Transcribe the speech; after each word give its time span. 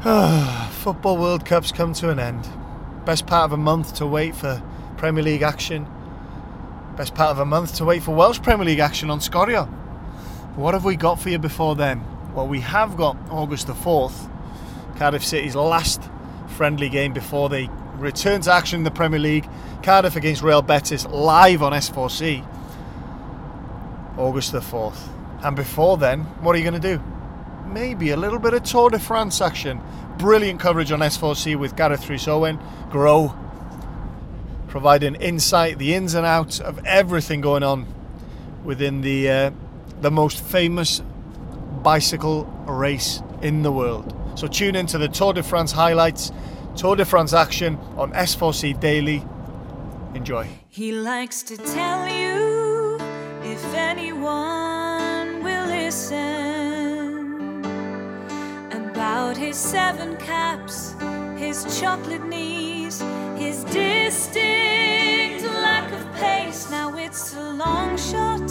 Football 0.70 1.18
World 1.18 1.44
Cup's 1.44 1.72
come 1.72 1.92
to 1.92 2.08
an 2.08 2.18
end. 2.18 2.48
Best 3.04 3.26
part 3.26 3.44
of 3.44 3.52
a 3.52 3.58
month 3.58 3.96
to 3.96 4.06
wait 4.06 4.34
for 4.34 4.62
Premier 4.96 5.22
League 5.22 5.42
action. 5.42 5.86
Best 6.96 7.14
part 7.14 7.32
of 7.32 7.38
a 7.38 7.44
month 7.44 7.74
to 7.74 7.84
wait 7.84 8.02
for 8.02 8.14
Welsh 8.14 8.40
Premier 8.40 8.64
League 8.64 8.78
action 8.78 9.10
on 9.10 9.18
Sgorio. 9.18 9.66
What 10.56 10.72
have 10.72 10.86
we 10.86 10.96
got 10.96 11.20
for 11.20 11.28
you 11.28 11.38
before 11.38 11.76
then? 11.76 12.02
Well, 12.34 12.48
we 12.48 12.60
have 12.60 12.96
got 12.96 13.18
August 13.28 13.66
the 13.66 13.74
4th, 13.74 14.30
Cardiff 14.96 15.22
City's 15.22 15.54
last 15.54 16.00
friendly 16.48 16.88
game 16.88 17.12
before 17.12 17.50
they 17.50 17.68
return 17.96 18.40
to 18.40 18.52
action 18.54 18.80
in 18.80 18.84
the 18.84 18.90
Premier 18.90 19.18
League. 19.18 19.46
Cardiff 19.82 20.16
against 20.16 20.40
Real 20.40 20.62
Betis 20.62 21.04
live 21.08 21.62
on 21.62 21.72
S4C. 21.72 22.46
August 24.16 24.52
the 24.52 24.60
4th. 24.60 25.08
And 25.42 25.54
before 25.54 25.98
then, 25.98 26.20
what 26.40 26.54
are 26.54 26.58
you 26.58 26.64
going 26.64 26.80
to 26.80 26.96
do? 26.96 27.02
Maybe 27.72 28.10
a 28.10 28.16
little 28.16 28.38
bit 28.38 28.54
of 28.54 28.62
Tour 28.62 28.90
de 28.90 28.98
France 28.98 29.40
action. 29.40 29.80
Brilliant 30.18 30.60
coverage 30.60 30.92
on 30.92 31.00
S4C 31.00 31.56
with 31.56 31.76
Gareth 31.76 32.08
Rhys 32.08 32.28
Owen, 32.28 32.58
Grow, 32.90 33.34
providing 34.68 35.14
insight, 35.16 35.78
the 35.78 35.94
ins 35.94 36.14
and 36.14 36.26
outs 36.26 36.60
of 36.60 36.84
everything 36.84 37.40
going 37.40 37.62
on 37.62 37.86
within 38.64 39.00
the 39.00 39.30
uh, 39.30 39.50
the 40.00 40.10
most 40.10 40.42
famous 40.42 41.02
bicycle 41.82 42.44
race 42.66 43.22
in 43.42 43.62
the 43.62 43.72
world. 43.72 44.14
So 44.34 44.46
tune 44.46 44.76
into 44.76 44.98
the 44.98 45.08
Tour 45.08 45.32
de 45.32 45.42
France 45.42 45.72
highlights, 45.72 46.32
Tour 46.76 46.96
de 46.96 47.04
France 47.04 47.32
action 47.32 47.76
on 47.96 48.12
S4C 48.12 48.78
Daily. 48.80 49.24
Enjoy. 50.14 50.46
He 50.68 50.92
likes 50.92 51.42
to 51.44 51.56
tell 51.56 52.08
you 52.08 52.98
if 53.44 53.74
anyone 53.74 55.42
will 55.42 55.66
listen 55.66 56.59
about 59.00 59.34
his 59.34 59.56
seven 59.56 60.14
caps, 60.18 60.94
his 61.38 61.80
chocolate 61.80 62.26
knees, 62.26 63.00
his 63.38 63.64
distinct 63.64 65.42
lack 65.42 65.90
of 65.90 66.04
pace. 66.16 66.70
Now 66.70 66.94
it's 66.98 67.34
a 67.34 67.50
long 67.64 67.96
shot, 67.96 68.46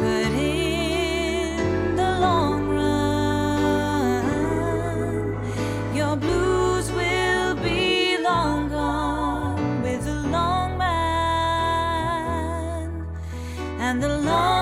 but 0.00 0.30
in 0.32 1.96
the 1.96 2.20
long 2.20 2.68
run, 2.68 4.24
your 5.92 6.14
blues 6.16 6.92
will 6.92 7.56
be 7.56 8.16
long 8.22 8.68
gone 8.68 9.82
with 9.82 10.04
the 10.04 10.22
long 10.36 10.78
man 10.78 12.06
and 13.80 14.00
the 14.00 14.18
long 14.18 14.57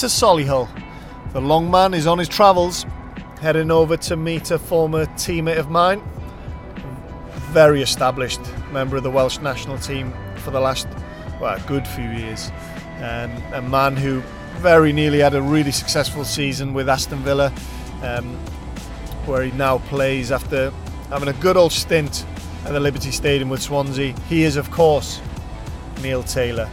to 0.00 0.06
Solihull. 0.06 0.66
The 1.34 1.42
long 1.42 1.70
man 1.70 1.92
is 1.92 2.06
on 2.06 2.18
his 2.18 2.28
travels, 2.28 2.86
heading 3.42 3.70
over 3.70 3.98
to 3.98 4.16
meet 4.16 4.50
a 4.50 4.58
former 4.58 5.04
teammate 5.04 5.58
of 5.58 5.68
mine, 5.70 6.00
very 7.52 7.82
established 7.82 8.40
member 8.72 8.96
of 8.96 9.02
the 9.02 9.10
Welsh 9.10 9.40
national 9.40 9.76
team 9.76 10.14
for 10.36 10.52
the 10.52 10.60
last 10.60 10.88
well, 11.38 11.54
a 11.54 11.60
good 11.68 11.86
few 11.86 12.08
years, 12.08 12.50
and 13.00 13.30
a 13.52 13.60
man 13.60 13.94
who 13.94 14.20
very 14.62 14.90
nearly 14.90 15.18
had 15.18 15.34
a 15.34 15.42
really 15.42 15.70
successful 15.70 16.24
season 16.24 16.72
with 16.72 16.88
Aston 16.88 17.18
Villa, 17.18 17.52
um, 18.02 18.36
where 19.26 19.42
he 19.42 19.50
now 19.52 19.78
plays 19.78 20.32
after 20.32 20.70
having 21.10 21.28
a 21.28 21.34
good 21.34 21.58
old 21.58 21.72
stint 21.72 22.24
at 22.64 22.72
the 22.72 22.80
Liberty 22.80 23.10
Stadium 23.10 23.50
with 23.50 23.60
Swansea. 23.60 24.14
He 24.30 24.44
is, 24.44 24.56
of 24.56 24.70
course, 24.70 25.20
Neil 26.00 26.22
Taylor. 26.22 26.70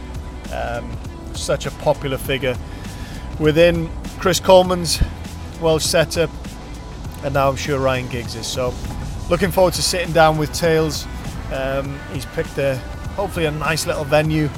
Um, 0.50 0.90
such 1.34 1.66
a 1.66 1.70
popular 1.72 2.16
figure 2.16 2.56
within 3.38 3.88
Chris 4.18 4.40
Coleman's 4.40 5.00
Welsh 5.60 5.84
setup, 5.84 6.30
and 7.22 7.34
now 7.34 7.48
I'm 7.48 7.56
sure 7.56 7.78
Ryan 7.78 8.08
Giggs 8.08 8.34
is. 8.34 8.46
So, 8.46 8.74
looking 9.30 9.50
forward 9.50 9.74
to 9.74 9.82
sitting 9.82 10.12
down 10.12 10.38
with 10.38 10.52
Tails. 10.52 11.06
Um, 11.52 11.98
he's 12.12 12.26
picked 12.26 12.58
a 12.58 12.76
hopefully 13.16 13.46
a 13.46 13.50
nice 13.50 13.86
little 13.86 14.04
venue, 14.04 14.48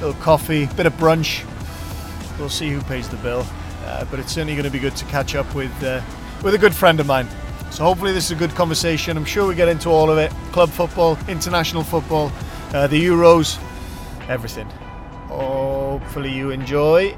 little 0.00 0.14
coffee, 0.20 0.66
bit 0.76 0.86
of 0.86 0.92
brunch. 0.94 1.44
We'll 2.38 2.48
see 2.48 2.70
who 2.70 2.80
pays 2.82 3.08
the 3.08 3.16
bill, 3.18 3.46
uh, 3.84 4.04
but 4.10 4.18
it's 4.18 4.32
certainly 4.32 4.54
going 4.54 4.64
to 4.64 4.70
be 4.70 4.78
good 4.78 4.96
to 4.96 5.04
catch 5.06 5.34
up 5.34 5.52
with 5.54 5.72
uh, 5.82 6.02
with 6.42 6.54
a 6.54 6.58
good 6.58 6.74
friend 6.74 7.00
of 7.00 7.06
mine. 7.06 7.28
So 7.70 7.82
hopefully 7.84 8.12
this 8.12 8.26
is 8.26 8.30
a 8.32 8.36
good 8.36 8.54
conversation. 8.54 9.16
I'm 9.16 9.24
sure 9.24 9.46
we 9.46 9.54
get 9.54 9.68
into 9.68 9.88
all 9.88 10.10
of 10.10 10.18
it: 10.18 10.30
club 10.52 10.70
football, 10.70 11.18
international 11.28 11.82
football, 11.82 12.30
uh, 12.72 12.86
the 12.86 13.04
Euros, 13.04 13.58
everything. 14.28 14.68
Hopefully 15.28 16.30
you 16.32 16.50
enjoy 16.50 17.16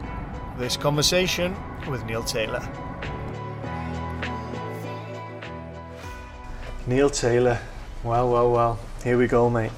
this 0.59 0.77
conversation 0.77 1.55
with 1.89 2.05
Neil 2.07 2.23
Taylor. 2.23 2.67
Neil 6.87 7.11
Taylor, 7.11 7.59
well, 8.03 8.31
well, 8.31 8.51
well. 8.51 8.79
Here 9.05 9.19
we 9.19 9.27
go, 9.27 9.51
mate. 9.51 9.73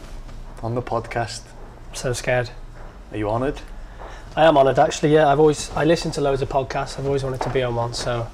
On 0.63 0.75
the 0.75 0.83
podcast. 0.83 1.43
So 1.95 2.13
scared. 2.13 2.51
Are 3.11 3.17
you 3.17 3.29
honoured? 3.29 3.61
I 4.37 4.45
am 4.45 4.57
honoured 4.57 4.79
actually. 4.79 5.15
Yeah, 5.15 5.29
I've 5.29 5.41
always 5.41 5.71
I 5.73 5.85
listen 5.85 6.11
to 6.13 6.21
loads 6.21 6.43
of 6.43 6.49
podcasts. 6.49 6.99
I've 6.99 7.07
always 7.07 7.25
wanted 7.25 7.41
to 7.41 7.51
be 7.51 7.63
on 7.63 7.75
one, 7.75 7.95
so 7.95 8.29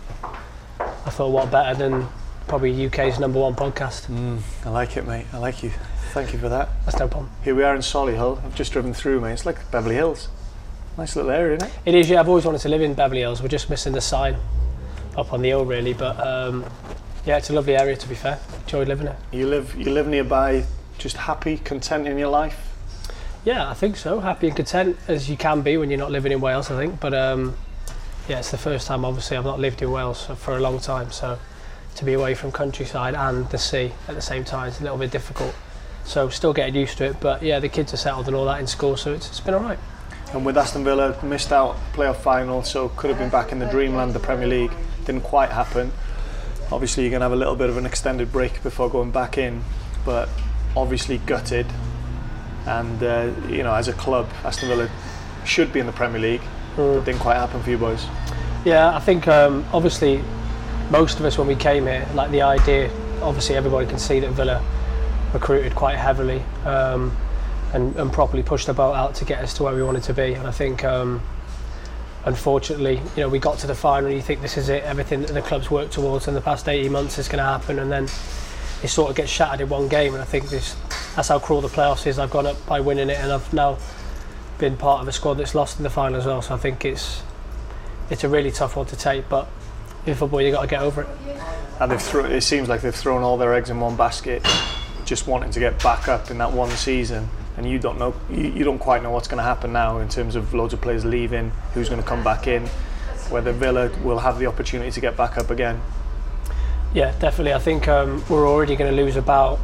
I 0.70 1.10
thought 1.10 1.30
what 1.30 1.50
better 1.50 1.78
than 1.78 2.06
probably 2.46 2.86
UK's 2.86 3.18
number 3.18 3.40
one 3.40 3.54
podcast. 3.54 4.06
Mm, 4.08 4.40
I 4.66 4.70
like 4.70 4.96
it, 4.96 5.06
mate. 5.06 5.26
I 5.32 5.38
like 5.38 5.62
you. 5.62 5.70
Thank 6.12 6.32
you 6.32 6.38
for 6.38 6.48
that. 6.48 6.68
That's 6.84 6.98
no 6.98 7.08
problem. 7.08 7.30
Here 7.42 7.54
we 7.54 7.62
are 7.62 7.74
in 7.74 7.80
Solihull. 7.80 8.44
I've 8.44 8.54
just 8.54 8.72
driven 8.72 8.92
through, 8.92 9.20
mate. 9.20 9.32
It's 9.32 9.46
like 9.46 9.70
Beverly 9.70 9.94
Hills. 9.94 10.28
Nice 10.96 11.16
little 11.16 11.32
area, 11.32 11.56
isn't 11.56 11.68
it? 11.68 11.74
It 11.86 11.94
is. 11.96 12.08
Yeah, 12.08 12.20
I've 12.20 12.28
always 12.28 12.44
wanted 12.44 12.60
to 12.60 12.68
live 12.68 12.80
in 12.80 12.94
Beverly 12.94 13.20
Hills. 13.20 13.42
We're 13.42 13.48
just 13.48 13.68
missing 13.68 13.92
the 13.92 14.00
sign 14.00 14.36
up 15.16 15.32
on 15.32 15.42
the 15.42 15.48
hill, 15.48 15.64
really. 15.64 15.92
But 15.92 16.24
um, 16.24 16.64
yeah, 17.26 17.36
it's 17.36 17.50
a 17.50 17.52
lovely 17.52 17.76
area 17.76 17.96
to 17.96 18.08
be 18.08 18.14
fair. 18.14 18.38
Enjoyed 18.60 18.86
living 18.86 19.08
it. 19.08 19.16
You 19.32 19.48
live 19.48 19.74
you 19.74 19.92
live 19.92 20.06
nearby, 20.06 20.64
just 20.98 21.16
happy, 21.16 21.58
content 21.58 22.06
in 22.06 22.16
your 22.16 22.28
life. 22.28 22.70
Yeah, 23.44 23.68
I 23.68 23.74
think 23.74 23.96
so. 23.96 24.20
Happy 24.20 24.46
and 24.46 24.56
content 24.56 24.96
as 25.08 25.28
you 25.28 25.36
can 25.36 25.62
be 25.62 25.76
when 25.76 25.90
you're 25.90 25.98
not 25.98 26.12
living 26.12 26.30
in 26.30 26.40
Wales, 26.40 26.70
I 26.70 26.78
think. 26.78 27.00
But 27.00 27.12
um, 27.12 27.56
yeah, 28.28 28.38
it's 28.38 28.52
the 28.52 28.58
first 28.58 28.86
time. 28.86 29.04
Obviously, 29.04 29.36
I've 29.36 29.44
not 29.44 29.58
lived 29.58 29.82
in 29.82 29.90
Wales 29.90 30.26
for 30.36 30.56
a 30.56 30.60
long 30.60 30.78
time, 30.78 31.10
so 31.10 31.38
to 31.96 32.04
be 32.04 32.12
away 32.12 32.34
from 32.34 32.52
countryside 32.52 33.14
and 33.14 33.48
the 33.50 33.58
sea 33.58 33.92
at 34.08 34.14
the 34.14 34.22
same 34.22 34.44
time 34.44 34.68
is 34.68 34.80
a 34.80 34.82
little 34.82 34.98
bit 34.98 35.10
difficult. 35.10 35.54
So 36.04 36.28
still 36.28 36.52
getting 36.52 36.74
used 36.74 36.98
to 36.98 37.04
it. 37.04 37.16
But 37.20 37.42
yeah, 37.42 37.58
the 37.58 37.68
kids 37.68 37.92
are 37.94 37.96
settled 37.96 38.28
and 38.28 38.36
all 38.36 38.44
that 38.46 38.60
in 38.60 38.66
school, 38.66 38.96
so 38.96 39.12
it's, 39.12 39.28
it's 39.28 39.40
been 39.40 39.54
all 39.54 39.60
right. 39.60 39.78
And 40.34 40.44
with 40.44 40.58
Aston 40.58 40.82
Villa, 40.82 41.16
missed 41.22 41.52
out 41.52 41.76
playoff 41.92 42.16
final, 42.16 42.64
so 42.64 42.88
could 42.88 43.08
have 43.08 43.20
been 43.20 43.30
back 43.30 43.52
in 43.52 43.60
the 43.60 43.66
dreamland, 43.66 44.14
the 44.14 44.18
Premier 44.18 44.48
League. 44.48 44.72
Didn't 45.04 45.22
quite 45.22 45.50
happen. 45.50 45.92
Obviously, 46.72 47.04
you're 47.04 47.10
going 47.10 47.20
to 47.20 47.26
have 47.26 47.32
a 47.32 47.36
little 47.36 47.54
bit 47.54 47.70
of 47.70 47.76
an 47.76 47.86
extended 47.86 48.32
break 48.32 48.60
before 48.64 48.90
going 48.90 49.12
back 49.12 49.38
in, 49.38 49.62
but 50.04 50.28
obviously 50.76 51.18
gutted. 51.18 51.66
And 52.66 53.00
uh, 53.00 53.30
you 53.48 53.62
know, 53.62 53.74
as 53.74 53.86
a 53.86 53.92
club, 53.92 54.28
Aston 54.42 54.70
Villa 54.70 54.90
should 55.44 55.72
be 55.72 55.78
in 55.78 55.86
the 55.86 55.92
Premier 55.92 56.20
League, 56.20 56.42
but 56.74 57.04
didn't 57.04 57.20
quite 57.20 57.36
happen 57.36 57.62
for 57.62 57.70
you 57.70 57.78
boys. 57.78 58.04
Yeah, 58.64 58.92
I 58.92 58.98
think 58.98 59.28
um, 59.28 59.64
obviously 59.72 60.20
most 60.90 61.20
of 61.20 61.26
us 61.26 61.38
when 61.38 61.46
we 61.46 61.54
came 61.54 61.86
here, 61.86 62.08
like 62.12 62.32
the 62.32 62.42
idea, 62.42 62.90
obviously 63.22 63.54
everybody 63.54 63.86
can 63.86 64.00
see 64.00 64.18
that 64.18 64.30
Villa 64.32 64.64
recruited 65.32 65.76
quite 65.76 65.96
heavily 65.96 66.42
um, 66.64 67.16
and, 67.74 67.94
and 67.96 68.12
properly 68.12 68.42
pushed 68.42 68.68
the 68.68 68.72
boat 68.72 68.94
out 68.94 69.16
to 69.16 69.24
get 69.24 69.42
us 69.42 69.52
to 69.54 69.64
where 69.64 69.74
we 69.74 69.82
wanted 69.82 70.04
to 70.04 70.14
be. 70.14 70.32
And 70.34 70.46
I 70.46 70.52
think, 70.52 70.84
um, 70.84 71.20
unfortunately, 72.24 73.00
you 73.16 73.22
know, 73.22 73.28
we 73.28 73.40
got 73.40 73.58
to 73.58 73.66
the 73.66 73.74
final. 73.74 74.06
And 74.06 74.16
you 74.16 74.22
think 74.22 74.40
this 74.40 74.56
is 74.56 74.68
it, 74.68 74.84
everything 74.84 75.22
that 75.22 75.32
the 75.32 75.42
club's 75.42 75.70
worked 75.70 75.92
towards 75.92 76.28
in 76.28 76.34
the 76.34 76.40
past 76.40 76.68
18 76.68 76.90
months 76.90 77.18
is 77.18 77.26
going 77.28 77.38
to 77.38 77.44
happen, 77.44 77.80
and 77.80 77.90
then 77.90 78.04
it 78.04 78.88
sort 78.88 79.10
of 79.10 79.16
gets 79.16 79.30
shattered 79.30 79.60
in 79.60 79.68
one 79.68 79.88
game. 79.88 80.14
And 80.14 80.22
I 80.22 80.24
think 80.24 80.48
this 80.48 80.76
that's 81.16 81.28
how 81.28 81.40
cruel 81.40 81.60
the 81.60 81.68
playoffs 81.68 82.06
is. 82.06 82.18
I've 82.18 82.30
gone 82.30 82.46
up 82.46 82.64
by 82.66 82.80
winning 82.80 83.10
it, 83.10 83.18
and 83.18 83.32
I've 83.32 83.52
now 83.52 83.76
been 84.58 84.76
part 84.76 85.02
of 85.02 85.08
a 85.08 85.12
squad 85.12 85.34
that's 85.34 85.54
lost 85.54 85.78
in 85.78 85.82
the 85.82 85.90
final 85.90 86.16
as 86.16 86.26
well. 86.26 86.42
So 86.42 86.54
I 86.54 86.58
think 86.58 86.84
it's 86.84 87.22
it's 88.08 88.22
a 88.22 88.28
really 88.28 88.52
tough 88.52 88.76
one 88.76 88.86
to 88.86 88.96
take, 88.96 89.28
but 89.28 89.48
in 90.06 90.14
football 90.14 90.40
you've 90.40 90.54
got 90.54 90.62
to 90.62 90.68
get 90.68 90.80
over 90.80 91.02
it. 91.02 91.08
And 91.80 91.90
they've 91.90 92.00
thro- 92.00 92.26
it 92.26 92.42
seems 92.42 92.68
like 92.68 92.82
they've 92.82 92.94
thrown 92.94 93.22
all 93.22 93.36
their 93.36 93.52
eggs 93.52 93.68
in 93.68 93.80
one 93.80 93.96
basket, 93.96 94.46
just 95.04 95.26
wanting 95.26 95.50
to 95.50 95.58
get 95.58 95.82
back 95.82 96.06
up 96.06 96.30
in 96.30 96.38
that 96.38 96.52
one 96.52 96.70
season. 96.70 97.28
And 97.56 97.68
you 97.68 97.78
don't 97.78 97.98
know, 97.98 98.14
you, 98.30 98.48
you 98.48 98.64
don't 98.64 98.78
quite 98.78 99.02
know 99.02 99.10
what's 99.10 99.28
going 99.28 99.38
to 99.38 99.44
happen 99.44 99.72
now 99.72 99.98
in 99.98 100.08
terms 100.08 100.34
of 100.34 100.54
loads 100.54 100.74
of 100.74 100.80
players 100.80 101.04
leaving, 101.04 101.50
who's 101.72 101.88
going 101.88 102.02
to 102.02 102.06
come 102.06 102.24
back 102.24 102.46
in, 102.46 102.66
whether 103.30 103.52
Villa 103.52 103.90
will 104.02 104.18
have 104.18 104.38
the 104.38 104.46
opportunity 104.46 104.90
to 104.90 105.00
get 105.00 105.16
back 105.16 105.38
up 105.38 105.50
again. 105.50 105.80
Yeah, 106.92 107.12
definitely. 107.18 107.54
I 107.54 107.58
think 107.58 107.88
um, 107.88 108.24
we're 108.28 108.48
already 108.48 108.76
going 108.76 108.94
to 108.94 109.02
lose 109.02 109.16
about, 109.16 109.58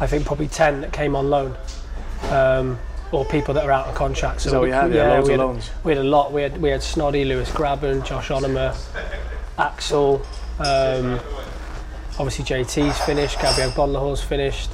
I 0.00 0.06
think 0.06 0.26
probably 0.26 0.48
ten 0.48 0.80
that 0.82 0.92
came 0.92 1.16
on 1.16 1.30
loan, 1.30 1.56
um, 2.30 2.78
or 3.12 3.24
people 3.24 3.54
that 3.54 3.64
are 3.64 3.70
out 3.70 3.86
of 3.86 3.94
contract. 3.94 4.44
That 4.44 4.58
what 4.58 4.66
you 4.66 4.72
had? 4.72 4.92
Yeah, 4.92 5.14
loads 5.14 5.28
we 5.28 5.34
of 5.34 5.40
had, 5.40 5.46
loans. 5.46 5.70
we 5.84 5.92
had 5.92 6.04
a 6.04 6.08
lot. 6.08 6.32
We 6.32 6.42
had 6.42 6.60
we 6.60 6.68
had 6.68 6.80
Snoddy, 6.80 7.26
Lewis 7.26 7.50
Grabban, 7.50 8.04
Josh 8.04 8.28
Onomah, 8.28 8.76
Axel. 9.58 10.20
Um, 10.58 11.20
obviously 12.18 12.44
JT's 12.44 12.98
finished. 13.04 13.40
Gabriel 13.40 13.70
Agbonlahor's 13.70 14.22
finished. 14.22 14.70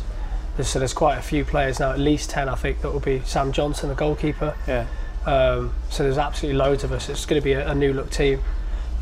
There's, 0.57 0.69
so 0.69 0.79
there's 0.79 0.93
quite 0.93 1.17
a 1.17 1.23
few 1.23 1.45
players 1.45 1.81
now, 1.81 1.93
at 1.93 1.99
least 1.99 2.31
ten, 2.31 2.49
I 2.49 2.55
think, 2.55 2.83
that 2.83 2.93
will 2.93 3.01
be 3.01 3.21
Sam 3.25 3.53
Johnstone, 3.53 3.89
the 3.89 3.97
goalkeeper. 3.97 4.55
Yeah. 4.67 4.87
Um, 5.25 5.73
so 5.89 6.03
there's 6.03 6.19
absolutely 6.19 6.59
loads 6.59 6.85
of 6.85 6.93
us. 6.93 7.09
It's 7.09 7.25
going 7.25 7.41
to 7.41 7.45
be 7.45 7.53
a, 7.53 7.71
a 7.71 7.75
new 7.75 7.93
look 7.93 8.11
team. 8.11 8.43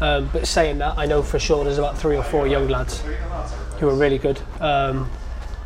Um, 0.00 0.30
but 0.32 0.46
saying 0.46 0.78
that, 0.78 0.96
I 0.96 1.06
know 1.06 1.22
for 1.22 1.38
sure 1.38 1.64
there's 1.64 1.78
about 1.78 1.98
three 1.98 2.16
or 2.16 2.22
four 2.22 2.46
young 2.46 2.68
lads 2.68 3.02
who 3.78 3.88
are 3.88 3.94
really 3.94 4.16
good 4.16 4.40
um, 4.60 5.10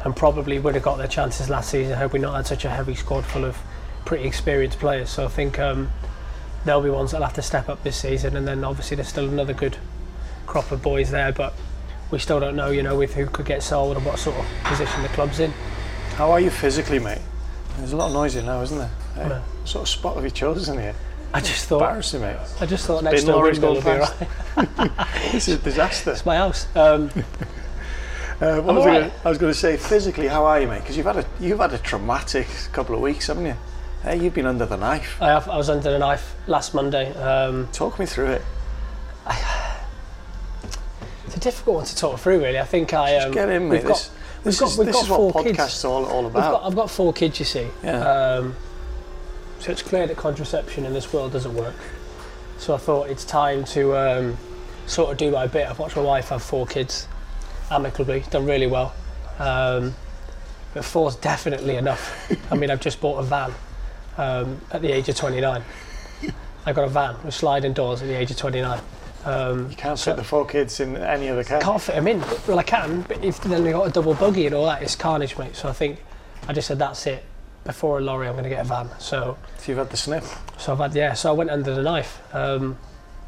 and 0.05 0.17
probably 0.17 0.59
would 0.59 0.75
have 0.75 0.83
got 0.83 0.97
their 0.97 1.07
chances 1.07 1.49
last 1.49 1.71
season 1.71 1.97
had 1.97 2.13
we 2.13 2.19
not 2.19 2.35
had 2.35 2.47
such 2.47 2.65
a 2.65 2.71
heavy 2.71 2.95
squad 2.95 3.25
full 3.25 3.45
of 3.45 3.57
pretty 4.05 4.27
experienced 4.27 4.79
players. 4.81 5.11
So 5.11 5.25
I 5.25 5.29
think 5.29 5.59
um, 5.59 5.93
they'll 6.65 6.83
be 6.83 6.91
ones 6.91 7.13
that'll 7.13 7.27
have 7.27 7.35
to 7.35 7.43
step 7.43 7.69
up 7.69 7.85
this 7.85 7.97
season. 7.97 8.37
And 8.37 8.47
then 8.47 8.65
obviously 8.65 8.97
there's 8.97 9.09
still 9.09 9.29
another 9.29 9.53
good 9.53 9.77
crop 10.47 10.73
of 10.73 10.83
boys 10.83 11.11
there, 11.11 11.31
but 11.31 11.55
we 12.11 12.19
still 12.19 12.41
don't 12.41 12.57
know, 12.57 12.71
you 12.71 12.83
know, 12.83 12.97
with 12.97 13.15
who 13.15 13.27
could 13.27 13.47
get 13.47 13.63
sold 13.63 13.97
and 13.97 14.05
what 14.05 14.19
sort 14.19 14.37
of 14.37 14.47
position 14.65 15.03
the 15.03 15.09
club's 15.11 15.39
in. 15.39 15.53
How 16.17 16.31
are 16.31 16.41
you 16.41 16.51
physically, 16.51 16.99
mate? 16.99 17.19
There's 17.79 17.93
a 17.93 17.97
lot 17.97 18.07
of 18.07 18.13
noise 18.13 18.35
here 18.35 18.43
now, 18.43 18.63
isn't 18.63 18.79
there? 18.79 18.91
Hey, 19.15 19.29
what 19.29 19.43
sort 19.65 19.83
of 19.83 19.89
spot 19.89 20.15
have 20.15 20.25
you 20.25 20.31
chosen 20.31 20.79
here? 20.79 20.95
I 21.33 21.41
just 21.41 21.67
thought, 21.67 21.83
Embarrassing, 21.83 22.21
mate. 22.21 22.37
I 22.61 22.67
just 22.67 22.87
thought 22.87 23.03
next 23.03 23.23
Bin 23.23 23.33
door 23.33 23.43
lorries 23.43 23.59
window 23.59 23.75
would 23.75 23.81
be 23.81 23.85
going 23.85 24.89
right. 24.89 25.13
This 25.33 25.49
is 25.49 25.59
a 25.59 25.63
disaster. 25.63 26.13
It's 26.13 26.25
my 26.25 26.37
house. 26.37 26.67
Um, 26.77 27.11
Uh, 28.41 28.61
what 28.61 28.75
was 28.75 28.85
I, 28.85 29.01
gonna, 29.01 29.13
I 29.25 29.29
was 29.29 29.39
going 29.39 29.53
to 29.53 29.59
say, 29.59 29.77
physically, 29.77 30.27
how 30.27 30.45
are 30.45 30.61
you, 30.61 30.67
mate? 30.67 30.81
Because 30.81 30.97
you've 30.97 31.07
had 31.07 31.19
a 31.19 31.25
you've 31.39 31.61
had 31.61 31.73
a 31.73 31.79
traumatic 31.79 32.49
couple 32.73 32.97
of 32.97 33.01
weeks, 33.01 33.29
haven't 33.29 33.47
you? 33.47 33.55
Hey, 34.03 34.19
you've 34.19 34.35
been 34.35 34.45
under 34.45 34.67
the 34.67 34.77
knife. 34.77 35.17
I, 35.23 35.29
have, 35.29 35.49
I 35.49 35.57
was 35.57 35.71
under 35.71 35.89
the 35.93 36.01
knife 36.01 36.35
last 36.49 36.75
Monday. 36.75 37.15
Um, 37.15 37.69
Talk 37.73 37.97
me 37.99 38.07
through 38.07 38.33
it. 38.33 38.43
it's 41.27 41.37
a 41.37 41.41
difficult 41.41 41.77
one 41.77 41.85
to 41.87 41.97
talk 41.97 42.19
through, 42.19 42.41
really. 42.43 42.59
I 42.59 42.65
think 42.65 42.93
I 42.93 43.19
um, 43.19 43.31
Get 43.31 43.49
in, 43.49 43.69
mate. 43.69 43.77
we've 43.77 43.83
This, 43.85 44.09
got, 44.09 44.17
this 44.45 44.61
got- 44.61 44.71
is, 44.73 44.79
we've 44.79 44.87
this 44.87 44.97
got 44.97 45.05
is 45.05 45.11
what 45.11 45.35
podcasts 45.35 45.57
kids. 45.57 45.85
are 45.85 45.89
all, 45.93 46.05
all 46.07 46.27
about. 46.27 46.53
got, 46.53 46.65
I've 46.65 46.77
got 46.77 46.91
four 46.91 47.13
kids, 47.13 47.39
you 47.39 47.45
see. 47.45 47.67
Yeah. 47.83 47.99
Um, 48.01 48.55
so 49.61 49.73
it's 49.73 49.83
clear 49.83 50.07
that 50.07 50.17
contraception 50.17 50.85
in 50.85 50.93
this 50.93 51.13
world 51.13 51.33
doesn't 51.33 51.55
work. 51.55 51.75
So 52.59 52.75
I 52.75 52.79
thought 52.79 53.09
it's 53.11 53.25
time 53.25 53.65
to 53.67 53.97
um, 53.97 54.37
sort 54.87 55.11
of 55.11 55.17
do 55.19 55.31
my 55.31 55.47
bit. 55.47 55.69
I've 55.69 55.79
watched 55.79 55.97
my 55.97 56.03
wife 56.03 56.29
have 56.29 56.43
four 56.43 56.67
kids 56.67 57.09
amicably, 57.71 58.25
done 58.31 58.45
really 58.47 58.67
well. 58.67 58.95
Um, 59.39 59.95
but 60.75 60.85
four's 60.85 61.17
definitely 61.17 61.77
enough. 61.77 62.31
I 62.53 62.57
mean, 62.57 62.71
I've 62.71 62.81
just 62.81 63.01
bought 63.01 63.19
a 63.19 63.23
van 63.23 63.55
um, 64.19 64.61
at 64.71 64.83
the 64.83 64.93
age 64.93 65.09
of 65.09 65.17
29. 65.17 65.63
I 66.67 66.73
got 66.73 66.85
a 66.85 66.89
van 66.89 67.17
with 67.25 67.35
sliding 67.35 67.73
doors 67.73 68.03
at 68.03 68.09
the 68.09 68.15
age 68.15 68.31
of 68.31 68.37
29. 68.37 68.81
Um, 69.25 69.71
you 69.71 69.77
can't 69.77 69.99
so- 69.99 70.11
fit 70.13 70.17
the 70.17 70.25
four 70.25 70.47
kids 70.47 70.81
in 70.81 70.97
any 70.97 71.29
other 71.29 71.45
car. 71.45 71.61
can't 71.61 71.81
fit 71.81 71.95
them 71.95 72.07
in. 72.09 72.23
Well, 72.47 72.59
I 72.59 72.63
can, 72.63 73.03
but 73.03 73.25
if 73.25 73.41
then 73.43 73.65
they 73.65 73.73
got 73.73 73.87
a 73.87 73.91
double 73.91 74.15
buggy 74.15 74.47
and 74.47 74.55
all 74.55 74.67
that, 74.67 74.83
it's 74.83 74.97
carnage, 74.97 75.37
mate. 75.39 75.57
So 75.57 75.69
I 75.69 75.73
think 75.73 75.99
I 76.49 76.53
just 76.53 76.69
said 76.69 76.79
that's 76.79 77.07
it. 77.07 77.25
Before 77.65 77.99
a 77.99 78.01
lorry, 78.03 78.27
I'm 78.29 78.35
going 78.35 78.45
to 78.45 78.51
get 78.51 78.61
a 78.61 78.69
van. 78.69 78.91
So, 78.99 79.39
So 79.57 79.73
you've 79.73 79.79
had 79.79 79.89
the 79.89 79.97
sniff. 79.97 80.39
so 80.59 80.73
I've 80.73 80.79
had 80.79 80.95
yeah. 80.95 81.15
So 81.15 81.31
I 81.31 81.33
went 81.33 81.49
under 81.49 81.75
the 81.75 81.83
knife. 81.83 82.21
Um, 82.35 82.77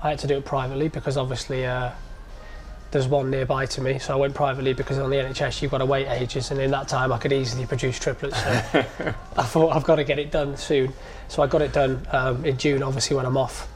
I 0.03 0.11
had 0.11 0.19
to 0.19 0.27
do 0.27 0.37
it 0.37 0.45
privately 0.45 0.89
because 0.89 1.17
obviously 1.17 1.65
uh, 1.65 1.91
there's 2.91 3.09
one 3.09 3.31
nearby 3.31 3.65
to 3.65 3.81
me. 3.81 3.99
So 3.99 4.13
I 4.13 4.17
went 4.17 4.35
privately 4.35 4.75
because 4.75 4.99
on 4.99 5.09
the 5.09 5.17
NHS 5.17 5.63
you've 5.63 5.71
got 5.71 5.79
to 5.79 5.87
wait 5.87 6.07
ages, 6.09 6.51
and 6.51 6.61
in 6.61 6.71
that 6.73 6.87
time 6.87 7.13
I 7.15 7.17
could 7.19 7.33
easily 7.33 7.65
produce 7.65 7.99
triplets. 7.99 8.37
So 8.43 8.51
I 9.39 9.43
thought 9.45 9.75
I've 9.75 9.85
got 9.85 9.97
to 9.97 10.05
get 10.05 10.19
it 10.19 10.31
done 10.31 10.59
soon. 10.59 10.93
So 11.29 11.43
I 11.43 11.47
got 11.47 11.63
it 11.63 11.73
done 11.73 12.07
um, 12.13 12.45
in 12.45 12.59
June, 12.59 12.83
obviously 12.83 13.17
when 13.17 13.25
I'm 13.25 13.39
off. 13.39 13.67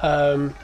Um, 0.00 0.54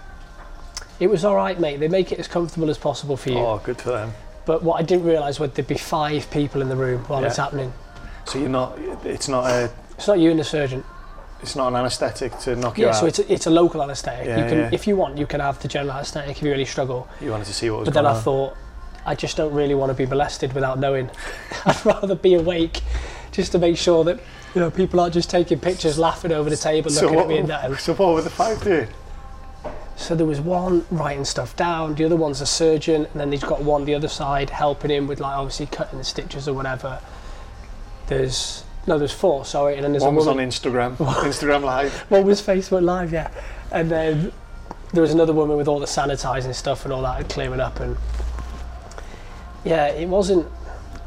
it 1.01 1.09
was 1.09 1.25
all 1.25 1.37
right, 1.37 1.59
mate. 1.59 1.79
They 1.81 1.89
make 1.89 2.13
it 2.13 2.19
as 2.19 2.29
comfortable 2.29 2.71
as 2.71 2.79
possible 2.79 3.17
for 3.17 3.31
you. 3.31 3.39
Oh, 3.39 3.61
good 3.63 3.79
for 3.79 3.91
them. 3.91 4.13
But 4.45 4.63
what 4.63 4.81
I 4.81 4.83
didn't 4.83 5.05
realise 5.05 5.41
was 5.41 5.51
there'd 5.53 5.67
be 5.69 5.77
five 5.77 6.31
people 6.31 6.63
in 6.63 6.69
the 6.69 6.77
room 6.77 7.05
while 7.05 7.21
Yeah. 7.21 7.29
it's 7.29 7.37
happening. 7.37 7.73
So 8.25 8.39
you're 8.39 8.49
not. 8.49 8.79
It's 9.05 9.29
not 9.29 9.45
a. 9.51 9.71
It's 9.97 10.07
not 10.07 10.19
you 10.19 10.31
and 10.31 10.39
the 10.39 10.45
surgeon. 10.45 10.85
It's 11.43 11.55
not 11.55 11.69
an 11.69 11.77
anaesthetic 11.77 12.39
to 12.41 12.57
knock 12.57 12.79
you 12.79 12.87
out. 12.87 12.95
Yeah, 12.95 13.01
so 13.01 13.07
it's 13.07 13.19
a, 13.19 13.33
it's 13.33 13.47
a 13.47 13.51
local 13.51 13.83
anaesthetic. 13.83 14.27
Yeah, 14.27 14.43
you 14.43 14.49
can, 14.49 14.59
yeah. 14.59 14.71
if 14.73 14.87
you 14.87 14.97
want, 14.97 15.19
you 15.19 15.27
can 15.27 15.41
have 15.41 15.61
the 15.61 15.69
general 15.69 15.93
anaesthetic 15.95 16.31
if 16.37 16.43
you 16.43 16.51
really 16.51 16.65
struggle. 16.65 17.07
you 17.21 17.31
wanted 17.31 17.47
to 17.47 17.53
see 17.53 17.69
what 17.71 17.81
was 17.81 17.87
But 17.89 17.95
then 17.95 18.07
I 18.07 18.15
on. 18.15 18.23
thought, 18.23 18.55
I 19.05 19.15
just 19.15 19.37
don't 19.37 19.53
really 19.53 19.75
want 19.75 19.91
to 19.91 19.95
be 19.95 20.07
molested 20.07 20.55
without 20.55 20.79
knowing. 20.79 21.11
I'd 21.67 21.85
rather 21.85 22.15
be 22.15 22.35
awake, 22.35 22.81
just 23.33 23.53
to 23.53 23.59
make 23.59 23.77
sure 23.77 24.03
that 24.05 24.19
you 24.55 24.61
know 24.61 24.71
people 24.71 24.99
aren't 24.99 25.13
just 25.15 25.29
taking 25.29 25.61
pictures, 25.61 25.99
laughing 25.99 26.33
over 26.33 26.49
the 26.49 26.57
table, 26.57 26.91
so 26.91 27.03
looking 27.03 27.17
what, 27.17 27.23
at 27.25 27.29
me 27.29 27.39
and 27.39 27.49
that. 27.49 27.79
So 27.81 27.95
what 27.95 28.15
were 28.15 28.23
the 28.23 28.31
five 28.31 28.63
doing? 28.63 28.89
So 29.97 30.15
there 30.15 30.27
was 30.27 30.41
one 30.41 30.85
writing 30.91 31.25
stuff 31.25 31.57
down, 31.57 31.95
the 31.95 32.05
other 32.05 32.17
one's 32.17 32.41
a 32.43 32.47
surgeon, 32.47 33.07
and 33.07 33.21
then 33.21 33.33
he's 33.33 33.43
got 33.43 33.63
one 33.63 33.87
the 33.87 33.95
other 33.95 34.09
side 34.09 34.51
helping 34.51 34.91
him 34.91 35.07
with 35.07 35.21
like 35.21 35.37
obviously 35.37 35.67
cutting 35.67 35.99
the 35.99 36.05
stitches 36.05 36.47
or 36.47 36.53
whatever. 36.55 37.01
There's 38.07 38.63
no, 38.87 38.99
there's 38.99 39.13
four. 39.13 39.45
Sorry, 39.45 39.75
and 39.75 39.85
then 39.85 39.93
there's 39.93 40.05
One 40.05 40.15
was 40.15 40.27
woman. 40.27 40.45
on 40.45 40.51
Instagram. 40.51 40.97
Instagram 41.25 41.63
Live. 41.63 41.93
One 42.11 42.25
was 42.25 42.41
Facebook 42.41 42.83
Live, 42.83 43.13
yeah, 43.13 43.31
and 43.73 43.91
then 43.91 44.33
there 44.93 45.03
was 45.03 45.13
another 45.13 45.33
woman 45.33 45.57
with 45.57 45.67
all 45.67 45.81
the 45.81 45.87
sanitising 45.87 46.55
stuff 46.55 46.85
and 46.85 46.93
all 46.93 47.03
that 47.03 47.19
and 47.21 47.29
clearing 47.29 47.61
up 47.61 47.81
and 47.81 47.97
yeah, 49.65 49.89
it 49.89 50.09
wasn't. 50.09 50.47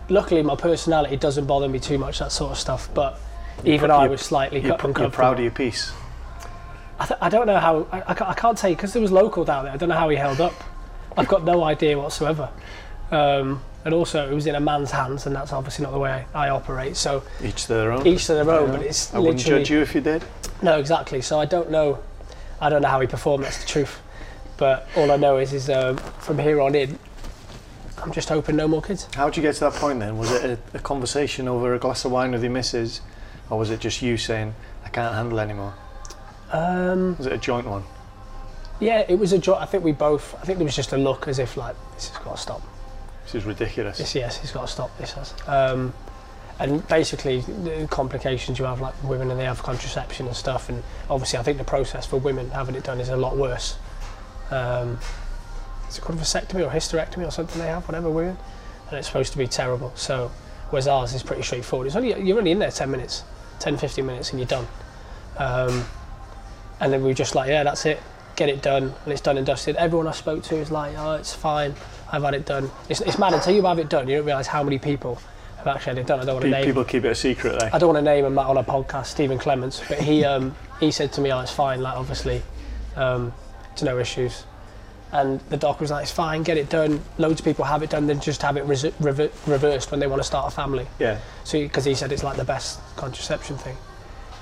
Luckily, 0.09 0.41
my 0.41 0.55
personality 0.55 1.15
doesn't 1.15 1.45
bother 1.45 1.69
me 1.69 1.79
too 1.79 1.97
much 1.97 2.19
that 2.19 2.31
sort 2.31 2.51
of 2.51 2.57
stuff, 2.57 2.89
but 2.93 3.19
even 3.63 3.91
I 3.91 4.07
was 4.07 4.21
slightly 4.21 4.59
You're, 4.59 4.77
cut 4.77 4.97
you're 4.97 5.09
proud 5.09 5.37
of 5.37 5.43
your 5.43 5.51
piece. 5.51 5.93
I, 6.99 7.05
th- 7.05 7.19
I 7.21 7.29
don't 7.29 7.47
know 7.47 7.59
how. 7.59 7.87
I, 7.91 8.03
I, 8.07 8.33
can't, 8.33 8.57
tell 8.57 8.69
you 8.69 8.75
because 8.75 8.91
there 8.93 9.01
was 9.01 9.11
local 9.11 9.45
down 9.45 9.63
there. 9.65 9.73
I 9.73 9.77
don't 9.77 9.89
know 9.89 9.95
how 9.95 10.09
he 10.09 10.17
held 10.17 10.41
up. 10.41 10.53
I've 11.17 11.27
got 11.27 11.43
no 11.43 11.63
idea 11.63 11.97
whatsoever. 11.97 12.49
Um, 13.11 13.61
and 13.85 13.93
also, 13.93 14.29
it 14.29 14.33
was 14.35 14.45
in 14.45 14.55
a 14.55 14.59
man's 14.59 14.91
hands, 14.91 15.25
and 15.25 15.33
that's 15.35 15.53
obviously 15.53 15.83
not 15.83 15.91
the 15.91 15.99
way 15.99 16.25
I, 16.33 16.47
I 16.47 16.49
operate. 16.49 16.97
So 16.97 17.23
Each 17.41 17.63
to 17.63 17.67
their 17.69 17.91
own. 17.93 18.05
each 18.05 18.25
to 18.25 18.33
their 18.33 18.49
own. 18.49 18.71
But 18.71 18.81
it's 18.81 19.13
I 19.13 19.19
wouldn't 19.19 19.39
judge 19.39 19.69
you 19.69 19.79
if 19.79 19.95
you 19.95 20.01
did. 20.01 20.23
no, 20.61 20.77
exactly. 20.77 21.21
So 21.21 21.39
I 21.39 21.45
don't 21.45 21.71
know. 21.71 21.99
I 22.59 22.69
don't 22.69 22.81
know 22.81 22.89
how 22.89 22.99
he 22.99 23.07
performed. 23.07 23.45
That's 23.45 23.61
the 23.61 23.67
truth. 23.67 24.01
But 24.57 24.85
all 24.97 25.09
I 25.09 25.15
know 25.15 25.37
is, 25.37 25.53
is 25.53 25.69
um, 25.69 25.95
from 25.95 26.37
here 26.37 26.59
on 26.59 26.75
in, 26.75 26.99
I'm 28.03 28.11
just 28.11 28.27
hoping 28.27 28.57
no 28.57 28.67
more 28.67 28.81
kids. 28.81 29.07
How 29.15 29.29
did 29.29 29.37
you 29.37 29.43
get 29.43 29.55
to 29.55 29.61
that 29.61 29.73
point 29.73 30.01
then? 30.01 30.17
Was 30.17 30.31
it 30.31 30.59
a, 30.73 30.77
a 30.77 30.79
conversation 30.79 31.47
over 31.47 31.73
a 31.73 31.79
glass 31.79 32.03
of 32.03 32.11
wine 32.11 32.33
with 32.33 32.43
your 32.43 32.51
missus, 32.51 32.99
or 33.49 33.57
was 33.57 33.69
it 33.69 33.79
just 33.79 34.01
you 34.01 34.17
saying, 34.17 34.53
"I 34.83 34.89
can't 34.89 35.15
handle 35.15 35.39
anymore"? 35.39 35.73
Um, 36.51 37.15
Was 37.17 37.27
it 37.27 37.33
a 37.33 37.37
joint 37.37 37.67
one? 37.67 37.83
yeah, 38.79 39.03
it 39.07 39.19
was 39.19 39.33
a 39.33 39.37
joint. 39.37 39.61
I 39.61 39.65
think 39.65 39.83
we 39.83 39.91
both. 39.91 40.35
I 40.35 40.45
think 40.45 40.57
there 40.57 40.65
was 40.65 40.75
just 40.75 40.93
a 40.93 40.97
look 40.97 41.27
as 41.27 41.37
if 41.39 41.57
like 41.57 41.75
this 41.95 42.09
has 42.09 42.17
got 42.23 42.35
to 42.35 42.41
stop. 42.41 42.61
This 43.25 43.35
is 43.35 43.45
ridiculous. 43.45 43.97
This 43.97 44.15
yes, 44.15 44.39
it's 44.41 44.51
got 44.51 44.61
to 44.61 44.67
stop. 44.67 44.97
This 44.97 45.13
has. 45.13 45.33
Um, 45.47 45.93
and 46.59 46.85
basically, 46.89 47.41
the 47.41 47.87
complications 47.89 48.59
you 48.59 48.65
have, 48.65 48.81
like 48.81 48.93
women, 49.03 49.31
and 49.31 49.39
they 49.39 49.45
have 49.45 49.61
contraception 49.63 50.27
and 50.27 50.35
stuff. 50.35 50.69
And 50.69 50.83
obviously, 51.09 51.39
I 51.39 51.43
think 51.43 51.57
the 51.57 51.63
process 51.63 52.05
for 52.05 52.17
women 52.17 52.49
having 52.51 52.75
it 52.75 52.83
done 52.83 52.99
is 52.99 53.09
a 53.09 53.15
lot 53.17 53.37
worse. 53.37 53.77
Um, 54.51 54.97
is 55.87 55.97
it 55.97 56.01
called 56.01 56.19
a 56.19 56.21
vasectomy 56.21 56.65
or 56.65 56.69
hysterectomy 56.69 57.27
or 57.27 57.31
something 57.31 57.61
they 57.61 57.67
have, 57.67 57.87
whatever 57.87 58.09
women, 58.09 58.37
and 58.89 58.97
it's 58.97 59.07
supposed 59.07 59.31
to 59.33 59.37
be 59.37 59.47
terrible. 59.47 59.91
So, 59.95 60.31
whereas 60.69 60.87
ours 60.87 61.13
is 61.13 61.23
pretty 61.23 61.43
straightforward. 61.43 61.87
It's 61.87 61.95
only 61.95 62.19
you're 62.21 62.37
only 62.37 62.51
in 62.51 62.59
there 62.59 62.71
10 62.71 62.89
minutes, 62.89 63.23
10, 63.59 63.77
15 63.77 64.05
minutes, 64.05 64.31
and 64.31 64.39
you're 64.39 64.47
done. 64.47 64.67
Um, 65.37 65.85
and 66.79 66.91
then 66.91 67.01
we 67.01 67.09
were 67.09 67.13
just 67.13 67.35
like, 67.35 67.49
yeah, 67.49 67.63
that's 67.63 67.85
it, 67.85 67.99
get 68.35 68.49
it 68.49 68.61
done, 68.61 68.93
and 69.03 69.13
it's 69.13 69.21
done 69.21 69.37
and 69.37 69.45
dusted. 69.45 69.75
Everyone 69.75 70.07
I 70.07 70.11
spoke 70.11 70.43
to 70.43 70.55
is 70.55 70.71
like, 70.71 70.95
oh, 70.97 71.13
it's 71.13 71.33
fine, 71.33 71.73
I've 72.11 72.23
had 72.23 72.33
it 72.33 72.45
done. 72.45 72.69
It's, 72.89 73.01
it's 73.01 73.17
mad 73.17 73.33
until 73.33 73.53
you 73.53 73.63
have 73.63 73.79
it 73.79 73.89
done, 73.89 74.07
you 74.07 74.17
don't 74.17 74.25
realise 74.25 74.47
how 74.47 74.63
many 74.63 74.79
people 74.79 75.19
have 75.57 75.67
actually 75.67 75.95
had 75.95 75.97
it 75.99 76.07
done. 76.07 76.19
I 76.19 76.25
don't 76.25 76.35
want 76.35 76.45
to 76.45 76.51
name. 76.51 76.65
People 76.65 76.85
keep 76.85 77.05
it 77.05 77.09
a 77.09 77.15
secret. 77.15 77.61
Eh? 77.61 77.69
I 77.73 77.77
don't 77.77 77.93
want 77.93 78.05
to 78.05 78.11
name 78.11 78.25
him 78.25 78.39
on 78.39 78.57
a 78.57 78.63
podcast, 78.63 79.07
Stephen 79.07 79.37
Clements, 79.37 79.81
but 79.87 79.99
he 79.99 80.23
um, 80.23 80.55
he 80.79 80.89
said 80.91 81.11
to 81.13 81.21
me, 81.21 81.33
"Oh, 81.33 81.41
it's 81.41 81.51
fine. 81.51 81.81
Like 81.81 81.97
obviously, 81.97 82.41
um, 82.95 83.33
it's 83.73 83.83
no 83.83 83.99
issues." 83.99 84.45
And 85.11 85.39
the 85.49 85.57
doctor 85.57 85.81
was 85.81 85.91
like, 85.91 86.03
it's 86.03 86.11
fine, 86.11 86.43
get 86.43 86.57
it 86.57 86.69
done. 86.69 87.01
Loads 87.17 87.41
of 87.41 87.45
people 87.45 87.65
have 87.65 87.81
it 87.81 87.89
done, 87.89 88.05
then 88.05 88.19
just 88.19 88.43
have 88.43 88.57
it 88.57 88.63
res- 88.65 88.93
rever- 88.99 89.31
reversed 89.47 89.89
when 89.89 89.99
they 89.99 90.05
want 90.05 90.19
to 90.19 90.23
start 90.23 90.53
a 90.53 90.55
family. 90.55 90.85
Yeah. 90.99 91.19
So, 91.43 91.59
because 91.59 91.85
he 91.85 91.95
said 91.95 92.11
it's 92.11 92.23
like 92.23 92.37
the 92.37 92.43
best 92.43 92.79
contraception 92.95 93.57
thing. 93.57 93.75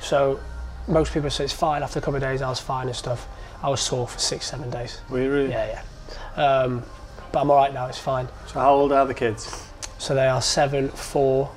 So, 0.02 0.40
most 0.88 1.14
people 1.14 1.30
say 1.30 1.44
it's 1.44 1.54
fine. 1.54 1.84
After 1.84 2.00
a 2.00 2.02
couple 2.02 2.16
of 2.16 2.22
days, 2.22 2.42
I 2.42 2.50
was 2.50 2.60
fine 2.60 2.88
and 2.88 2.96
stuff. 2.96 3.28
I 3.62 3.70
was 3.70 3.82
sore 3.82 4.08
for 4.08 4.20
six, 4.20 4.46
seven 4.46 4.70
days. 4.70 5.02
Were 5.10 5.22
you 5.22 5.32
really? 5.32 5.50
Yeah, 5.50 5.82
yeah. 6.38 6.44
Um, 6.44 6.84
but 7.32 7.42
I'm 7.42 7.52
all 7.52 7.58
right 7.58 7.74
now. 7.74 7.88
It's 7.88 7.98
fine. 8.00 8.28
So 8.48 8.60
how 8.60 8.74
old 8.74 8.92
are 8.92 9.06
the 9.06 9.14
kids? 9.14 9.64
So 9.98 10.14
they 10.16 10.28
are 10.28 10.42
seven, 10.42 10.90
four, 10.90 11.52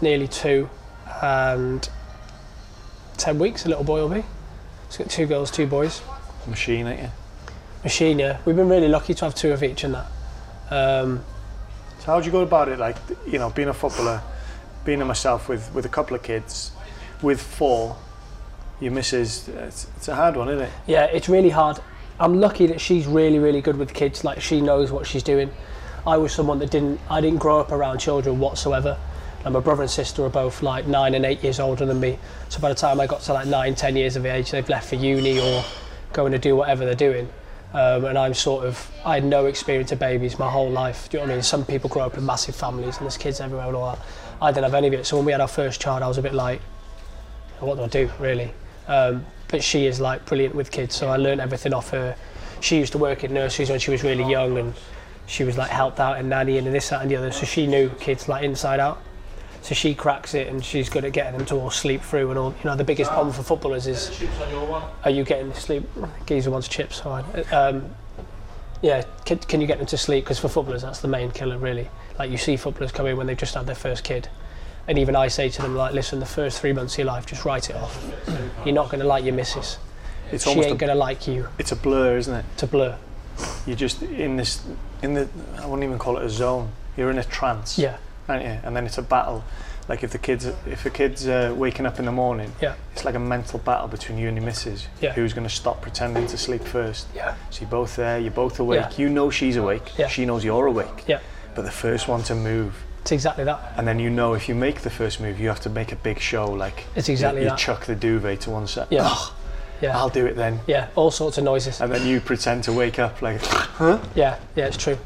nearly 0.00 0.28
two, 0.28 0.68
and 1.22 1.88
ten 3.16 3.38
weeks. 3.38 3.64
A 3.64 3.68
little 3.68 3.84
boy 3.84 4.00
will 4.02 4.14
be. 4.14 4.24
It's 4.86 4.96
got 4.98 5.10
two 5.10 5.26
girls, 5.26 5.50
two 5.50 5.66
boys. 5.66 6.02
Machine, 6.46 6.86
ain't 6.86 7.00
you? 7.02 7.08
Machine, 7.82 8.18
yeah. 8.18 8.38
We've 8.44 8.56
been 8.56 8.68
really 8.68 8.88
lucky 8.88 9.14
to 9.14 9.24
have 9.24 9.34
two 9.34 9.52
of 9.52 9.62
each 9.62 9.84
in 9.84 9.92
that. 9.92 10.06
Um, 10.70 11.24
So 12.00 12.06
how 12.06 12.16
would 12.16 12.26
you 12.26 12.32
go 12.32 12.40
about 12.42 12.68
it? 12.68 12.78
Like, 12.78 12.96
you 13.26 13.38
know, 13.38 13.50
being 13.50 13.68
a 13.68 13.74
footballer, 13.74 14.22
being 14.84 15.00
a 15.02 15.04
myself 15.04 15.48
with, 15.48 15.72
with 15.74 15.84
a 15.86 15.88
couple 15.88 16.14
of 16.16 16.22
kids, 16.22 16.72
with 17.22 17.40
four, 17.40 17.96
your 18.80 18.92
missus, 18.92 19.48
it's, 19.48 19.88
it's 19.96 20.08
a 20.08 20.14
hard 20.14 20.36
one, 20.36 20.48
isn't 20.48 20.64
it? 20.64 20.70
yeah, 20.86 21.04
it's 21.04 21.28
really 21.28 21.50
hard. 21.50 21.78
I'm 22.20 22.40
lucky 22.40 22.66
that 22.66 22.80
she's 22.80 23.06
really, 23.06 23.38
really 23.38 23.60
good 23.60 23.76
with 23.76 23.94
kids. 23.94 24.24
Like 24.24 24.40
she 24.40 24.60
knows 24.60 24.90
what 24.90 25.06
she's 25.06 25.22
doing. 25.22 25.50
I 26.06 26.16
was 26.16 26.32
someone 26.32 26.58
that 26.60 26.70
didn't. 26.70 27.00
I 27.10 27.20
didn't 27.20 27.38
grow 27.38 27.60
up 27.60 27.70
around 27.70 27.98
children 27.98 28.38
whatsoever. 28.38 28.98
And 29.44 29.54
my 29.54 29.60
brother 29.60 29.82
and 29.82 29.90
sister 29.90 30.24
are 30.24 30.28
both 30.28 30.62
like 30.62 30.86
nine 30.86 31.14
and 31.14 31.24
eight 31.24 31.42
years 31.44 31.60
older 31.60 31.86
than 31.86 32.00
me. 32.00 32.18
So 32.48 32.60
by 32.60 32.70
the 32.70 32.74
time 32.74 33.00
I 33.00 33.06
got 33.06 33.20
to 33.22 33.32
like 33.32 33.46
nine, 33.46 33.74
ten 33.74 33.94
years 33.94 34.16
of 34.16 34.26
age, 34.26 34.50
they've 34.50 34.68
left 34.68 34.88
for 34.88 34.96
uni 34.96 35.38
or 35.38 35.64
going 36.12 36.32
to 36.32 36.38
do 36.38 36.56
whatever 36.56 36.84
they're 36.84 36.94
doing. 36.94 37.28
Um, 37.72 38.06
and 38.06 38.18
I'm 38.18 38.34
sort 38.34 38.64
of, 38.64 38.90
I 39.04 39.14
had 39.16 39.24
no 39.24 39.46
experience 39.46 39.92
of 39.92 39.98
babies 39.98 40.38
my 40.38 40.50
whole 40.50 40.70
life. 40.70 41.08
Do 41.08 41.18
you 41.18 41.20
know 41.20 41.26
what 41.26 41.32
I 41.32 41.36
mean? 41.36 41.42
Some 41.42 41.64
people 41.64 41.90
grow 41.90 42.04
up 42.04 42.16
in 42.16 42.24
massive 42.24 42.56
families 42.56 42.96
and 42.96 43.04
there's 43.04 43.18
kids 43.18 43.40
everywhere 43.40 43.66
and 43.66 43.76
all 43.76 43.94
that. 43.94 44.04
I 44.40 44.50
didn't 44.50 44.64
have 44.64 44.74
any 44.74 44.88
of 44.88 44.94
it. 44.94 45.06
So 45.06 45.16
when 45.16 45.26
we 45.26 45.32
had 45.32 45.40
our 45.40 45.48
first 45.48 45.80
child, 45.80 46.02
I 46.02 46.08
was 46.08 46.18
a 46.18 46.22
bit 46.22 46.34
like, 46.34 46.60
what 47.60 47.76
do 47.76 47.82
I 47.82 47.88
do, 47.88 48.10
really? 48.18 48.52
Um, 48.88 49.24
but 49.48 49.62
she 49.62 49.86
is 49.86 50.00
like 50.00 50.24
brilliant 50.26 50.54
with 50.54 50.70
kids, 50.70 50.94
so 50.94 51.08
I 51.08 51.16
learned 51.16 51.40
everything 51.40 51.72
off 51.72 51.90
her. 51.90 52.16
She 52.60 52.78
used 52.78 52.92
to 52.92 52.98
work 52.98 53.22
in 53.22 53.32
nurseries 53.32 53.70
when 53.70 53.78
she 53.78 53.90
was 53.90 54.02
really 54.02 54.28
young, 54.28 54.58
and 54.58 54.74
she 55.26 55.44
was 55.44 55.56
like 55.56 55.70
helped 55.70 56.00
out 56.00 56.18
in 56.18 56.28
nannying 56.28 56.66
and 56.66 56.74
this, 56.74 56.88
that, 56.88 57.02
and 57.02 57.10
the 57.10 57.16
other. 57.16 57.30
So 57.30 57.46
she 57.46 57.66
knew 57.66 57.90
kids 58.00 58.28
like 58.28 58.42
inside 58.42 58.80
out. 58.80 59.00
So 59.62 59.74
she 59.74 59.94
cracks 59.94 60.34
it, 60.34 60.48
and 60.48 60.64
she's 60.64 60.88
good 60.88 61.04
at 61.04 61.12
getting 61.12 61.36
them 61.36 61.46
to 61.46 61.56
all 61.56 61.70
sleep 61.70 62.02
through 62.02 62.30
and 62.30 62.38
all. 62.38 62.50
You 62.50 62.70
know, 62.70 62.76
the 62.76 62.84
biggest 62.84 63.10
problem 63.10 63.34
for 63.34 63.42
footballers 63.42 63.86
is, 63.86 64.22
are 65.04 65.10
you 65.10 65.24
getting 65.24 65.52
to 65.52 65.60
sleep? 65.60 65.88
Geezer 66.26 66.50
wants 66.50 66.68
chips. 66.68 67.02
Right. 67.04 67.52
Um, 67.52 67.90
yeah, 68.80 69.02
can, 69.24 69.38
can 69.38 69.60
you 69.60 69.66
get 69.66 69.78
them 69.78 69.86
to 69.88 69.98
sleep? 69.98 70.24
Because 70.24 70.38
for 70.38 70.48
footballers, 70.48 70.82
that's 70.82 71.00
the 71.00 71.08
main 71.08 71.30
killer, 71.30 71.58
really. 71.58 71.88
Like 72.18 72.30
you 72.30 72.38
see 72.38 72.56
footballers 72.56 72.92
come 72.92 73.06
in 73.06 73.16
when 73.16 73.26
they've 73.26 73.36
just 73.36 73.54
had 73.54 73.66
their 73.66 73.74
first 73.74 74.04
kid, 74.04 74.28
and 74.88 74.98
even 74.98 75.14
I 75.14 75.28
say 75.28 75.48
to 75.50 75.62
them, 75.62 75.76
like, 75.76 75.92
listen, 75.94 76.18
the 76.18 76.26
first 76.26 76.60
three 76.60 76.72
months 76.72 76.94
of 76.94 76.98
your 76.98 77.06
life, 77.08 77.26
just 77.26 77.44
write 77.44 77.70
it 77.70 77.76
off. 77.76 78.04
You're 78.64 78.74
not 78.74 78.86
going 78.90 79.00
to 79.00 79.06
like 79.06 79.24
your 79.24 79.34
missus. 79.34 79.78
It's 80.32 80.44
She 80.44 80.50
ain't 80.50 80.72
a, 80.72 80.74
going 80.74 80.88
to 80.90 80.94
like 80.94 81.26
you. 81.28 81.48
it's 81.58 81.72
a 81.72 81.76
blur, 81.76 82.16
isn't 82.18 82.34
it? 82.34 82.44
To 82.58 82.66
blur. 82.66 82.96
You're 83.66 83.76
just 83.76 84.02
in 84.02 84.36
this, 84.36 84.64
in 85.02 85.14
the, 85.14 85.28
I 85.58 85.66
wouldn't 85.66 85.84
even 85.84 85.98
call 85.98 86.16
it 86.18 86.24
a 86.24 86.30
zone. 86.30 86.72
You're 86.96 87.10
in 87.10 87.18
a 87.18 87.24
trance, 87.24 87.78
Yeah, 87.78 87.96
aren't 88.28 88.42
you? 88.44 88.58
And 88.64 88.74
then 88.74 88.84
it's 88.86 88.98
a 88.98 89.02
battle. 89.02 89.44
Like 89.88 90.02
if 90.02 90.10
the 90.10 90.18
kids, 90.18 90.44
if 90.44 90.84
a 90.84 90.90
kid's 90.90 91.26
uh, 91.26 91.54
waking 91.56 91.86
up 91.86 91.98
in 91.98 92.04
the 92.04 92.12
morning, 92.12 92.52
yeah, 92.60 92.74
it's 92.92 93.04
like 93.06 93.14
a 93.14 93.18
mental 93.18 93.58
battle 93.60 93.88
between 93.88 94.18
you 94.18 94.28
and 94.28 94.36
your 94.36 94.44
missus. 94.44 94.86
Yeah. 95.00 95.12
Who's 95.14 95.32
going 95.32 95.46
to 95.48 95.54
stop 95.54 95.80
pretending 95.80 96.26
to 96.26 96.36
sleep 96.36 96.62
first? 96.62 97.06
yeah, 97.14 97.36
So 97.48 97.60
you're 97.62 97.70
both 97.70 97.96
there, 97.96 98.18
you're 98.18 98.30
both 98.30 98.58
awake. 98.60 98.80
Yeah. 98.98 99.04
You 99.04 99.08
know 99.08 99.30
she's 99.30 99.56
awake. 99.56 99.96
Yeah. 99.98 100.08
She 100.08 100.26
knows 100.26 100.44
you're 100.44 100.66
awake. 100.66 101.04
yeah. 101.06 101.20
But 101.54 101.62
the 101.62 101.70
first 101.70 102.06
one 102.06 102.22
to 102.24 102.34
move, 102.34 102.74
It's 103.02 103.12
exactly 103.12 103.44
that. 103.44 103.72
and 103.76 103.86
then 103.88 103.98
you 103.98 104.10
know 104.10 104.34
if 104.34 104.48
you 104.48 104.54
make 104.54 104.80
the 104.82 104.90
first 104.90 105.20
move, 105.20 105.40
you 105.40 105.48
have 105.48 105.60
to 105.60 105.70
make 105.70 105.92
a 105.92 105.96
big 105.96 106.18
show. 106.20 106.50
Like 106.50 106.84
It's 106.94 107.08
exactly 107.08 107.40
you, 107.40 107.46
you 107.46 107.50
that. 107.50 107.58
chuck 107.58 107.86
the 107.86 107.94
duvet 107.94 108.40
to 108.42 108.50
one 108.50 108.66
side. 108.66 108.86
Yeah. 108.90 109.06
"Oh, 109.10 109.34
Yeah, 109.80 109.96
I'll 109.98 110.08
do 110.10 110.26
it 110.26 110.34
then. 110.36 110.60
yeah. 110.66 110.88
All 110.96 111.10
sorts 111.10 111.38
of 111.38 111.44
noises. 111.44 111.80
And 111.80 111.92
then 111.92 112.06
you 112.06 112.20
pretend 112.20 112.64
to 112.64 112.72
wake 112.72 112.98
up 112.98 113.22
like, 113.22 113.40
huh? 113.44 113.98
Yeah, 114.14 114.38
yeah, 114.56 114.66
it's 114.66 114.76
true. 114.76 114.98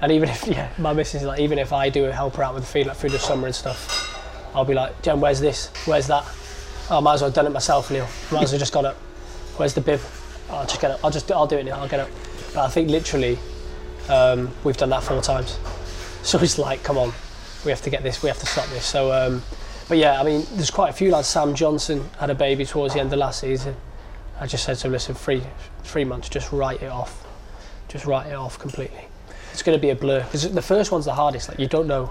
And 0.00 0.10
even 0.12 0.28
if 0.28 0.46
yeah, 0.56 0.68
my 0.78 0.92
missus 0.92 1.22
is 1.22 1.26
like, 1.28 1.40
even 1.40 1.58
if 1.58 1.72
I 1.72 1.88
do 1.90 2.04
help 2.04 2.36
her 2.36 2.42
out 2.42 2.54
with 2.54 2.64
the 2.64 2.68
feed 2.70 2.86
like 2.86 2.96
through 2.96 3.10
the 3.10 3.18
summer 3.18 3.46
and 3.46 3.54
stuff, 3.54 4.08
I'll 4.54 4.64
be 4.64 4.74
like, 4.74 5.00
Jen, 5.02 5.20
where's 5.20 5.40
this? 5.40 5.70
Where's 5.86 6.06
that? 6.06 6.24
Oh, 6.90 6.98
I 6.98 7.00
might 7.00 7.14
as 7.14 7.20
well 7.22 7.30
have 7.30 7.34
done 7.34 7.46
it 7.46 7.50
myself, 7.52 7.90
Neil. 7.90 8.06
Might 8.30 8.44
as 8.44 8.52
well 8.52 8.58
just 8.58 8.72
got 8.72 8.84
up. 8.84 8.96
Where's 9.56 9.74
the 9.74 9.80
bib? 9.80 10.00
I'll 10.50 10.66
just 10.66 10.80
get 10.80 10.90
up. 10.90 11.00
I'll 11.04 11.10
just 11.10 11.30
I'll 11.32 11.46
do 11.46 11.56
it 11.58 11.64
now. 11.66 11.80
I'll 11.80 11.88
get 11.88 12.00
up. 12.00 12.08
But 12.54 12.64
I 12.66 12.68
think 12.68 12.90
literally, 12.90 13.38
um, 14.08 14.50
we've 14.64 14.76
done 14.76 14.90
that 14.90 15.02
four 15.02 15.20
times. 15.20 15.58
So 16.24 16.38
it's 16.38 16.56
like, 16.56 16.84
come 16.84 16.98
on, 16.98 17.12
we 17.64 17.70
have 17.70 17.82
to 17.82 17.90
get 17.90 18.02
this. 18.02 18.22
We 18.22 18.28
have 18.28 18.38
to 18.38 18.46
stop 18.46 18.66
this. 18.68 18.84
So, 18.84 19.12
um, 19.12 19.42
but 19.88 19.98
yeah, 19.98 20.20
I 20.20 20.24
mean, 20.24 20.44
there's 20.54 20.70
quite 20.70 20.90
a 20.90 20.92
few 20.92 21.10
lads. 21.10 21.28
Sam 21.28 21.54
Johnstone 21.54 22.08
had 22.18 22.30
a 22.30 22.34
baby 22.34 22.64
towards 22.64 22.94
the 22.94 23.00
end 23.00 23.12
of 23.12 23.18
last 23.18 23.40
season. 23.40 23.76
I 24.40 24.46
just 24.46 24.64
said 24.64 24.76
to 24.78 24.86
him, 24.86 24.92
listen, 24.92 25.14
three 25.14 25.42
three 25.84 26.04
months, 26.04 26.28
just 26.28 26.52
write 26.52 26.82
it 26.82 26.90
off. 26.90 27.26
Just 27.88 28.06
write 28.06 28.26
it 28.28 28.34
off 28.34 28.58
completely. 28.58 29.04
It's 29.52 29.62
going 29.62 29.76
to 29.76 29.82
be 29.82 29.90
a 29.90 29.94
blur 29.96 30.22
because 30.24 30.50
the 30.50 30.62
first 30.62 30.90
one's 30.92 31.04
the 31.04 31.14
hardest. 31.14 31.48
Like 31.48 31.58
you 31.58 31.66
don't 31.66 31.86
know, 31.86 32.10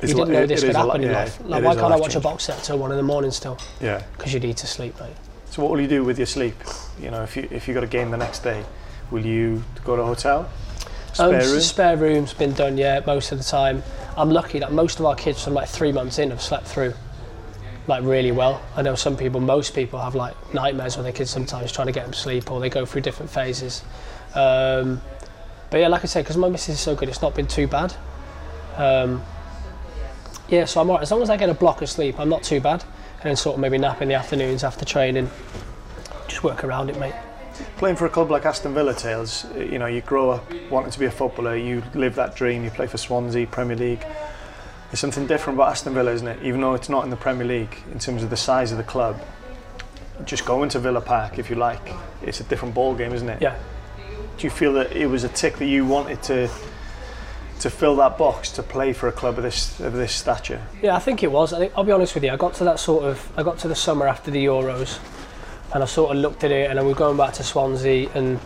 It's 0.00 0.10
you 0.10 0.16
didn't 0.18 0.28
li- 0.28 0.34
know 0.34 0.46
this 0.46 0.62
could 0.62 0.76
happen 0.76 1.02
in 1.02 1.12
life. 1.12 1.40
Like 1.44 1.64
why 1.64 1.74
can't 1.74 1.92
I 1.92 1.96
watch 1.96 2.14
a 2.14 2.20
box 2.20 2.44
set 2.44 2.62
till 2.62 2.78
one 2.78 2.90
in 2.90 2.96
the 2.98 3.02
morning 3.02 3.30
still? 3.30 3.58
Yeah. 3.80 4.02
Because 4.16 4.34
you 4.34 4.40
need 4.40 4.56
to 4.58 4.66
sleep, 4.66 4.98
mate. 5.00 5.14
So 5.50 5.62
what 5.62 5.70
will 5.70 5.80
you 5.80 5.88
do 5.88 6.04
with 6.04 6.18
your 6.18 6.26
sleep? 6.26 6.54
You 7.00 7.10
know, 7.10 7.22
if 7.22 7.36
you 7.36 7.48
if 7.50 7.66
you 7.66 7.74
got 7.74 7.84
a 7.84 7.88
game 7.88 8.10
the 8.10 8.16
next 8.18 8.40
day, 8.40 8.64
will 9.10 9.24
you 9.24 9.64
go 9.84 9.96
to 9.96 10.02
a 10.02 10.06
hotel? 10.06 10.48
Spare 11.14 11.28
Um, 11.28 11.50
room? 11.50 11.60
spare 11.60 11.96
room's 11.96 12.32
been 12.34 12.52
done, 12.54 12.76
yeah, 12.78 13.00
most 13.06 13.32
of 13.32 13.38
the 13.38 13.44
time. 13.44 13.82
I'm 14.16 14.30
lucky 14.30 14.58
that 14.58 14.72
most 14.72 15.00
of 15.00 15.06
our 15.06 15.14
kids 15.14 15.42
from 15.42 15.54
like 15.54 15.68
three 15.68 15.92
months 15.92 16.18
in 16.18 16.30
have 16.30 16.42
slept 16.42 16.66
through 16.66 16.94
like 17.86 18.04
really 18.04 18.30
well. 18.30 18.62
I 18.76 18.82
know 18.82 18.94
some 18.94 19.16
people, 19.16 19.40
most 19.40 19.74
people 19.74 20.00
have 20.00 20.14
like 20.14 20.34
nightmares 20.54 20.96
when 20.96 21.04
their 21.04 21.12
kids 21.12 21.30
sometimes 21.30 21.72
trying 21.72 21.86
to 21.86 21.92
get 21.92 22.04
them 22.04 22.12
to 22.12 22.18
sleep 22.18 22.50
or 22.50 22.60
they 22.60 22.68
go 22.68 22.84
through 22.84 23.00
different 23.00 23.30
phases. 23.30 23.82
Um, 24.34 25.00
but 25.70 25.80
yeah, 25.80 25.88
like 25.88 26.02
I 26.02 26.06
said, 26.06 26.24
because 26.24 26.36
my 26.36 26.48
missus 26.48 26.74
is 26.74 26.80
so 26.80 26.94
good, 26.94 27.08
it's 27.08 27.22
not 27.22 27.34
been 27.34 27.46
too 27.46 27.66
bad. 27.66 27.94
Um, 28.76 29.22
yeah, 30.48 30.66
so 30.66 30.80
I'm 30.80 30.90
alright. 30.90 31.02
As 31.02 31.10
long 31.10 31.22
as 31.22 31.30
I 31.30 31.36
get 31.36 31.48
a 31.48 31.54
block 31.54 31.82
of 31.82 31.88
sleep, 31.88 32.20
I'm 32.20 32.28
not 32.28 32.42
too 32.42 32.60
bad. 32.60 32.84
And 33.20 33.30
then 33.30 33.36
sort 33.36 33.54
of 33.54 33.60
maybe 33.60 33.78
nap 33.78 34.02
in 34.02 34.08
the 34.08 34.14
afternoons 34.14 34.64
after 34.64 34.84
training. 34.84 35.30
Just 36.28 36.44
work 36.44 36.64
around 36.64 36.90
it, 36.90 36.98
mate. 36.98 37.14
Playing 37.76 37.96
for 37.96 38.06
a 38.06 38.10
club 38.10 38.30
like 38.30 38.44
Aston 38.46 38.74
Villa, 38.74 38.94
Tails, 38.94 39.44
uh, 39.44 39.58
you 39.58 39.78
know, 39.78 39.86
you 39.86 40.00
grow 40.00 40.30
up 40.30 40.52
wanting 40.70 40.90
to 40.90 40.98
be 40.98 41.06
a 41.06 41.10
footballer, 41.10 41.56
you 41.56 41.82
live 41.94 42.14
that 42.14 42.36
dream, 42.36 42.64
you 42.64 42.70
play 42.70 42.86
for 42.86 42.98
Swansea, 42.98 43.46
Premier 43.46 43.76
League. 43.76 44.04
There's 44.88 45.00
something 45.00 45.26
different 45.26 45.58
about 45.58 45.70
Aston 45.70 45.94
Villa, 45.94 46.12
isn't 46.12 46.28
it? 46.28 46.42
Even 46.42 46.60
though 46.60 46.74
it's 46.74 46.88
not 46.88 47.04
in 47.04 47.10
the 47.10 47.16
Premier 47.16 47.46
League, 47.46 47.76
in 47.92 47.98
terms 47.98 48.22
of 48.22 48.30
the 48.30 48.36
size 48.36 48.72
of 48.72 48.78
the 48.78 48.84
club, 48.84 49.20
just 50.24 50.44
going 50.44 50.68
to 50.70 50.78
Villa 50.78 51.00
Park, 51.00 51.38
if 51.38 51.50
you 51.50 51.56
like, 51.56 51.94
it's 52.22 52.40
a 52.40 52.44
different 52.44 52.74
ball 52.74 52.94
game, 52.94 53.12
isn't 53.12 53.28
it? 53.28 53.40
Yeah. 53.40 53.56
Do 54.36 54.46
you 54.46 54.50
feel 54.50 54.72
that 54.74 54.92
it 54.92 55.06
was 55.06 55.24
a 55.24 55.28
tick 55.28 55.56
that 55.56 55.66
you 55.66 55.86
wanted 55.86 56.22
to 56.24 56.48
to 57.60 57.70
fill 57.70 57.94
that 57.94 58.18
box 58.18 58.50
to 58.50 58.60
play 58.60 58.92
for 58.92 59.06
a 59.06 59.12
club 59.12 59.36
of 59.36 59.44
this 59.44 59.78
of 59.80 59.92
this 59.92 60.12
stature? 60.12 60.60
Yeah, 60.82 60.96
I 60.96 60.98
think 60.98 61.22
it 61.22 61.30
was. 61.30 61.52
I 61.52 61.58
think, 61.58 61.72
I'll 61.76 61.84
be 61.84 61.92
honest 61.92 62.14
with 62.14 62.24
you. 62.24 62.30
I 62.32 62.36
got 62.36 62.54
to 62.54 62.64
that 62.64 62.80
sort 62.80 63.04
of. 63.04 63.32
I 63.36 63.42
got 63.42 63.58
to 63.60 63.68
the 63.68 63.76
summer 63.76 64.08
after 64.08 64.30
the 64.30 64.44
Euros, 64.44 64.98
and 65.74 65.82
I 65.82 65.86
sort 65.86 66.14
of 66.14 66.20
looked 66.20 66.44
at 66.44 66.50
it, 66.50 66.68
and 66.68 66.78
then 66.78 66.86
we're 66.86 66.94
going 66.94 67.16
back 67.16 67.32
to 67.34 67.42
Swansea, 67.42 68.10
and 68.14 68.38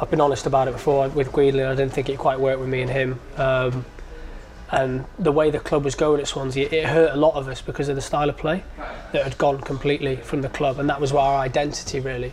I've 0.00 0.10
been 0.10 0.20
honest 0.20 0.46
about 0.46 0.68
it 0.68 0.72
before 0.72 1.08
with 1.10 1.30
Guidolin. 1.30 1.66
I 1.66 1.74
didn't 1.74 1.92
think 1.92 2.08
it 2.08 2.18
quite 2.18 2.40
worked 2.40 2.60
with 2.60 2.68
me 2.68 2.82
and 2.82 2.90
him. 2.90 3.20
Um, 3.36 3.84
and 4.70 5.04
the 5.18 5.30
way 5.30 5.50
the 5.50 5.60
club 5.60 5.84
was 5.84 5.94
going 5.94 6.20
at 6.20 6.26
Swansea, 6.26 6.68
it 6.70 6.86
hurt 6.86 7.12
a 7.12 7.16
lot 7.16 7.34
of 7.34 7.46
us 7.46 7.60
because 7.60 7.88
of 7.88 7.94
the 7.94 8.02
style 8.02 8.30
of 8.30 8.38
play 8.38 8.64
that 9.12 9.22
had 9.22 9.36
gone 9.36 9.60
completely 9.60 10.16
from 10.16 10.40
the 10.40 10.48
club, 10.48 10.78
and 10.78 10.88
that 10.88 11.00
was 11.00 11.12
our 11.12 11.38
identity 11.38 12.00
really. 12.00 12.32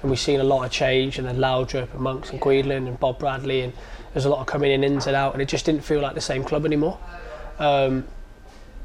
And 0.00 0.10
we've 0.10 0.20
seen 0.20 0.40
a 0.40 0.44
lot 0.44 0.64
of 0.64 0.70
change, 0.70 1.18
and 1.18 1.26
then 1.26 1.36
Laudrup 1.36 1.92
and 1.92 2.00
Monks 2.00 2.30
and 2.30 2.40
Guidolin 2.40 2.86
and 2.86 2.98
Bob 2.98 3.18
Bradley, 3.18 3.62
and 3.62 3.72
there's 4.14 4.24
a 4.24 4.30
lot 4.30 4.40
of 4.40 4.46
coming 4.46 4.70
in 4.70 4.82
ins 4.82 5.06
and 5.06 5.16
out, 5.16 5.34
and 5.34 5.42
it 5.42 5.48
just 5.48 5.66
didn't 5.66 5.82
feel 5.82 6.00
like 6.00 6.14
the 6.14 6.20
same 6.20 6.42
club 6.44 6.64
anymore. 6.64 6.98
Um, 7.58 8.06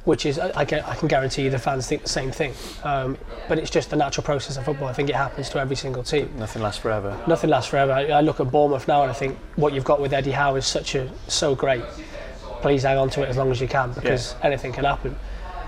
which 0.06 0.26
is, 0.26 0.40
I, 0.40 0.66
can, 0.66 0.82
I 0.82 0.96
can 0.96 1.08
guarantee 1.08 1.44
you 1.44 1.50
the 1.50 1.60
fans 1.60 1.88
think 1.88 2.04
the 2.04 2.10
same 2.10 2.32
thing. 2.32 2.54
Um, 2.84 3.18
but 3.50 3.58
it's 3.58 3.72
just 3.72 3.90
the 3.90 3.96
natural 3.96 4.24
process 4.24 4.56
of 4.56 4.66
football. 4.66 4.88
I 4.88 4.94
think 4.94 5.10
it 5.10 5.16
happens 5.16 5.50
to 5.50 5.60
every 5.60 5.76
single 5.76 6.04
team. 6.04 6.32
Nothing 6.38 6.62
lasts 6.62 6.80
forever. 6.82 7.20
Nothing 7.28 7.50
lasts 7.50 7.70
forever. 7.70 7.92
I, 7.92 8.06
I 8.08 8.22
look 8.22 8.40
at 8.40 8.52
Bournemouth 8.52 8.88
now 8.88 9.02
and 9.02 9.12
I 9.12 9.14
think 9.14 9.38
what 9.56 9.74
you've 9.74 9.84
got 9.84 10.00
with 10.00 10.14
Eddie 10.14 10.32
Howe 10.32 10.56
is 10.56 10.66
such 10.66 10.96
a 10.96 11.12
so 11.28 11.56
great. 11.56 11.84
Please 12.62 12.84
hang 12.84 12.98
on 12.98 13.10
to 13.12 13.24
it 13.24 13.30
as 13.30 13.38
long 13.38 13.52
as 13.52 13.60
you 13.60 13.68
can 13.68 13.92
because 13.94 14.36
anything 14.44 14.72
can 14.72 14.86
happen. 14.86 15.16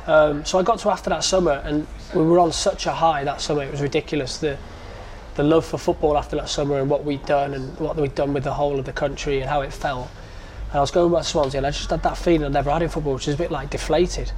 Um, 0.06 0.46
so 0.46 0.58
I 0.58 0.64
got 0.64 0.80
to 0.80 0.90
after 0.90 1.10
that 1.10 1.24
summer 1.24 1.62
and 1.66 1.86
we 2.16 2.24
were 2.24 2.40
on 2.40 2.52
such 2.52 2.86
a 2.86 2.92
high 2.92 3.24
that 3.26 3.42
summer. 3.42 3.64
It 3.64 3.72
was 3.72 3.82
ridiculous. 3.82 4.38
The 4.38 4.58
the 5.38 5.44
love 5.44 5.64
for 5.64 5.78
football 5.78 6.18
after 6.18 6.36
that 6.36 6.50
summer 6.50 6.80
and 6.80 6.90
what 6.90 7.04
we'd 7.06 7.24
done 7.28 7.54
and 7.54 7.80
what 7.80 7.96
we'd 7.96 8.16
done 8.16 8.34
with 8.34 8.44
the 8.44 8.54
whole 8.54 8.80
of 8.80 8.86
the 8.86 8.92
country 8.92 9.40
and 9.40 9.48
how 9.48 9.62
it 9.62 9.72
felt. 9.72 10.10
And 10.70 10.76
I 10.76 10.82
was 10.82 10.92
going 10.92 11.12
back 11.12 11.24
to 11.24 11.28
Swansea 11.28 11.60
and 11.60 11.68
I 11.68 11.72
just 11.72 11.90
had 11.90 12.04
that 12.04 12.18
feeling 12.18 12.44
I'd 12.44 12.54
never 12.54 12.72
had 12.72 12.82
in 12.82 12.90
football, 12.90 13.14
which 13.14 13.28
is 13.28 13.36
a 13.36 13.38
bit 13.38 13.52
like 13.52 13.70
deflated. 13.70 14.32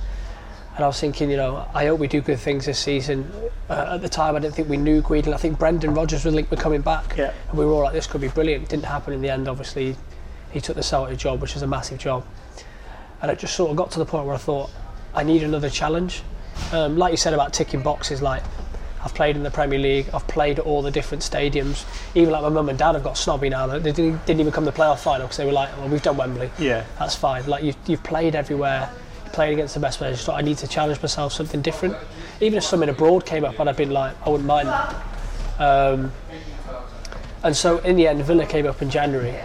And 0.76 0.84
I 0.84 0.88
was 0.88 1.00
thinking, 1.00 1.30
you 1.30 1.38
know, 1.38 1.68
I 1.74 1.88
hope 1.88 2.00
we 2.00 2.08
do 2.08 2.22
good 2.22 2.40
things 2.40 2.66
this 2.66 2.80
season. 2.80 3.30
Uh, 3.70 3.96
at 3.96 4.02
the 4.02 4.08
time, 4.08 4.36
I 4.36 4.40
didn't 4.40 4.56
think 4.56 4.70
we 4.70 4.78
knew 4.78 5.02
Guidolin. 5.02 5.34
I 5.34 5.38
think 5.38 5.60
Brendan 5.60 5.94
Rodgers 5.94 6.24
was 6.24 6.34
linked 6.34 6.52
with 6.52 6.60
coming 6.60 6.82
back. 6.82 7.16
Yeah. 7.18 7.34
And 7.50 7.58
we 7.58 7.66
were 7.66 7.74
all 7.74 7.84
like, 7.84 7.94
this 7.94 8.08
could 8.08 8.22
be 8.22 8.30
brilliant. 8.30 8.70
Didn't 8.70 8.86
happen 8.86 9.14
in 9.14 9.22
the 9.22 9.30
end, 9.30 9.48
obviously. 9.48 9.98
He 10.52 10.62
took 10.62 10.76
the 10.76 10.84
Celtic 10.84 11.18
job, 11.18 11.42
which 11.42 11.56
is 11.56 11.64
a 11.64 11.68
massive 11.68 11.98
job. 11.98 12.26
And 13.22 13.30
it 13.30 13.40
just 13.40 13.56
sort 13.56 13.72
of 13.72 13.76
got 13.76 13.92
to 13.92 14.00
the 14.00 14.06
point 14.06 14.26
where 14.26 14.36
I 14.36 14.38
thought, 14.38 14.70
I 15.14 15.24
need 15.24 15.44
another 15.44 15.70
challenge. 15.70 16.24
Um, 16.72 16.98
like 16.98 17.12
you 17.12 17.18
said 17.18 17.34
about 17.34 17.52
ticking 17.52 17.82
boxes, 17.82 18.22
like 18.22 18.44
I've 19.04 19.14
played 19.14 19.36
in 19.36 19.44
the 19.44 19.52
Premier 19.52 19.80
League, 19.80 20.10
I've 20.14 20.28
played 20.28 20.60
at 20.60 20.66
all 20.66 20.82
the 20.82 20.92
different 20.92 21.24
stadiums. 21.24 21.86
Even 22.16 22.32
like 22.32 22.42
my 22.42 22.50
mum 22.50 22.70
and 22.70 22.78
dad 22.78 22.96
have 22.96 23.04
got 23.04 23.18
snobby 23.18 23.50
now. 23.50 23.66
They 23.68 23.92
didn't, 23.92 24.26
didn't 24.26 24.42
even 24.42 24.52
come 24.52 24.66
to 24.66 24.72
the 24.72 24.78
playoff 24.78 25.00
final 25.00 25.28
because 25.28 25.38
they 25.38 25.46
were 25.46 25.54
like, 25.54 25.76
well, 25.78 25.88
we've 25.88 26.02
done 26.02 26.18
Wembley. 26.18 26.50
Yeah. 26.60 26.86
That's 26.98 27.16
fine. 27.16 27.48
Like 27.48 27.64
you've, 27.64 27.78
you've 27.88 28.04
played 28.04 28.36
everywhere, 28.36 28.90
played 29.32 29.54
against 29.54 29.74
the 29.74 29.80
best 29.80 30.00
players. 30.00 30.24
Thought 30.24 30.38
I 30.38 30.42
need 30.42 30.58
to 30.58 30.68
challenge 30.68 31.02
myself 31.02 31.32
something 31.34 31.62
different. 31.62 31.96
Even 32.42 32.58
if 32.58 32.64
something 32.64 32.90
abroad 32.90 33.26
came 33.26 33.46
up, 33.46 33.60
I'd 33.60 33.68
have 33.68 33.78
been 33.78 33.92
like, 33.92 34.16
I 34.26 34.30
wouldn't 34.30 34.48
mind 34.48 34.68
that. 34.68 34.96
Um, 35.60 36.12
and 37.44 37.56
so 37.56 37.78
in 37.80 37.96
the 37.96 38.08
end, 38.08 38.22
Villa 38.24 38.46
came 38.46 38.66
up 38.66 38.82
in 38.82 38.90
January, 38.90 39.36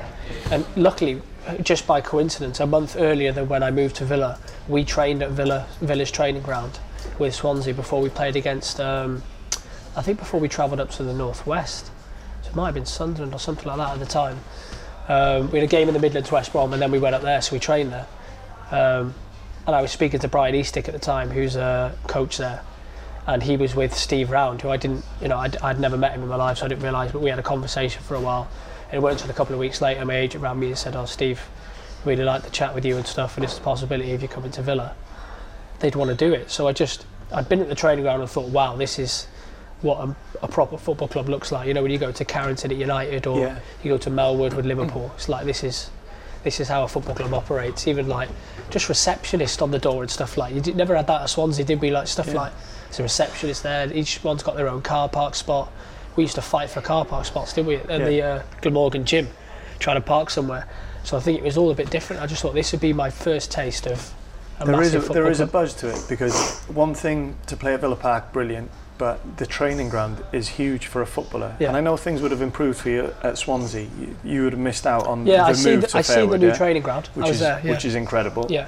and 0.50 0.64
luckily, 0.76 1.22
just 1.62 1.86
by 1.86 2.00
coincidence, 2.00 2.58
a 2.58 2.66
month 2.66 2.96
earlier 2.98 3.30
than 3.32 3.48
when 3.48 3.62
I 3.62 3.70
moved 3.70 3.96
to 3.96 4.04
Villa, 4.04 4.38
we 4.66 4.84
trained 4.84 5.22
at 5.22 5.30
Villa 5.30 5.66
Villa's 5.80 6.10
training 6.10 6.42
ground 6.42 6.78
with 7.18 7.34
Swansea 7.34 7.74
before 7.74 8.00
we 8.00 8.08
played 8.08 8.34
against. 8.36 8.80
Um, 8.80 9.22
I 9.96 10.02
think 10.02 10.18
before 10.18 10.40
we 10.40 10.48
travelled 10.48 10.80
up 10.80 10.90
to 10.92 11.04
the 11.04 11.14
northwest, 11.14 11.90
so 12.42 12.50
it 12.50 12.56
might 12.56 12.66
have 12.66 12.74
been 12.74 12.86
Sunderland 12.86 13.32
or 13.32 13.38
something 13.38 13.66
like 13.66 13.76
that 13.76 13.92
at 13.92 13.98
the 14.00 14.06
time. 14.06 14.40
Um, 15.08 15.50
we 15.50 15.58
had 15.58 15.68
a 15.68 15.70
game 15.70 15.88
in 15.88 15.94
the 15.94 16.00
Midlands, 16.00 16.32
West 16.32 16.52
Brom, 16.52 16.72
and 16.72 16.82
then 16.82 16.90
we 16.90 16.98
went 16.98 17.14
up 17.14 17.22
there, 17.22 17.40
so 17.40 17.54
we 17.54 17.60
trained 17.60 17.92
there. 17.92 18.06
Um, 18.70 19.14
and 19.66 19.76
I 19.76 19.82
was 19.82 19.92
speaking 19.92 20.20
to 20.20 20.28
Brian 20.28 20.54
Eastick 20.54 20.88
at 20.88 20.94
the 20.94 21.00
time, 21.00 21.30
who's 21.30 21.56
a 21.56 21.94
coach 22.06 22.38
there, 22.38 22.62
and 23.26 23.42
he 23.42 23.56
was 23.56 23.74
with 23.74 23.94
Steve 23.94 24.30
Round, 24.30 24.60
who 24.60 24.68
I 24.68 24.76
didn't, 24.76 25.04
you 25.20 25.28
know, 25.28 25.38
I'd, 25.38 25.56
I'd 25.58 25.78
never 25.78 25.96
met 25.96 26.12
him 26.12 26.22
in 26.22 26.28
my 26.28 26.36
life, 26.36 26.58
so 26.58 26.64
I 26.64 26.68
didn't 26.68 26.82
realise. 26.82 27.12
But 27.12 27.22
we 27.22 27.30
had 27.30 27.38
a 27.38 27.42
conversation 27.42 28.02
for 28.02 28.14
a 28.14 28.20
while, 28.20 28.48
and 28.88 28.94
it 28.94 29.02
weren't 29.02 29.20
until 29.20 29.30
a 29.30 29.34
couple 29.34 29.54
of 29.54 29.60
weeks 29.60 29.80
later, 29.80 30.04
my 30.04 30.16
agent 30.16 30.42
rang 30.42 30.58
me 30.58 30.68
and 30.68 30.78
said, 30.78 30.96
"Oh, 30.96 31.06
Steve, 31.06 31.40
really 32.04 32.24
like 32.24 32.42
to 32.42 32.50
chat 32.50 32.74
with 32.74 32.84
you 32.84 32.96
and 32.96 33.06
stuff, 33.06 33.36
and 33.36 33.44
it's 33.44 33.56
a 33.56 33.60
possibility 33.60 34.10
if 34.10 34.20
you're 34.22 34.28
coming 34.28 34.50
to 34.52 34.62
Villa, 34.62 34.94
they'd 35.78 35.94
want 35.94 36.10
to 36.10 36.16
do 36.16 36.34
it." 36.34 36.50
So 36.50 36.66
I 36.66 36.72
just, 36.72 37.06
I'd 37.32 37.48
been 37.48 37.60
at 37.60 37.68
the 37.68 37.74
training 37.74 38.04
ground 38.04 38.22
and 38.22 38.30
thought, 38.30 38.48
"Wow, 38.48 38.74
this 38.76 38.98
is." 38.98 39.28
What 39.84 39.98
a, 40.08 40.16
a 40.42 40.48
proper 40.48 40.78
football 40.78 41.08
club 41.08 41.28
looks 41.28 41.52
like. 41.52 41.68
You 41.68 41.74
know, 41.74 41.82
when 41.82 41.90
you 41.90 41.98
go 41.98 42.10
to 42.10 42.24
Carrington 42.24 42.70
at 42.70 42.78
United 42.78 43.26
or 43.26 43.38
Yeah. 43.38 43.58
you 43.82 43.90
go 43.90 43.98
to 43.98 44.08
Melwood 44.10 44.54
with 44.54 44.64
Liverpool, 44.64 45.12
it's 45.14 45.28
like 45.28 45.44
this 45.44 45.62
is 45.62 45.90
this 46.42 46.58
is 46.58 46.68
how 46.68 46.84
a 46.84 46.88
football 46.88 47.14
club 47.14 47.34
operates. 47.34 47.86
Even 47.86 48.08
like 48.08 48.30
just 48.70 48.88
receptionist 48.88 49.60
on 49.60 49.70
the 49.72 49.78
door 49.78 50.00
and 50.02 50.10
stuff 50.10 50.38
like 50.38 50.54
you 50.54 50.62
did, 50.62 50.74
never 50.74 50.96
had 50.96 51.06
that 51.08 51.20
at 51.20 51.28
Swansea, 51.28 51.66
did 51.66 51.82
we? 51.82 51.90
Like 51.90 52.06
stuff 52.08 52.28
Yeah. 52.28 52.34
like 52.34 52.52
there's 52.86 53.00
a 53.00 53.02
receptionist 53.02 53.62
there. 53.62 53.92
Each 53.92 54.24
one's 54.24 54.42
got 54.42 54.56
their 54.56 54.68
own 54.68 54.80
car 54.80 55.06
park 55.06 55.34
spot. 55.34 55.70
We 56.16 56.22
used 56.24 56.36
to 56.36 56.42
fight 56.42 56.70
for 56.70 56.80
car 56.80 57.04
park 57.04 57.26
spots, 57.26 57.52
didn't 57.52 57.66
we? 57.68 57.76
At 57.76 57.90
Yeah. 57.90 57.98
the 58.08 58.22
uh, 58.22 58.42
Glamorgan 58.62 59.04
gym, 59.04 59.28
trying 59.80 59.96
to 59.96 60.00
park 60.00 60.30
somewhere. 60.30 60.66
So 61.02 61.18
I 61.18 61.20
think 61.20 61.38
it 61.38 61.44
was 61.44 61.58
all 61.58 61.70
a 61.70 61.74
bit 61.74 61.90
different. 61.90 62.22
I 62.22 62.26
just 62.26 62.40
thought 62.40 62.54
this 62.54 62.72
would 62.72 62.80
be 62.80 62.94
my 62.94 63.10
first 63.10 63.50
taste 63.52 63.86
of 63.86 64.14
a 64.60 64.64
There 64.64 64.80
is 64.80 64.94
a, 64.94 65.00
there 65.00 65.30
a 65.30 65.46
buzz 65.46 65.74
to 65.74 65.90
it 65.90 66.06
because 66.08 66.60
one 66.68 66.94
thing 66.94 67.36
to 67.48 67.56
play 67.56 67.74
at 67.74 67.80
Villa 67.80 67.96
Park, 67.96 68.32
brilliant, 68.32 68.70
but 68.96 69.38
the 69.38 69.46
training 69.46 69.88
ground 69.88 70.22
is 70.32 70.48
huge 70.48 70.86
for 70.86 71.02
a 71.02 71.06
footballer. 71.06 71.56
Yeah. 71.58 71.68
And 71.68 71.76
I 71.76 71.80
know 71.80 71.96
things 71.96 72.22
would 72.22 72.30
have 72.30 72.42
improved 72.42 72.78
for 72.78 72.90
you 72.90 73.12
at 73.22 73.36
Swansea. 73.38 73.88
You, 73.98 74.16
you 74.22 74.44
would 74.44 74.52
have 74.52 74.60
missed 74.60 74.86
out 74.86 75.06
on 75.06 75.26
yeah, 75.26 75.38
the 75.38 75.42
I 75.44 75.52
see. 75.52 75.70
move 75.70 75.80
The, 75.82 75.86
to 75.88 75.98
I 75.98 76.02
see 76.02 76.26
the 76.26 76.38
new 76.38 76.46
yeah, 76.48 76.56
training 76.56 76.82
ground. 76.82 77.08
which 77.14 77.28
is 77.28 77.40
there. 77.40 77.60
Yeah. 77.64 77.70
which 77.72 77.84
is 77.84 77.94
incredible. 77.94 78.46
yeah. 78.50 78.66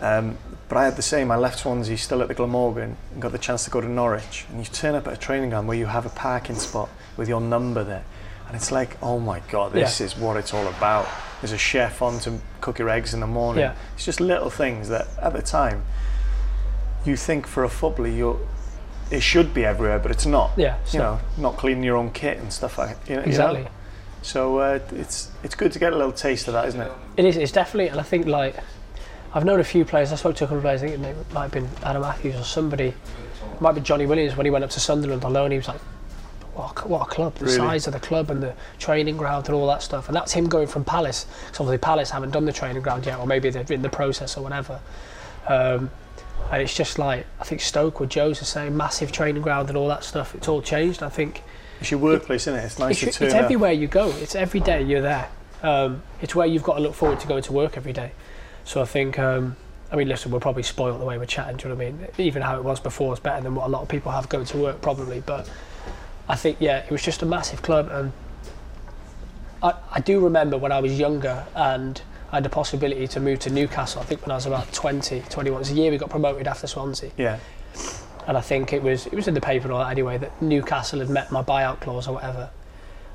Um, 0.00 0.36
but 0.68 0.76
I 0.78 0.84
had 0.84 0.96
the 0.96 1.02
same. 1.02 1.30
I 1.30 1.36
left 1.36 1.60
Swansea 1.60 1.96
still 1.96 2.20
at 2.22 2.28
the 2.28 2.34
Glamorgan 2.34 2.96
and 3.12 3.22
got 3.22 3.32
the 3.32 3.38
chance 3.38 3.64
to 3.64 3.70
go 3.70 3.80
to 3.80 3.88
Norwich. 3.88 4.44
And 4.50 4.58
you 4.58 4.64
turn 4.66 4.94
up 4.94 5.06
at 5.06 5.14
a 5.14 5.16
training 5.16 5.50
ground 5.50 5.66
where 5.66 5.78
you 5.78 5.86
have 5.86 6.04
a 6.06 6.10
parking 6.10 6.56
spot 6.56 6.88
with 7.16 7.28
your 7.28 7.40
number 7.40 7.82
there. 7.84 8.04
And 8.46 8.54
it's 8.56 8.70
like, 8.70 8.96
oh 9.02 9.18
my 9.18 9.40
God, 9.50 9.72
this 9.72 10.00
is 10.00 10.16
what 10.16 10.36
it's 10.36 10.52
all 10.54 10.66
about. 10.66 11.06
There's 11.40 11.52
a 11.52 11.58
chef 11.58 12.02
on 12.02 12.18
to 12.20 12.38
cook 12.60 12.78
your 12.78 12.88
eggs 12.90 13.14
in 13.14 13.20
the 13.20 13.26
morning. 13.26 13.60
Yeah. 13.62 13.74
It's 13.94 14.04
just 14.04 14.20
little 14.20 14.50
things 14.50 14.88
that 14.88 15.06
at 15.22 15.32
the 15.32 15.42
time 15.42 15.84
you 17.04 17.16
think 17.16 17.46
for 17.46 17.64
a 17.64 17.68
footballer 17.68 18.08
you're, 18.08 18.38
it 19.10 19.20
should 19.22 19.54
be 19.54 19.64
everywhere, 19.64 19.98
but 19.98 20.10
it's 20.10 20.26
not. 20.26 20.50
Yeah, 20.56 20.76
it's 20.82 20.94
you 20.94 21.00
not. 21.00 21.20
know, 21.38 21.42
not 21.50 21.56
cleaning 21.56 21.84
your 21.84 21.96
own 21.96 22.10
kit 22.10 22.38
and 22.38 22.52
stuff 22.52 22.78
like 22.78 22.96
you 23.08 23.16
know, 23.16 23.20
you 23.20 23.26
know? 23.26 23.30
Exactly. 23.30 23.68
So 24.22 24.58
uh, 24.58 24.80
it's 24.92 25.30
it's 25.42 25.54
good 25.54 25.72
to 25.72 25.78
get 25.78 25.92
a 25.92 25.96
little 25.96 26.12
taste 26.12 26.48
of 26.48 26.54
that, 26.54 26.66
isn't 26.68 26.80
it? 26.80 26.92
It 27.16 27.24
is. 27.24 27.36
It's 27.36 27.52
definitely, 27.52 27.88
and 27.88 28.00
I 28.00 28.02
think 28.02 28.26
like 28.26 28.56
I've 29.32 29.44
known 29.44 29.60
a 29.60 29.64
few 29.64 29.84
players. 29.84 30.12
I 30.12 30.16
spoke 30.16 30.36
to 30.36 30.44
a 30.44 30.46
couple 30.46 30.58
of 30.58 30.62
players. 30.64 30.82
I 30.82 30.88
think 30.88 31.04
it 31.04 31.32
might 31.32 31.42
have 31.42 31.52
been 31.52 31.68
Adam 31.82 32.02
Matthews 32.02 32.36
or 32.36 32.44
somebody. 32.44 32.88
It 33.54 33.60
might 33.60 33.72
be 33.72 33.80
Johnny 33.80 34.06
Williams 34.06 34.36
when 34.36 34.46
he 34.46 34.50
went 34.50 34.64
up 34.64 34.70
to 34.70 34.80
Sunderland 34.80 35.24
alone. 35.24 35.52
He 35.52 35.56
was 35.58 35.68
like, 35.68 35.80
"What 36.54 36.84
a, 36.84 36.88
what 36.88 37.02
a 37.06 37.10
club! 37.10 37.34
The 37.36 37.44
Really? 37.46 37.56
size 37.56 37.86
of 37.86 37.92
the 37.92 38.00
club 38.00 38.30
and 38.30 38.42
the 38.42 38.54
training 38.78 39.16
ground 39.16 39.46
and 39.46 39.54
all 39.54 39.66
that 39.68 39.82
stuff." 39.82 40.08
And 40.08 40.16
that's 40.16 40.32
him 40.32 40.48
going 40.48 40.66
from 40.66 40.84
Palace. 40.84 41.26
Because 41.46 41.60
obviously 41.60 41.78
Palace 41.78 42.10
haven't 42.10 42.30
done 42.32 42.44
the 42.44 42.52
training 42.52 42.82
ground 42.82 43.06
yet, 43.06 43.18
or 43.18 43.26
maybe 43.26 43.50
they're 43.50 43.64
in 43.72 43.82
the 43.82 43.88
process 43.88 44.36
or 44.36 44.42
whatever. 44.42 44.80
Um, 45.48 45.90
and 46.50 46.62
it's 46.62 46.74
just 46.74 46.98
like 46.98 47.26
I 47.40 47.44
think 47.44 47.60
Stoke 47.60 48.00
with 48.00 48.10
Joe's 48.10 48.38
the 48.38 48.44
same 48.44 48.76
massive 48.76 49.12
training 49.12 49.42
ground 49.42 49.68
and 49.68 49.76
all 49.76 49.88
that 49.88 50.04
stuff. 50.04 50.34
It's 50.34 50.48
all 50.48 50.62
changed. 50.62 51.02
I 51.02 51.08
think 51.08 51.42
It's 51.80 51.90
your 51.90 52.00
workplace, 52.00 52.42
isn't 52.42 52.54
it? 52.60 52.64
It's 52.64 52.78
nice 52.78 53.02
it's, 53.02 53.20
it's 53.20 53.34
everywhere 53.34 53.72
you 53.72 53.86
go. 53.86 54.08
It's 54.08 54.34
every 54.34 54.60
day 54.60 54.82
you're 54.82 55.02
there. 55.02 55.28
Um, 55.62 56.02
it's 56.22 56.34
where 56.34 56.46
you've 56.46 56.62
got 56.62 56.74
to 56.76 56.80
look 56.80 56.94
forward 56.94 57.20
to 57.20 57.26
going 57.26 57.42
to 57.42 57.52
work 57.52 57.76
every 57.76 57.92
day. 57.92 58.12
So 58.64 58.80
I 58.80 58.84
think, 58.84 59.18
um, 59.18 59.56
I 59.90 59.96
mean, 59.96 60.08
listen, 60.08 60.30
we're 60.30 60.40
probably 60.40 60.62
spoiled 60.62 61.00
the 61.00 61.04
way 61.04 61.18
we're 61.18 61.24
chatting. 61.26 61.56
Do 61.56 61.68
you 61.68 61.74
know 61.74 61.78
what 61.78 61.86
I 61.86 61.90
mean? 61.92 62.08
Even 62.18 62.42
how 62.42 62.56
it 62.56 62.64
was 62.64 62.80
before 62.80 63.12
is 63.14 63.20
better 63.20 63.42
than 63.42 63.54
what 63.54 63.66
a 63.66 63.68
lot 63.68 63.82
of 63.82 63.88
people 63.88 64.12
have 64.12 64.28
going 64.28 64.44
to 64.46 64.58
work, 64.58 64.80
probably. 64.80 65.20
But 65.20 65.50
I 66.28 66.36
think, 66.36 66.58
yeah, 66.60 66.78
it 66.78 66.90
was 66.90 67.02
just 67.02 67.22
a 67.22 67.26
massive 67.26 67.62
club, 67.62 67.88
and 67.90 68.12
I, 69.62 69.74
I 69.90 70.00
do 70.00 70.20
remember 70.20 70.58
when 70.58 70.70
I 70.72 70.80
was 70.80 70.98
younger 70.98 71.46
and 71.54 72.00
I 72.30 72.36
had 72.36 72.44
the 72.44 72.48
possibility 72.50 73.06
to 73.08 73.20
move 73.20 73.38
to 73.40 73.50
Newcastle. 73.50 74.02
I 74.02 74.04
think 74.04 74.20
when 74.22 74.32
I 74.32 74.34
was 74.34 74.46
about 74.46 74.70
20, 74.72 75.20
21. 75.30 75.56
It 75.56 75.60
was 75.60 75.70
a 75.70 75.74
year 75.74 75.90
we 75.90 75.96
got 75.98 76.10
promoted 76.10 76.46
after 76.46 76.66
Swansea 76.66 77.10
Yeah. 77.16 77.38
and 78.26 78.36
I 78.36 78.40
think 78.42 78.72
it 78.72 78.82
was 78.82 79.06
it 79.06 79.14
was 79.14 79.28
in 79.28 79.34
the 79.34 79.40
paper 79.40 79.64
and 79.64 79.72
all 79.72 79.78
that 79.80 79.90
anyway 79.90 80.18
that 80.18 80.42
Newcastle 80.42 80.98
had 81.00 81.08
met 81.08 81.30
my 81.32 81.42
buyout 81.42 81.80
clause 81.80 82.06
or 82.08 82.14
whatever. 82.14 82.50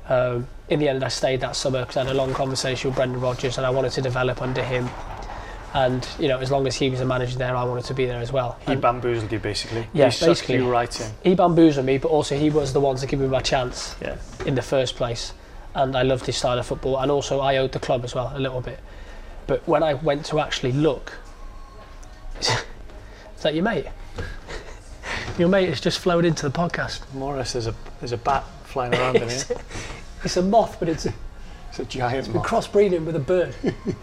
Um, 0.08 0.48
in 0.68 0.80
the 0.80 0.88
end, 0.88 1.02
I 1.04 1.08
stayed 1.08 1.40
that 1.40 1.56
summer 1.56 1.80
because 1.80 1.96
I 1.96 2.04
had 2.04 2.10
a 2.12 2.14
long 2.14 2.34
conversation 2.34 2.90
with 2.90 2.96
Brendan 2.96 3.20
Rodgers 3.20 3.56
and 3.56 3.66
I 3.66 3.70
wanted 3.70 3.92
to 3.92 4.02
develop 4.02 4.42
under 4.42 4.62
him. 4.62 4.88
And 5.72 6.06
you 6.18 6.28
know, 6.28 6.38
as 6.38 6.50
long 6.50 6.66
as 6.66 6.76
he 6.76 6.88
was 6.90 7.00
a 7.00 7.04
manager 7.04 7.36
there, 7.38 7.56
I 7.56 7.64
wanted 7.64 7.84
to 7.86 7.94
be 7.94 8.06
there 8.06 8.20
as 8.20 8.30
well. 8.32 8.56
He 8.66 8.72
And 8.72 8.80
bamboozled 8.82 9.32
you 9.32 9.38
basically. 9.38 9.86
Yeah, 9.92 10.10
he 10.10 10.26
basically. 10.26 10.56
you 10.56 10.70
right 10.70 11.00
in. 11.00 11.10
he 11.22 11.34
bamboozled 11.34 11.84
me, 11.86 11.98
but 11.98 12.08
also 12.10 12.36
he 12.36 12.50
was 12.50 12.72
the 12.72 12.80
one 12.80 12.96
to 12.96 13.06
give 13.06 13.18
me 13.20 13.26
my 13.26 13.40
chance 13.40 13.96
Yeah. 14.00 14.16
in 14.46 14.54
the 14.56 14.62
first 14.62 14.96
place. 14.96 15.32
And 15.74 15.96
I 15.96 16.02
loved 16.02 16.26
his 16.26 16.36
style 16.36 16.58
of 16.58 16.66
football, 16.66 16.98
and 17.00 17.10
also 17.10 17.40
I 17.40 17.56
owed 17.56 17.72
the 17.72 17.80
club 17.80 18.04
as 18.04 18.14
well 18.14 18.32
a 18.34 18.38
little 18.38 18.60
bit. 18.60 18.78
But 19.46 19.66
when 19.68 19.82
I 19.82 19.94
went 19.94 20.24
to 20.26 20.40
actually 20.40 20.72
look, 20.72 21.12
is 22.40 22.56
that 23.42 23.54
your 23.54 23.64
mate? 23.64 23.86
Your 25.38 25.48
mate 25.48 25.68
has 25.68 25.80
just 25.80 25.98
flown 25.98 26.24
into 26.24 26.48
the 26.48 26.56
podcast. 26.56 27.00
Morris, 27.12 27.52
there's 27.52 27.66
a 27.66 27.74
there's 28.00 28.12
a 28.12 28.16
bat 28.16 28.44
flying 28.64 28.94
around 28.94 29.16
in 29.16 29.28
here. 29.28 29.42
It's 30.24 30.38
a 30.38 30.42
moth, 30.42 30.78
but 30.78 30.88
it's 30.88 31.06
It's 31.68 31.78
a 31.80 31.84
giant 31.84 32.26
been 32.28 32.36
moth. 32.36 32.46
crossbreeding 32.46 33.04
with 33.04 33.14
a 33.16 33.18
bird. 33.20 33.54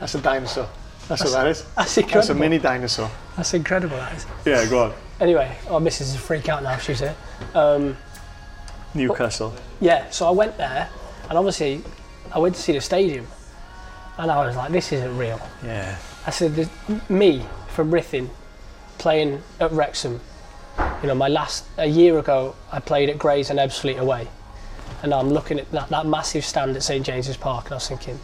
That's 0.00 0.14
a 0.14 0.20
dinosaur. 0.20 0.68
That's 1.08 1.24
what 1.24 1.32
that 1.32 1.46
is. 1.46 1.64
That's 1.76 1.96
incredible. 1.96 2.18
That's 2.20 2.28
a 2.28 2.34
mini 2.34 2.58
dinosaur. 2.58 3.10
That's 3.36 3.54
incredible. 3.54 3.96
That 3.96 4.16
is. 4.16 4.26
Yeah, 4.44 4.66
go 4.68 4.84
on. 4.84 4.92
Anyway, 5.18 5.56
our 5.70 5.80
missus 5.80 6.08
is 6.08 6.14
a 6.16 6.18
freak 6.18 6.50
out 6.50 6.62
now. 6.62 6.76
She's 6.76 6.98
here. 7.00 7.14
Um, 7.54 7.96
Newcastle. 8.92 9.54
yeah, 9.80 10.10
so 10.10 10.26
I 10.26 10.30
went 10.30 10.58
there, 10.58 10.90
and 11.30 11.38
obviously, 11.38 11.82
I 12.34 12.38
went 12.38 12.54
to 12.56 12.60
see 12.60 12.72
the 12.72 12.80
stadium, 12.82 13.26
and 14.18 14.30
I 14.30 14.46
was 14.46 14.56
like, 14.56 14.72
"This 14.72 14.92
isn't 14.92 15.16
real." 15.16 15.40
Yeah. 15.64 15.96
I 16.26 16.30
said, 16.30 16.54
"There's 16.54 16.70
me 17.08 17.44
from 17.68 17.90
Ruthin, 17.90 18.30
playing 18.98 19.42
at 19.60 19.70
Wrexham. 19.72 20.20
You 21.02 21.08
know, 21.08 21.14
my 21.14 21.28
last 21.28 21.64
a 21.76 21.86
year 21.86 22.18
ago, 22.18 22.54
I 22.72 22.80
played 22.80 23.08
at 23.08 23.18
Grays 23.18 23.50
and 23.50 23.58
Ebbsfleet 23.58 23.98
away, 23.98 24.28
and 25.02 25.12
I'm 25.12 25.30
looking 25.30 25.58
at 25.58 25.70
that, 25.72 25.88
that 25.90 26.06
massive 26.06 26.44
stand 26.44 26.76
at 26.76 26.82
St 26.82 27.04
James's 27.04 27.36
Park, 27.36 27.66
and 27.66 27.72
I 27.72 27.76
was 27.76 27.88
thinking, 27.88 28.18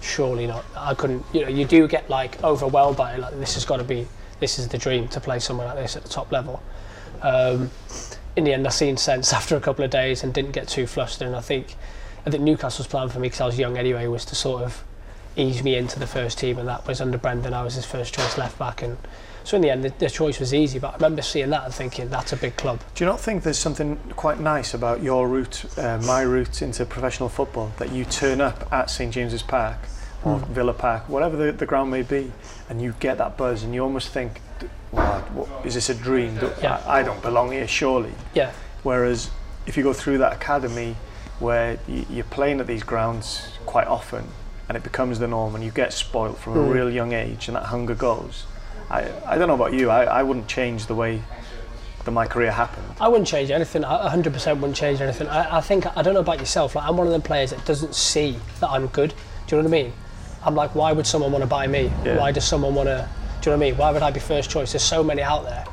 surely 0.00 0.46
not. 0.46 0.64
I 0.76 0.94
couldn't. 0.94 1.24
You 1.32 1.42
know, 1.42 1.48
you 1.48 1.64
do 1.64 1.88
get 1.88 2.08
like 2.08 2.42
overwhelmed 2.44 2.96
by 2.96 3.14
it. 3.14 3.20
Like 3.20 3.38
this 3.38 3.54
has 3.54 3.64
got 3.64 3.78
to 3.78 3.84
be. 3.84 4.06
This 4.40 4.58
is 4.58 4.68
the 4.68 4.78
dream 4.78 5.08
to 5.08 5.20
play 5.20 5.38
somewhere 5.38 5.66
like 5.66 5.76
this 5.76 5.96
at 5.96 6.02
the 6.02 6.08
top 6.08 6.30
level. 6.30 6.62
Um, 7.22 7.70
in 8.36 8.44
the 8.44 8.52
end, 8.52 8.66
I 8.66 8.70
seen 8.70 8.96
sense 8.96 9.32
after 9.38 9.56
a 9.56 9.60
couple 9.60 9.84
of 9.84 9.90
days 9.90 10.22
and 10.22 10.32
didn't 10.34 10.52
get 10.52 10.68
too 10.68 10.86
flustered. 10.86 11.26
And 11.26 11.36
I 11.36 11.40
think, 11.40 11.76
I 12.26 12.30
think 12.30 12.42
Newcastle's 12.42 12.88
plan 12.88 13.08
for 13.08 13.18
me 13.18 13.26
because 13.26 13.40
I 13.40 13.46
was 13.46 13.58
young 13.58 13.76
anyway 13.76 14.06
was 14.06 14.24
to 14.26 14.34
sort 14.34 14.62
of 14.62 14.84
ease 15.36 15.62
me 15.62 15.76
into 15.76 15.98
the 15.98 16.06
first 16.06 16.38
team, 16.38 16.58
and 16.58 16.68
that 16.68 16.86
was 16.86 17.00
under 17.00 17.18
Brendan. 17.18 17.54
I 17.54 17.62
was 17.62 17.74
his 17.74 17.86
first 17.86 18.14
choice 18.14 18.38
left 18.38 18.58
back, 18.58 18.82
and 18.82 18.96
so 19.42 19.56
in 19.56 19.62
the 19.62 19.70
end, 19.70 19.84
the, 19.84 19.90
the 19.98 20.10
choice 20.10 20.40
was 20.40 20.54
easy. 20.54 20.78
But 20.78 20.92
I 20.92 20.94
remember 20.94 21.22
seeing 21.22 21.50
that 21.50 21.64
and 21.64 21.74
thinking 21.74 22.08
that's 22.08 22.32
a 22.32 22.36
big 22.36 22.56
club. 22.56 22.80
Do 22.94 23.04
you 23.04 23.10
not 23.10 23.20
think 23.20 23.42
there's 23.42 23.58
something 23.58 23.96
quite 24.16 24.40
nice 24.40 24.74
about 24.74 25.02
your 25.02 25.28
route, 25.28 25.64
uh, 25.78 26.00
my 26.06 26.22
route 26.22 26.62
into 26.62 26.84
professional 26.86 27.28
football, 27.28 27.72
that 27.78 27.92
you 27.92 28.04
turn 28.04 28.40
up 28.40 28.72
at 28.72 28.90
St 28.90 29.12
James's 29.12 29.42
Park 29.42 29.78
or 30.24 30.38
Hmm. 30.38 30.52
Villa 30.54 30.72
Park, 30.72 31.08
whatever 31.08 31.36
the, 31.36 31.52
the 31.52 31.66
ground 31.66 31.90
may 31.90 32.02
be, 32.02 32.32
and 32.70 32.80
you 32.80 32.94
get 32.98 33.18
that 33.18 33.36
buzz, 33.36 33.62
and 33.62 33.74
you 33.74 33.82
almost 33.82 34.08
think, 34.08 34.40
what, 34.90 35.30
what, 35.32 35.66
is 35.66 35.74
this 35.74 35.90
a 35.90 35.94
dream? 35.94 36.38
Yeah. 36.62 36.82
I, 36.86 37.00
I 37.00 37.02
don't 37.02 37.20
belong 37.20 37.52
here, 37.52 37.68
surely. 37.68 38.12
Yeah, 38.32 38.52
Whereas 38.84 39.30
if 39.66 39.76
you 39.76 39.82
go 39.82 39.92
through 39.94 40.18
that 40.18 40.32
academy 40.34 40.96
where 41.40 41.78
you're 41.88 42.24
playing 42.24 42.60
at 42.60 42.66
these 42.66 42.82
grounds 42.82 43.48
quite 43.66 43.86
often 43.86 44.24
and 44.68 44.76
it 44.76 44.82
becomes 44.82 45.18
the 45.18 45.28
norm 45.28 45.54
and 45.54 45.62
you 45.64 45.70
get 45.70 45.92
spoilt 45.92 46.38
from 46.38 46.54
a 46.54 46.56
Mm. 46.60 46.72
real 46.72 46.90
young 46.90 47.12
age 47.12 47.48
and 47.48 47.56
that 47.56 47.64
hunger 47.64 47.94
goes, 47.94 48.44
I, 48.90 49.10
I 49.26 49.36
don't 49.38 49.48
know 49.48 49.54
about 49.54 49.72
you, 49.74 49.90
I, 49.90 50.04
I 50.04 50.22
wouldn't 50.22 50.48
change 50.48 50.86
the 50.86 50.94
way 50.94 51.22
that 52.04 52.10
my 52.10 52.26
career 52.26 52.50
happened. 52.52 52.86
I 53.00 53.08
wouldn't 53.08 53.28
change 53.28 53.50
anything. 53.50 53.84
I 53.84 54.08
100% 54.14 54.54
wouldn't 54.56 54.76
change 54.76 55.00
anything. 55.00 55.26
I, 55.28 55.58
I 55.58 55.60
think 55.60 55.86
I 55.96 56.02
don't 56.02 56.14
know 56.14 56.20
about 56.20 56.38
yourself. 56.38 56.74
Like 56.74 56.86
I'm 56.86 56.96
one 56.96 57.06
of 57.06 57.12
them 57.12 57.22
players 57.22 57.50
that 57.50 57.64
doesn't 57.64 57.94
see 57.94 58.38
that 58.60 58.68
I'm 58.70 58.86
good. 58.88 59.14
Do 59.46 59.56
you 59.56 59.62
know 59.62 59.68
what 59.68 59.76
I 59.78 59.82
mean? 59.82 59.92
I'm 60.44 60.54
like, 60.54 60.74
why 60.74 60.92
would 60.92 61.06
someone 61.06 61.32
want 61.32 61.42
to 61.42 61.46
buy 61.48 61.66
me? 61.66 61.90
Yeah. 62.04 62.18
Why 62.18 62.30
does 62.32 62.44
someone 62.44 62.74
want 62.74 62.88
to? 62.88 63.08
Do 63.40 63.50
you 63.50 63.56
know 63.56 63.58
what 63.58 63.66
I 63.66 63.70
mean? 63.70 63.78
Why 63.78 63.90
would 63.92 64.02
I 64.02 64.10
be 64.10 64.20
first 64.20 64.50
choice? 64.50 64.72
There's 64.72 64.82
so 64.82 65.02
many 65.02 65.22
out 65.22 65.44
there. 65.44 65.64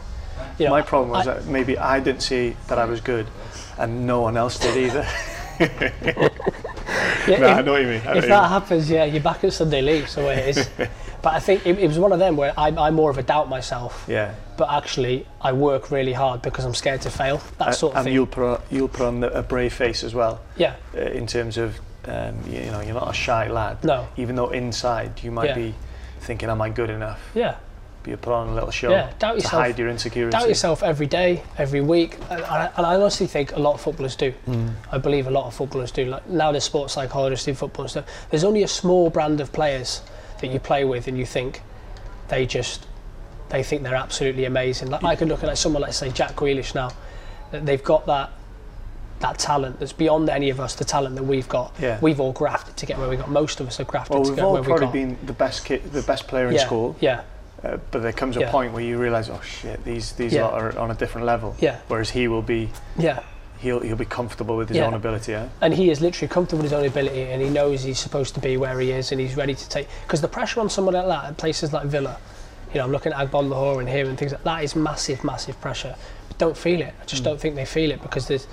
You 0.58 0.66
know, 0.66 0.72
My 0.72 0.82
problem 0.82 1.10
was 1.12 1.28
I- 1.28 1.34
that 1.36 1.46
maybe 1.48 1.78
I 1.78 2.00
didn't 2.00 2.22
see 2.22 2.56
that 2.68 2.78
I 2.78 2.86
was 2.86 3.02
good 3.02 3.28
and 3.78 4.06
no 4.08 4.22
one 4.22 4.38
else 4.38 4.58
did 4.60 4.78
either. 4.78 5.06
yeah, 5.62 6.28
no, 7.28 7.34
if- 7.34 7.42
I 7.58 7.62
know 7.62 7.72
what 7.74 7.82
you 7.82 7.88
mean. 7.88 8.02
I 8.06 8.18
if 8.18 8.26
that 8.28 8.42
mean. 8.42 8.50
happens, 8.50 8.90
yeah, 8.90 9.06
you're 9.06 9.22
back 9.24 9.44
at 9.44 9.54
Sunday 9.54 9.82
league, 9.82 10.08
so 10.08 10.30
it 10.30 10.58
is. 10.58 10.70
but 11.22 11.34
I 11.34 11.40
think 11.40 11.66
it, 11.66 11.80
it 11.80 11.88
was 11.88 12.00
one 12.00 12.12
of 12.12 12.20
them 12.20 12.36
where 12.38 12.54
I, 12.58 12.68
I 12.70 12.90
more 12.92 13.10
of 13.12 13.18
a 13.18 13.24
doubt 13.24 13.50
myself, 13.50 14.06
Yeah. 14.08 14.34
but 14.58 14.70
actually 14.72 15.28
I 15.42 15.54
work 15.54 15.92
really 15.92 16.14
hard 16.14 16.42
because 16.42 16.66
I'm 16.66 16.74
scared 16.76 17.02
to 17.02 17.10
fail. 17.10 17.42
That 17.60 17.70
A- 17.70 17.74
sort 17.74 17.94
of 17.94 17.98
and 17.98 18.04
thing. 18.06 18.12
And 18.12 18.16
you'll 18.16 18.28
put 18.28 18.44
on, 18.44 18.62
you'll 18.72 18.88
put 18.88 19.06
on 19.08 19.20
the, 19.20 19.32
a 19.38 19.44
brave 19.44 19.74
face 19.74 20.04
as 20.04 20.14
well 20.16 20.42
yeah, 20.58 20.76
uh, 20.96 21.02
in 21.02 21.28
terms 21.28 21.58
of 21.58 21.80
um, 22.06 22.40
you, 22.50 22.60
know 22.72 22.82
you're 22.82 22.96
not 22.96 23.10
a 23.10 23.14
shy 23.14 23.48
lad. 23.48 23.84
No. 23.84 24.08
Even 24.18 24.36
though 24.36 24.50
inside 24.50 25.22
you 25.24 25.30
might 25.32 25.50
Yeah. 25.50 25.56
be 25.56 25.76
thinking, 26.22 26.50
"Am 26.50 26.60
I 26.62 26.70
good 26.70 26.90
enough?" 26.90 27.22
yeah. 27.36 27.58
But 28.04 28.10
you 28.10 28.18
put 28.18 28.34
on 28.34 28.50
a 28.50 28.54
little 28.54 28.72
show 28.72 28.90
Yeah, 28.92 29.12
doubt 29.20 29.34
to 29.34 29.38
yourself. 29.38 29.52
hide 29.64 29.78
your 29.80 29.90
insecurity. 29.90 30.32
Doubt 30.32 30.48
yourself 30.48 30.82
every 30.82 31.06
day, 31.06 31.44
every 31.58 31.82
week, 31.82 32.18
and 32.32 32.42
I, 32.44 32.72
and 32.76 32.86
I 32.86 32.96
honestly 32.96 33.28
think 33.28 33.52
a 33.56 33.60
lot 33.60 33.76
of 33.76 33.82
footballers 33.82 34.16
do. 34.16 34.34
Mm. 34.48 34.74
I 34.92 34.98
believe 34.98 35.28
a 35.28 35.32
lot 35.32 35.46
of 35.46 35.54
footballers 35.54 35.92
do. 35.92 36.06
Like 36.06 36.28
now, 36.28 36.52
there's 36.52 36.64
sports 36.64 36.94
psychologists 36.94 37.48
in 37.48 37.54
football 37.56 37.88
stuff. 37.88 38.06
There's 38.32 38.44
only 38.44 38.64
a 38.64 38.68
small 38.68 39.10
brand 39.12 39.40
of 39.40 39.52
players 39.54 40.02
that 40.40 40.48
you 40.52 40.60
play 40.60 40.84
with, 40.84 41.08
and 41.08 41.18
you 41.18 41.26
think 41.26 41.62
they 42.30 42.46
just 42.46 42.88
they 43.50 43.62
think 43.62 43.84
they're 43.84 43.96
absolutely 43.96 44.46
amazing. 44.46 44.90
Like 44.90 45.04
I 45.04 45.16
could 45.16 45.28
look 45.28 45.44
at 45.44 45.48
like 45.48 45.58
someone 45.58 45.82
like 45.84 45.94
say 45.94 46.10
Jack 46.10 46.36
Grealish 46.36 46.74
now, 46.74 46.92
they've 47.52 47.84
got 47.84 48.06
that 48.08 48.32
that 49.20 49.38
talent 49.38 49.80
that's 49.80 49.94
beyond 49.94 50.28
any 50.30 50.50
of 50.50 50.60
us. 50.60 50.74
The 50.74 50.86
talent 50.86 51.16
that 51.18 51.24
we've 51.24 51.48
got, 51.48 51.76
Yeah. 51.80 52.00
we've 52.02 52.20
all 52.20 52.32
grafted 52.32 52.76
to 52.78 52.86
get 52.88 52.98
where 52.98 53.08
we 53.08 53.18
got. 53.18 53.30
Most 53.30 53.60
of 53.60 53.68
us 53.68 53.78
have 53.78 53.86
grafted 53.86 54.16
Well, 54.16 54.24
to 54.24 54.30
we've 54.32 54.36
get 54.38 54.44
all 54.46 54.54
where 54.54 54.62
we 54.64 54.68
probably 54.68 54.86
got. 54.88 54.94
been 54.94 55.18
the 55.28 55.34
best 55.34 55.64
kid, 55.66 55.92
the 55.94 56.02
best 56.02 56.28
player 56.28 56.48
in 56.48 56.56
yeah, 56.56 56.66
school, 56.66 56.96
yeah, 57.00 57.22
uh, 57.64 57.78
but 57.92 58.02
there 58.02 58.12
comes 58.14 58.38
a 58.38 58.42
Yeah. 58.42 58.52
point 58.52 58.74
where 58.74 58.84
you 58.84 58.98
realise, 58.98 59.30
oh 59.30 59.40
shit, 59.44 59.84
these 59.86 60.14
these 60.14 60.34
Yeah. 60.34 60.46
lot 60.46 60.54
are 60.54 60.78
on 60.80 60.92
a 60.92 60.96
different 60.96 61.28
level. 61.28 61.56
yeah, 61.60 61.78
Whereas 61.88 62.10
he 62.12 62.28
will 62.28 62.42
be, 62.42 62.70
yeah. 62.98 63.20
he'll 63.60 63.80
he'll 63.82 63.96
be 63.96 64.06
comfortable 64.06 64.58
with 64.58 64.70
his 64.70 64.78
Yeah. 64.78 64.88
own 64.88 64.94
ability. 64.96 65.32
Yeah. 65.34 65.48
and 65.62 65.74
he 65.74 65.92
is 65.92 66.02
literally 66.02 66.28
comfortable 66.28 66.64
with 66.64 66.72
his 66.72 66.80
own 66.80 66.86
ability 66.86 67.22
and 67.32 67.42
he 67.42 67.50
knows 67.50 67.84
he's 67.84 68.00
supposed 68.00 68.34
to 68.34 68.40
be 68.40 68.58
where 68.58 68.80
he 68.80 68.92
is 68.92 69.12
and 69.12 69.22
he's 69.22 69.36
ready 69.38 69.54
to 69.54 69.70
take 69.70 69.88
because 70.06 70.22
the 70.22 70.28
pressure 70.28 70.60
on 70.60 70.70
someone 70.70 70.96
like 70.96 71.06
that 71.08 71.26
at 71.26 71.38
places 71.38 71.72
like 71.74 71.86
Villa 71.86 72.18
you 72.74 72.80
know 72.80 72.86
I'm 72.86 72.92
looking 72.92 73.14
at 73.14 73.20
Agbonlahor 73.30 73.80
and 73.80 73.88
here 73.90 74.06
and 74.10 74.18
things 74.18 74.32
like 74.32 74.44
that 74.44 74.64
is 74.64 74.76
massive 74.76 75.24
massive 75.24 75.60
pressure 75.62 75.96
but 76.28 76.38
don't 76.40 76.58
feel 76.58 76.82
it 76.82 76.94
I 77.02 77.06
just 77.06 77.24
don't 77.24 77.40
think 77.40 77.54
they 77.56 77.66
feel 77.66 77.92
it 77.92 78.02
because 78.02 78.28
there's 78.28 78.48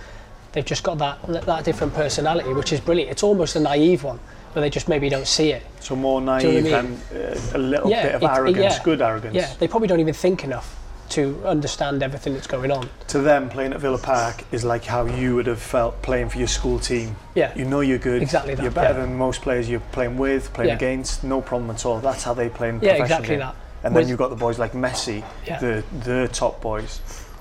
they've 0.52 0.64
just 0.64 0.82
got 0.82 0.98
that 0.98 1.16
that 1.46 1.64
different 1.64 1.94
personality 1.94 2.52
which 2.52 2.72
is 2.74 2.80
brilliant 2.80 3.10
it's 3.10 3.22
almost 3.22 3.56
a 3.56 3.60
naive 3.60 4.04
one 4.04 4.18
where 4.54 4.60
they 4.62 4.70
just 4.70 4.88
maybe 4.88 5.08
don't 5.08 5.26
see 5.26 5.50
it 5.50 5.62
So 5.80 5.94
more 5.96 6.20
you 6.20 6.26
know 6.26 6.38
naive 6.38 6.66
I 6.72 6.78
and 6.78 7.00
uh, 7.14 7.40
a 7.54 7.58
little 7.58 7.90
Yeah, 7.90 8.02
bit 8.06 8.14
of 8.16 8.22
it- 8.22 8.26
arrogance, 8.30 8.76
yeah. 8.76 8.82
good 8.84 9.00
arrogance. 9.02 9.34
yeah 9.34 9.52
they 9.58 9.68
probably 9.68 9.88
don't 9.88 10.00
even 10.00 10.14
think 10.14 10.44
enough 10.44 10.74
to 11.10 11.42
understand 11.46 12.02
everything 12.02 12.34
that's 12.34 12.46
going 12.46 12.70
on 12.70 12.86
To 13.08 13.20
them, 13.20 13.48
playing 13.48 13.72
at 13.72 13.80
Villa 13.80 13.96
Park 13.96 14.44
is 14.52 14.62
like 14.62 14.84
how 14.84 15.06
you 15.06 15.34
would 15.36 15.46
have 15.46 15.58
felt 15.60 16.02
playing 16.02 16.28
for 16.28 16.36
your 16.38 16.48
school 16.48 16.78
team. 16.78 17.16
yeah 17.34 17.50
You 17.56 17.64
know 17.64 17.80
you're 17.80 17.96
good. 17.98 18.20
Exactly 18.20 18.54
that, 18.54 18.62
You're 18.62 18.70
better 18.70 18.98
yeah. 18.98 19.06
than 19.06 19.16
most 19.16 19.40
players 19.40 19.70
you're 19.70 19.80
playing 19.92 20.18
with, 20.18 20.52
playing 20.52 20.72
against. 20.72 21.24
No 21.24 21.40
problem 21.40 21.70
at 21.70 21.86
all. 21.86 21.98
That's 22.00 22.24
how 22.24 22.34
they 22.34 22.50
play 22.50 22.68
in 22.68 22.80
yeah 22.82 22.92
exactly 23.02 23.28
game. 23.30 23.38
that 23.38 23.54
And 23.84 23.94
With- 23.94 24.02
then 24.04 24.08
you've 24.10 24.18
got 24.18 24.28
the 24.28 24.36
boys 24.36 24.58
like 24.58 24.72
Messi, 24.72 25.24
the 25.46 25.82
the 26.04 26.28
top 26.28 26.60
boys, 26.60 27.00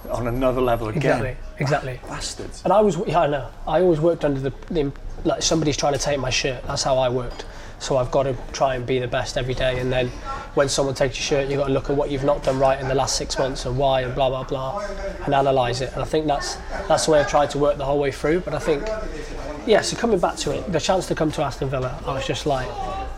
on 0.10 0.28
another 0.28 0.62
level 0.62 0.88
again. 0.90 0.98
exactly 0.98 1.38
exactly 1.60 2.00
ah, 2.04 2.08
Bastards. 2.10 2.62
And 2.64 2.74
I 2.74 2.82
was, 2.82 2.98
yeah, 3.08 3.22
I 3.22 3.28
know. 3.28 3.50
I 3.68 3.82
always 3.82 4.00
worked 4.00 4.26
under 4.26 4.40
the, 4.40 4.54
the 4.70 4.92
like 5.24 5.42
somebody's 5.42 5.78
trying 5.78 5.94
to 5.94 6.00
take 6.00 6.20
my 6.20 6.30
shirt. 6.30 6.64
That's 6.64 6.84
how 6.84 6.98
I 6.98 7.10
worked. 7.10 7.46
So 7.80 7.98
I've 7.98 8.12
got 8.12 8.24
to 8.24 8.36
try 8.54 8.76
and 8.76 8.86
be 8.86 9.00
the 9.00 9.08
best 9.08 9.38
every 9.38 9.54
day. 9.54 9.80
And 9.80 9.92
then 9.92 10.10
when 10.56 10.68
someone 10.68 10.96
takes 10.96 11.18
your 11.18 11.24
shirt, 11.24 11.50
you've 11.50 11.60
got 11.60 11.68
to 11.68 11.74
look 11.74 11.90
at 11.90 11.96
what 11.96 12.10
you've 12.10 12.24
not 12.24 12.44
done 12.44 12.58
right 12.60 12.80
in 12.80 12.88
the 12.88 12.96
last 12.96 13.16
six 13.16 13.38
months 13.38 13.66
and 13.66 13.78
why 13.78 14.02
and 14.02 14.16
blah 14.16 14.30
blah 14.30 14.44
blah, 14.44 14.86
and 15.26 15.34
analyse 15.34 15.82
it. 15.82 15.94
And 15.94 16.02
I 16.02 16.06
think 16.06 16.26
that's 16.26 16.56
that's 16.88 17.06
the 17.06 17.12
way 17.12 17.20
I've 17.20 17.30
tried 17.30 17.52
to 17.52 17.58
work 17.58 17.78
the 17.78 17.86
whole 17.86 18.00
way 18.00 18.12
through. 18.12 18.42
But 18.42 18.54
I 18.54 18.60
think, 18.60 18.88
yeah. 19.68 19.82
So 19.82 19.96
coming 19.96 20.20
back 20.20 20.38
to 20.38 20.52
it, 20.52 20.72
the 20.72 20.80
chance 20.80 21.08
to 21.08 21.16
come 21.16 21.32
to 21.34 21.44
Aston 21.44 21.70
Villa, 21.70 22.02
I 22.06 22.14
was 22.14 22.26
just 22.26 22.46
like, 22.46 22.68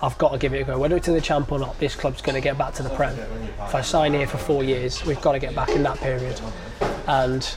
I've 0.04 0.18
got 0.18 0.34
to 0.34 0.38
give 0.38 0.54
it 0.54 0.62
a 0.62 0.64
go. 0.66 0.78
Whether 0.78 0.98
it's 0.98 1.08
in 1.08 1.14
the 1.14 1.22
champ 1.22 1.52
or 1.52 1.60
not, 1.60 1.80
this 1.80 1.96
club's 1.96 2.22
going 2.22 2.36
to 2.36 2.42
get 2.42 2.58
back 2.58 2.74
to 2.76 2.84
the 2.84 2.90
Prem. 2.90 3.18
If 3.62 3.76
I 3.76 3.82
sign 3.82 4.14
here 4.14 4.28
for 4.28 4.38
four 4.38 4.64
years, 4.64 5.06
we've 5.06 5.22
got 5.22 5.34
to 5.34 5.40
get 5.40 5.56
back 5.56 5.70
in 5.70 5.84
that 5.84 5.98
period. 6.00 6.40
And 7.08 7.56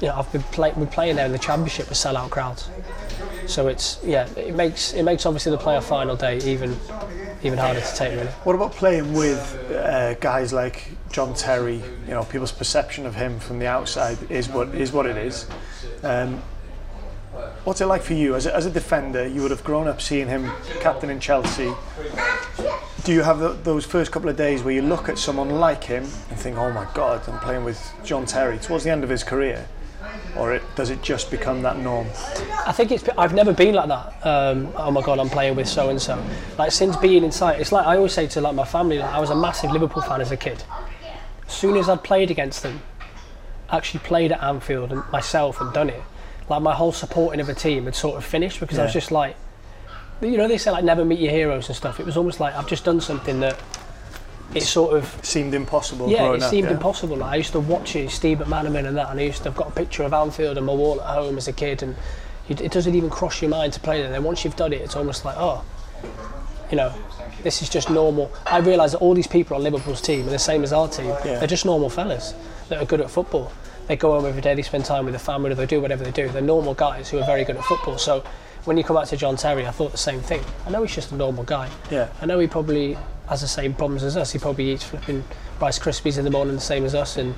you 0.00 0.08
know, 0.08 0.16
I've 0.16 0.30
been 0.32 0.42
play, 0.42 0.72
we're 0.76 0.86
playing 0.86 1.16
there 1.16 1.26
in 1.26 1.32
the 1.32 1.38
championship 1.38 1.88
with 1.88 1.98
sellout 1.98 2.30
crowds. 2.30 2.68
So 3.46 3.68
it's 3.68 3.98
yeah, 4.04 4.28
it 4.36 4.54
makes 4.54 4.92
it 4.92 5.02
makes 5.02 5.26
obviously 5.26 5.52
the 5.52 5.58
playoff 5.58 5.84
final 5.84 6.16
day 6.16 6.38
even 6.38 6.76
even 7.42 7.58
harder 7.58 7.80
to 7.80 7.94
take 7.94 8.12
really. 8.14 8.26
What 8.44 8.54
about 8.54 8.72
playing 8.72 9.12
with 9.12 9.70
uh, 9.70 10.14
guys 10.14 10.52
like 10.52 10.90
John 11.10 11.34
Terry? 11.34 11.82
You 12.06 12.14
know, 12.14 12.24
people's 12.24 12.52
perception 12.52 13.06
of 13.06 13.14
him 13.14 13.38
from 13.38 13.58
the 13.58 13.66
outside 13.66 14.18
is 14.30 14.48
what 14.48 14.74
is 14.74 14.92
what 14.92 15.06
it 15.06 15.16
is. 15.16 15.46
Um, 16.02 16.42
what's 17.64 17.80
it 17.80 17.86
like 17.86 18.02
for 18.02 18.14
you 18.14 18.34
as 18.34 18.46
a, 18.46 18.54
as 18.54 18.66
a 18.66 18.70
defender? 18.70 19.26
You 19.26 19.42
would 19.42 19.50
have 19.50 19.64
grown 19.64 19.86
up 19.86 20.00
seeing 20.00 20.26
him 20.26 20.50
captain 20.80 21.10
in 21.10 21.20
Chelsea. 21.20 21.72
Do 23.04 23.12
you 23.12 23.22
have 23.22 23.38
the, 23.38 23.50
those 23.50 23.86
first 23.86 24.10
couple 24.12 24.28
of 24.28 24.36
days 24.36 24.62
where 24.62 24.74
you 24.74 24.82
look 24.82 25.08
at 25.08 25.18
someone 25.18 25.50
like 25.50 25.84
him 25.84 26.02
and 26.02 26.38
think, 26.38 26.56
"Oh 26.58 26.70
my 26.72 26.86
God, 26.94 27.26
I'm 27.28 27.38
playing 27.38 27.64
with 27.64 27.80
John 28.04 28.26
Terry" 28.26 28.58
towards 28.58 28.84
the 28.84 28.90
end 28.90 29.04
of 29.04 29.10
his 29.10 29.22
career, 29.22 29.66
or 30.36 30.54
it, 30.54 30.62
does 30.76 30.90
it 30.90 31.02
just 31.02 31.30
become 31.30 31.62
that 31.62 31.78
norm? 31.78 32.06
I 32.66 32.72
think 32.72 32.92
it's 32.92 33.08
I've 33.16 33.34
never 33.34 33.52
been 33.52 33.74
like 33.74 33.88
that. 33.88 34.26
Um, 34.26 34.72
oh 34.76 34.90
my 34.90 35.02
god, 35.02 35.18
I'm 35.18 35.28
playing 35.28 35.56
with 35.56 35.68
so 35.68 35.90
and 35.90 36.00
so. 36.00 36.22
Like 36.58 36.72
since 36.72 36.96
being 36.96 37.24
inside, 37.24 37.60
it's 37.60 37.72
like 37.72 37.86
I 37.86 37.96
always 37.96 38.12
say 38.12 38.26
to 38.28 38.40
like 38.40 38.54
my 38.54 38.64
family, 38.64 38.98
like, 38.98 39.10
I 39.10 39.20
was 39.20 39.30
a 39.30 39.36
massive 39.36 39.70
Liverpool 39.70 40.02
fan 40.02 40.20
as 40.20 40.30
a 40.30 40.36
kid. 40.36 40.62
As 41.46 41.52
soon 41.52 41.76
as 41.76 41.88
I'd 41.88 42.04
played 42.04 42.30
against 42.30 42.62
them, 42.62 42.82
actually 43.70 44.00
played 44.00 44.32
at 44.32 44.42
Anfield 44.42 44.92
and 44.92 45.02
myself 45.10 45.60
and 45.60 45.72
done 45.72 45.90
it, 45.90 46.02
like 46.48 46.62
my 46.62 46.74
whole 46.74 46.92
supporting 46.92 47.40
of 47.40 47.48
a 47.48 47.54
team 47.54 47.84
had 47.86 47.94
sort 47.94 48.16
of 48.16 48.24
finished 48.24 48.60
because 48.60 48.78
I 48.78 48.84
was 48.84 48.92
just 48.92 49.10
like, 49.10 49.36
you 50.20 50.36
know, 50.36 50.48
they 50.48 50.58
say 50.58 50.70
like 50.70 50.84
never 50.84 51.04
meet 51.04 51.20
your 51.20 51.32
heroes 51.32 51.68
and 51.68 51.76
stuff. 51.76 52.00
It 52.00 52.06
was 52.06 52.16
almost 52.16 52.40
like 52.40 52.54
I've 52.54 52.68
just 52.68 52.84
done 52.84 53.00
something 53.00 53.40
that 53.40 53.58
it 54.54 54.62
sort 54.62 54.96
of 54.96 55.18
Seemed 55.24 55.54
impossible. 55.54 56.08
yeah, 56.08 56.32
it 56.32 56.42
up, 56.42 56.50
seemed 56.50 56.68
yeah? 56.68 56.74
impossible. 56.74 57.16
Like, 57.16 57.32
I 57.32 57.36
used 57.36 57.52
to 57.52 57.60
watch 57.60 57.94
it, 57.96 58.10
Steve 58.10 58.38
McManaman 58.38 58.86
and 58.86 58.96
that, 58.96 59.10
and 59.10 59.20
I 59.20 59.24
used 59.24 59.38
to 59.38 59.44
have 59.44 59.56
got 59.56 59.68
a 59.68 59.72
picture 59.72 60.02
of 60.04 60.12
Anfield 60.14 60.56
on 60.58 60.64
my 60.64 60.72
wall 60.72 61.00
at 61.00 61.14
home 61.14 61.36
as 61.36 61.48
a 61.48 61.52
kid, 61.52 61.82
and 61.82 61.94
you, 62.48 62.56
it 62.60 62.72
doesn't 62.72 62.94
even 62.94 63.10
cross 63.10 63.42
your 63.42 63.50
mind 63.50 63.74
to 63.74 63.80
play 63.80 63.98
there. 63.98 64.06
And 64.06 64.14
then 64.14 64.24
once 64.24 64.44
you've 64.44 64.56
done 64.56 64.72
it, 64.72 64.80
it's 64.80 64.96
almost 64.96 65.24
like, 65.24 65.36
oh, 65.38 65.64
you 66.70 66.76
know, 66.76 66.92
this 67.42 67.62
is 67.62 67.68
just 67.68 67.90
normal. 67.90 68.30
I 68.46 68.58
realise 68.58 68.92
that 68.92 68.98
all 68.98 69.14
these 69.14 69.26
people 69.26 69.56
on 69.56 69.62
Liverpool's 69.62 70.00
team 70.00 70.26
are 70.26 70.30
the 70.30 70.38
same 70.38 70.62
as 70.62 70.72
our 70.72 70.88
team. 70.88 71.06
Yeah. 71.06 71.38
They're 71.38 71.46
just 71.46 71.64
normal 71.64 71.90
fellas 71.90 72.34
that 72.68 72.80
are 72.80 72.84
good 72.86 73.00
at 73.00 73.10
football. 73.10 73.52
They 73.86 73.96
go 73.96 74.12
home 74.12 74.26
every 74.26 74.42
day, 74.42 74.54
they 74.54 74.62
spend 74.62 74.84
time 74.84 75.04
with 75.06 75.12
their 75.12 75.18
family, 75.20 75.54
they 75.54 75.64
do 75.66 75.80
whatever 75.80 76.04
they 76.04 76.10
do. 76.10 76.28
They're 76.28 76.42
normal 76.42 76.74
guys 76.74 77.08
who 77.08 77.18
are 77.18 77.24
very 77.24 77.44
good 77.44 77.56
at 77.56 77.64
football. 77.64 77.96
So 77.96 78.22
when 78.68 78.76
you 78.76 78.84
come 78.84 78.96
back 78.96 79.08
to 79.08 79.16
John 79.16 79.34
Terry, 79.36 79.66
I 79.66 79.70
thought 79.70 79.92
the 79.92 79.96
same 79.98 80.20
thing. 80.20 80.42
I 80.66 80.70
know 80.70 80.82
he's 80.82 80.94
just 80.94 81.10
a 81.10 81.14
normal 81.16 81.42
guy. 81.42 81.70
Yeah. 81.90 82.08
I 82.20 82.26
know 82.26 82.38
he 82.38 82.46
probably 82.46 82.98
has 83.28 83.40
the 83.40 83.48
same 83.48 83.72
problems 83.72 84.02
as 84.04 84.14
us. 84.14 84.30
He 84.30 84.38
probably 84.38 84.70
eats 84.72 84.84
flipping 84.84 85.24
Rice 85.58 85.78
Krispies 85.78 86.18
in 86.18 86.24
the 86.26 86.30
morning 86.30 86.54
the 86.54 86.60
same 86.60 86.84
as 86.84 86.94
us 86.94 87.16
and 87.16 87.34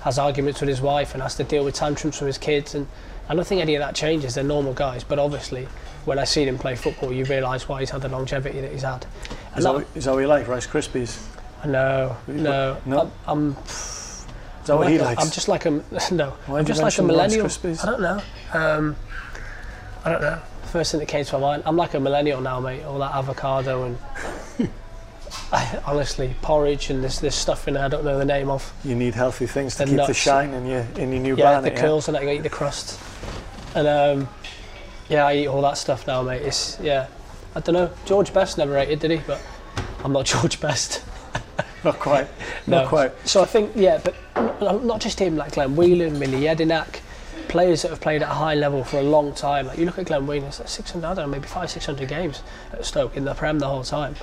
has 0.00 0.18
arguments 0.18 0.60
with 0.60 0.70
his 0.70 0.80
wife 0.80 1.12
and 1.12 1.22
has 1.22 1.34
to 1.36 1.44
deal 1.44 1.64
with 1.66 1.74
tantrums 1.74 2.16
from 2.16 2.28
his 2.28 2.38
kids. 2.38 2.74
And 2.74 2.86
I 3.28 3.34
don't 3.34 3.46
think 3.46 3.60
any 3.60 3.74
of 3.74 3.80
that 3.80 3.94
changes. 3.94 4.34
They're 4.36 4.42
normal 4.42 4.72
guys. 4.72 5.04
But 5.04 5.18
obviously, 5.18 5.68
when 6.06 6.18
I 6.18 6.24
see 6.24 6.44
him 6.44 6.56
play 6.56 6.76
football, 6.76 7.12
you 7.12 7.26
realise 7.26 7.68
why 7.68 7.80
he's 7.80 7.90
had 7.90 8.00
the 8.00 8.08
longevity 8.08 8.60
that 8.62 8.72
he's 8.72 8.80
had. 8.82 9.04
And 9.50 9.58
Is 9.58 9.64
that, 9.64 9.72
that- 9.72 9.74
what- 9.74 9.86
is 9.94 10.04
that 10.06 10.12
what 10.14 10.20
you 10.20 10.28
like, 10.28 10.48
Rice 10.48 10.66
Krispies? 10.66 11.22
no, 11.66 12.16
no. 12.26 12.78
No? 12.86 13.00
I'm, 13.02 13.10
I'm, 13.26 13.56
Is 13.66 14.26
that 14.64 14.76
what 14.76 14.84
like 14.86 14.88
he 14.92 14.96
a- 14.96 15.04
likes? 15.04 15.22
I'm 15.22 15.30
just 15.30 15.46
like 15.48 15.66
a 15.66 15.70
no. 16.10 16.30
Why 16.46 16.58
I'm 16.58 16.64
just 16.64 16.80
like 16.82 16.96
a 16.96 17.02
millennial. 17.02 17.46
I 17.46 17.86
don't 17.86 18.00
know. 18.00 18.22
Um, 18.54 18.96
I 20.06 20.12
don't 20.12 20.22
know. 20.22 20.40
First 20.70 20.92
thing 20.92 21.00
that 21.00 21.06
came 21.06 21.24
to 21.24 21.38
my 21.38 21.40
mind. 21.40 21.62
I'm 21.66 21.76
like 21.76 21.94
a 21.94 22.00
millennial 22.00 22.40
now, 22.40 22.60
mate. 22.60 22.84
All 22.84 22.98
that 23.00 23.12
avocado 23.12 23.84
and 23.84 23.98
I, 25.52 25.82
honestly 25.84 26.34
porridge 26.42 26.90
and 26.90 27.02
this 27.02 27.18
this 27.18 27.34
stuff 27.34 27.66
in 27.66 27.74
there 27.74 27.84
I 27.84 27.88
don't 27.88 28.04
know 28.04 28.18
the 28.18 28.24
name 28.24 28.48
of. 28.50 28.72
You 28.84 28.94
need 28.94 29.14
healthy 29.14 29.46
things 29.46 29.74
to 29.76 29.84
keep 29.84 29.96
the 29.96 30.14
shine 30.14 30.54
in 30.54 30.66
your 30.66 30.86
in 30.96 31.12
your 31.12 31.20
new 31.20 31.36
yeah, 31.36 31.60
the 31.60 31.72
curls 31.72 32.08
and 32.08 32.16
you 32.22 32.30
eat 32.30 32.44
the 32.44 32.50
crust. 32.50 33.00
And 33.74 33.88
um, 33.88 34.28
yeah, 35.08 35.26
I 35.26 35.34
eat 35.38 35.46
all 35.48 35.62
that 35.62 35.76
stuff 35.76 36.06
now, 36.06 36.22
mate. 36.22 36.42
It's 36.42 36.78
yeah. 36.80 37.08
I 37.56 37.60
don't 37.60 37.74
know. 37.74 37.90
George 38.04 38.32
Best 38.32 38.58
never 38.58 38.78
ate 38.78 38.90
it, 38.90 39.00
did 39.00 39.10
he? 39.10 39.16
But 39.26 39.42
I'm 40.04 40.12
not 40.12 40.24
George 40.32 40.60
Best. 40.60 41.04
Not 41.84 41.98
quite. 41.98 42.28
Not 42.66 42.88
quite. 42.88 43.12
So 43.26 43.40
I 43.40 43.46
think, 43.46 43.72
yeah, 43.74 44.02
but 44.04 44.14
not 44.60 45.00
just 45.00 45.18
him, 45.18 45.38
like 45.38 45.52
Glenn 45.52 45.76
Whelan, 45.76 46.18
Mile 46.18 46.28
Jedinak, 46.28 47.00
players 47.50 47.82
that 47.82 47.90
have 47.90 48.00
played 48.00 48.22
at 48.22 48.28
a 48.30 48.34
high 48.34 48.54
level 48.54 48.84
for 48.84 48.98
a 48.98 49.02
long 49.02 49.34
time. 49.34 49.66
Like 49.66 49.78
you 49.78 49.84
look 49.84 49.98
at 49.98 50.06
Glenn 50.06 50.26
Whelan, 50.26 50.44
it's 50.48 50.60
like 50.60 50.68
600, 50.68 51.04
I 51.06 51.14
don't 51.14 51.26
know, 51.26 51.30
maybe 51.32 51.46
five, 51.46 51.70
600 51.70 52.08
games 52.08 52.42
at 52.72 52.84
Stoke 52.84 53.16
in 53.16 53.24
the 53.24 53.34
Prem 53.34 53.58
the 53.58 53.66
whole 53.68 53.82
time. 53.84 54.14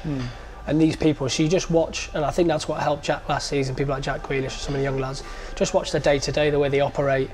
And 0.66 0.82
these 0.82 0.96
people, 0.98 1.30
so 1.30 1.44
you 1.44 1.50
just 1.50 1.72
watch, 1.72 2.10
and 2.14 2.26
I 2.26 2.32
think 2.32 2.48
that's 2.50 2.68
what 2.68 2.82
helped 2.82 3.04
Jack 3.06 3.28
last 3.30 3.48
season, 3.48 3.74
people 3.76 3.94
like 3.94 4.04
Jack 4.04 4.22
Grealish, 4.24 4.48
or 4.48 4.50
some 4.50 4.74
of 4.76 4.80
the 4.80 4.84
young 4.84 4.98
lads, 5.00 5.24
just 5.56 5.74
watch 5.74 5.92
the 5.92 6.00
day 6.00 6.20
to 6.20 6.32
day, 6.32 6.50
the 6.50 6.60
way 6.60 6.68
they 6.68 6.82
operate, 6.82 7.30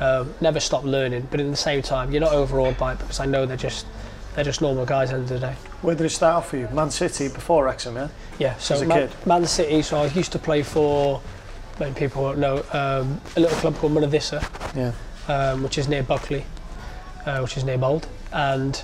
um, 0.00 0.34
never 0.42 0.60
stop 0.60 0.84
learning, 0.84 1.26
but 1.30 1.40
at 1.40 1.50
the 1.50 1.56
same 1.56 1.80
time, 1.80 2.12
you're 2.12 2.20
not 2.20 2.32
overawed 2.32 2.76
by 2.76 2.92
it 2.92 2.98
because 2.98 3.18
I 3.18 3.24
know 3.24 3.46
they're 3.46 3.56
just 3.56 3.86
they're 4.34 4.44
just 4.44 4.60
normal 4.60 4.84
guys 4.84 5.08
at 5.10 5.12
the 5.12 5.16
end 5.22 5.30
of 5.30 5.40
the 5.40 5.46
day. 5.46 5.54
Where 5.80 5.94
did 5.94 6.04
it 6.04 6.10
start 6.10 6.34
off 6.36 6.50
for 6.50 6.58
you? 6.58 6.68
Man 6.70 6.90
City 6.90 7.28
before 7.28 7.64
Wrexham, 7.64 7.96
yeah? 7.96 8.08
Yeah, 8.38 8.54
so 8.58 8.74
As 8.74 8.82
a 8.82 8.86
Man, 8.86 9.08
kid? 9.08 9.26
Man 9.26 9.46
City. 9.46 9.80
So 9.80 9.96
I 9.96 10.06
used 10.08 10.30
to 10.32 10.38
play 10.38 10.62
for, 10.62 11.22
many 11.80 11.94
people 11.94 12.22
won't 12.22 12.36
know, 12.38 12.58
um, 12.74 13.18
a 13.36 13.40
little 13.40 13.56
club 13.56 13.76
called 13.76 13.92
Mynydd 13.94 14.12
Isa, 14.12 14.46
Yeah. 14.76 14.92
Um, 15.28 15.62
which 15.64 15.76
is 15.76 15.88
near 15.88 16.04
Buckley, 16.04 16.44
uh, 17.26 17.40
which 17.40 17.56
is 17.56 17.64
near 17.64 17.76
Mold, 17.76 18.06
and 18.32 18.80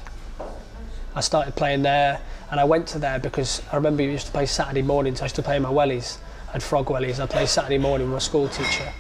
I 1.15 1.21
started 1.21 1.55
playing 1.55 1.83
there. 1.83 2.21
And 2.51 2.59
I 2.59 2.65
went 2.65 2.89
to 2.89 2.99
there 2.99 3.19
because 3.21 3.63
I 3.73 3.77
remember 3.77 4.03
we 4.03 4.11
used 4.11 4.27
to 4.27 4.33
play 4.33 4.45
Saturday 4.47 4.83
mornings. 4.83 5.21
I 5.23 5.27
used 5.27 5.37
to 5.37 5.43
play 5.43 5.57
in 5.57 5.63
my 5.63 5.71
wellies. 5.71 6.19
I 6.49 6.53
had 6.55 6.63
frog 6.63 6.87
wellies. 6.87 7.21
I 7.21 7.27
played 7.27 7.49
Saturday 7.49 7.79
morning 7.79 8.09
with 8.09 8.15
my 8.15 8.19
school 8.19 8.49
teacher 8.49 8.93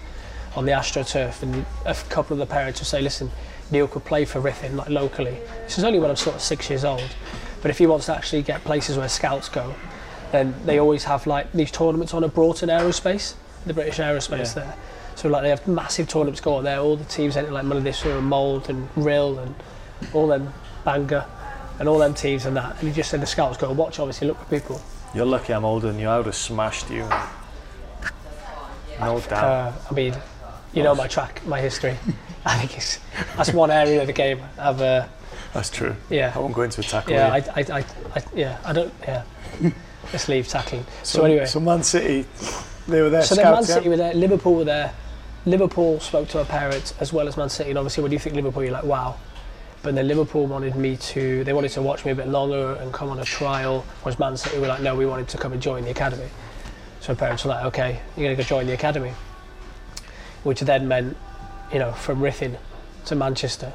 on 0.57 0.65
the 0.67 0.73
AstroTurf, 0.73 1.43
and 1.43 1.67
a 1.85 1.95
couple 2.09 2.33
of 2.35 2.39
the 2.39 2.47
parents 2.47 2.81
would 2.81 2.87
say, 2.87 3.03
"Listen, 3.03 3.31
Neil 3.73 3.89
could 3.89 4.05
play 4.05 4.25
for 4.25 4.41
Ruthin, 4.41 4.77
like 4.77 4.89
locally. 4.89 5.39
This 5.65 5.79
is 5.79 5.85
only 5.85 5.99
when 5.99 6.11
I'm 6.11 6.17
sort 6.17 6.37
of 6.37 6.43
six 6.43 6.71
years 6.71 6.85
old, 6.85 7.09
but 7.61 7.71
if 7.73 7.79
he 7.79 7.87
wants 7.87 8.07
to 8.07 8.15
actually 8.17 8.43
get 8.43 8.63
places 8.63 8.97
where 8.97 9.09
scouts 9.09 9.49
go, 9.49 9.75
then 10.31 10.55
they 10.65 10.79
always 10.79 11.05
have 11.05 11.27
like 11.27 11.51
these 11.53 11.73
tournaments 11.73 12.15
on 12.15 12.23
at 12.23 12.33
Broughton 12.35 12.69
Aerospace, 12.69 13.35
the 13.67 13.75
British 13.75 13.99
Aerospace 13.99 14.55
Yeah. 14.57 14.63
there. 14.63 14.75
So 15.14 15.29
like 15.29 15.42
they 15.42 15.51
have 15.51 15.66
massive 15.68 16.09
tournaments 16.09 16.40
going 16.40 16.64
there. 16.64 16.79
All 16.79 16.96
the 16.96 17.05
teams 17.05 17.37
enter 17.37 17.51
like 17.51 17.64
Mynydd 17.64 17.87
Isa 17.87 18.16
and 18.16 18.27
Mold 18.27 18.68
and 18.70 18.88
Rhyl 18.96 19.38
and 19.38 19.55
all 20.12 20.27
them 20.27 20.53
Bangor 20.85 21.25
and 21.79 21.88
all 21.88 21.98
them 21.98 22.14
teams 22.14 22.46
and 22.46 22.57
that. 22.57 22.79
And 22.79 22.88
he 22.88 22.94
just 22.94 23.11
said 23.11 23.20
the 23.20 23.27
scouts 23.27 23.57
go 23.59 23.72
watch. 23.72 23.98
Obviously, 23.98 24.29
look 24.29 24.38
for 24.38 24.46
people. 24.46 24.81
You're 25.14 25.27
lucky 25.27 25.53
I'm 25.53 25.64
older 25.64 25.88
than 25.88 25.98
you. 25.98 26.09
I 26.09 26.16
would 26.16 26.27
have 26.27 26.35
smashed 26.35 26.90
you. 26.90 27.09
No 29.01 29.20
doubt. 29.20 29.33
Uh, 29.33 29.72
I 29.90 29.94
mean, 29.94 30.14
you 30.72 30.83
know 30.83 30.94
my 30.94 31.07
track, 31.09 31.44
my 31.46 31.61
history. 31.61 31.96
I 32.44 32.59
think 32.59 32.77
it's 32.77 32.98
that's 33.37 33.53
one 33.53 33.70
area 33.70 34.01
of 34.01 34.07
the 34.07 34.12
game 34.12 34.40
I've. 34.59 34.81
Uh, 34.81 35.07
That's 35.53 35.70
true. 35.70 35.94
yeah, 36.11 36.33
I 36.35 36.38
won't 36.38 36.55
go 36.55 36.62
into 36.62 36.81
a 36.81 36.85
tackle. 36.85 37.12
yeah, 37.12 37.33
I, 37.33 37.37
I, 37.37 37.79
I, 37.79 37.85
I, 38.14 38.22
yeah, 38.35 38.59
I 38.64 38.72
don't, 38.72 38.92
yeah. 39.03 39.22
Let's 40.12 40.29
leave 40.29 40.48
tackling. 40.48 40.81
you. 40.83 40.87
So, 41.05 41.25
anyway, 41.25 41.46
So 41.46 41.61
Man 41.61 41.83
City, 41.83 42.27
they 42.88 43.01
were 43.03 43.11
there. 43.11 43.22
so 43.22 43.35
then 43.35 43.53
Man 43.53 43.62
City 43.62 43.88
were 43.88 43.96
there, 43.96 44.14
Liverpool 44.14 44.57
were 44.57 44.64
there. 44.64 44.92
Liverpool 45.45 45.99
spoke 46.01 46.29
to 46.29 46.39
our 46.39 46.45
parents 46.45 46.95
as 47.01 47.13
well 47.13 47.27
as 47.27 47.37
Man 47.37 47.49
City, 47.49 47.71
and 47.71 47.79
obviously 47.79 48.03
when 48.03 48.13
you 48.13 48.19
think 48.19 48.37
Liverpool, 48.37 48.63
you're 48.63 48.73
like, 48.73 48.85
wow. 48.85 49.17
But 49.83 49.97
then 49.97 50.07
Liverpool 50.07 50.47
wanted 50.47 50.77
me 50.77 50.97
to, 50.97 51.43
they 51.43 51.53
wanted 51.53 51.73
to 51.73 51.83
watch 51.83 52.05
me 52.05 52.13
a 52.13 52.15
bit 52.15 52.29
longer 52.29 52.75
and 52.75 52.93
come 52.93 53.09
on 53.11 53.19
a 53.19 53.25
trial, 53.25 53.85
whereas 54.03 54.19
Man 54.19 54.37
City 54.37 54.59
were 54.59 54.69
like, 54.69 54.81
no, 54.83 54.95
we 54.95 55.05
wanted 55.07 55.27
to 55.29 55.39
come 55.39 55.53
and 55.53 55.61
join 55.61 55.83
the 55.85 55.91
academy. 55.91 56.29
So 57.01 57.15
parents 57.17 57.45
were 57.45 57.51
like, 57.51 57.65
okay, 57.67 58.01
you're 58.17 58.25
going 58.27 58.37
to 58.37 58.43
go 58.43 58.47
join 58.47 58.67
the 58.67 58.75
academy. 58.75 59.13
Which 60.45 60.61
then 60.61 60.87
meant, 60.87 61.17
you 61.73 61.81
know, 61.81 61.91
from 61.93 62.21
Ruthin 62.21 62.57
to 63.07 63.17
Manchester, 63.17 63.73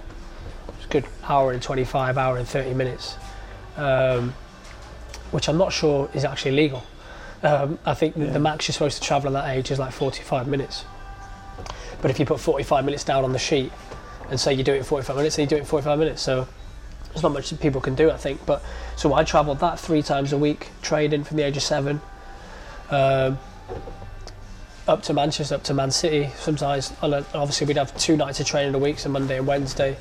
it's 0.78 0.86
a 0.86 0.90
good 0.90 1.06
hour 1.28 1.52
and 1.52 1.62
25, 1.62 2.18
hour 2.18 2.38
and 2.38 2.48
30 2.48 2.74
minutes, 2.74 3.18
um, 3.76 4.34
which 5.32 5.50
I'm 5.50 5.58
not 5.58 5.74
sure 5.74 6.10
is 6.14 6.24
actually 6.24 6.52
legal. 6.52 6.84
Um, 7.44 7.78
I 7.86 7.94
think 7.94 8.16
Yeah. 8.16 8.28
the 8.28 8.40
max 8.40 8.70
you're 8.70 8.74
supposed 8.74 9.02
to 9.02 9.06
travel 9.06 9.36
at 9.36 9.44
that 9.46 9.58
age 9.58 9.70
is 9.72 9.80
like 9.80 9.92
45 9.92 10.48
minutes. 10.48 10.86
But 12.02 12.12
if 12.12 12.20
you 12.20 12.26
put 12.26 12.40
45 12.40 12.86
minutes 12.86 13.04
down 13.04 13.24
on 13.24 13.32
the 13.34 13.40
sheet 13.40 13.72
and 14.30 14.40
say 14.40 14.54
you 14.54 14.64
do 14.64 14.74
it 14.74 14.78
in 14.78 14.84
45 14.84 15.16
minutes, 15.16 15.36
then 15.36 15.44
you 15.44 15.50
do 15.50 15.56
it 15.56 15.60
in 15.60 15.66
45 15.66 16.00
minutes. 16.00 16.22
So 16.22 16.48
there's 17.10 17.24
not 17.24 17.32
much 17.32 17.50
that 17.50 17.60
people 17.60 17.82
can 17.82 17.96
do, 17.96 18.12
I 18.12 18.18
think. 18.18 18.46
But 18.46 18.62
so 18.96 19.14
I 19.14 19.24
travelled 19.24 19.60
that 19.60 19.80
three 19.80 20.04
times 20.04 20.34
a 20.34 20.38
week, 20.38 20.70
training 20.82 21.24
from 21.24 21.38
the 21.38 21.44
age 21.44 21.58
of 21.58 21.64
seven, 21.64 22.02
um, 22.90 23.40
up 24.88 25.04
to 25.04 25.14
Manchester, 25.14 25.56
up 25.56 25.64
to 25.64 25.74
Man 25.74 25.92
City. 25.92 26.30
Sometimes, 26.38 26.94
obviously, 27.02 27.68
we'd 27.68 27.78
have 27.78 27.96
two 27.98 28.16
nights 28.16 28.40
of 28.40 28.46
training 28.46 28.74
a 28.74 28.80
week, 28.80 29.00
so 29.00 29.10
Monday 29.10 29.38
and 29.38 29.48
Wednesday. 29.48 29.98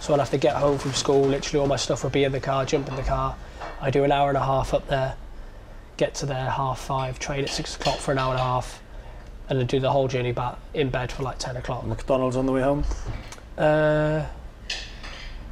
So 0.00 0.14
I'd 0.14 0.20
have 0.20 0.30
to 0.30 0.38
get 0.38 0.56
home 0.56 0.78
from 0.78 0.92
school. 0.92 1.22
Literally, 1.22 1.60
all 1.60 1.66
my 1.66 1.76
stuff 1.76 2.04
would 2.04 2.12
be 2.12 2.24
in 2.24 2.32
the 2.32 2.40
car. 2.40 2.64
Jump 2.64 2.88
in 2.88 2.96
the 2.96 3.02
car. 3.02 3.34
I 3.80 3.90
do 3.90 4.04
an 4.04 4.12
hour 4.12 4.28
and 4.28 4.38
a 4.38 4.44
half 4.44 4.74
up 4.74 4.86
there. 4.88 5.16
Get 5.96 6.14
to 6.16 6.26
there 6.26 6.50
half 6.50 6.78
five. 6.78 7.18
Train 7.18 7.44
at 7.44 7.50
six 7.50 7.74
o'clock 7.74 7.98
for 7.98 8.12
an 8.12 8.18
hour 8.18 8.32
and 8.32 8.40
a 8.40 8.44
half, 8.44 8.80
and 9.48 9.58
then 9.58 9.66
do 9.66 9.80
the 9.80 9.90
whole 9.90 10.08
journey 10.08 10.32
back 10.32 10.56
in 10.74 10.90
bed 10.90 11.10
for 11.12 11.22
like 11.22 11.38
ten 11.38 11.56
o'clock. 11.56 11.84
McDonald's 11.86 12.36
on 12.36 12.46
the 12.46 12.52
way 12.52 12.62
home? 12.62 12.84
Uh, 13.56 14.24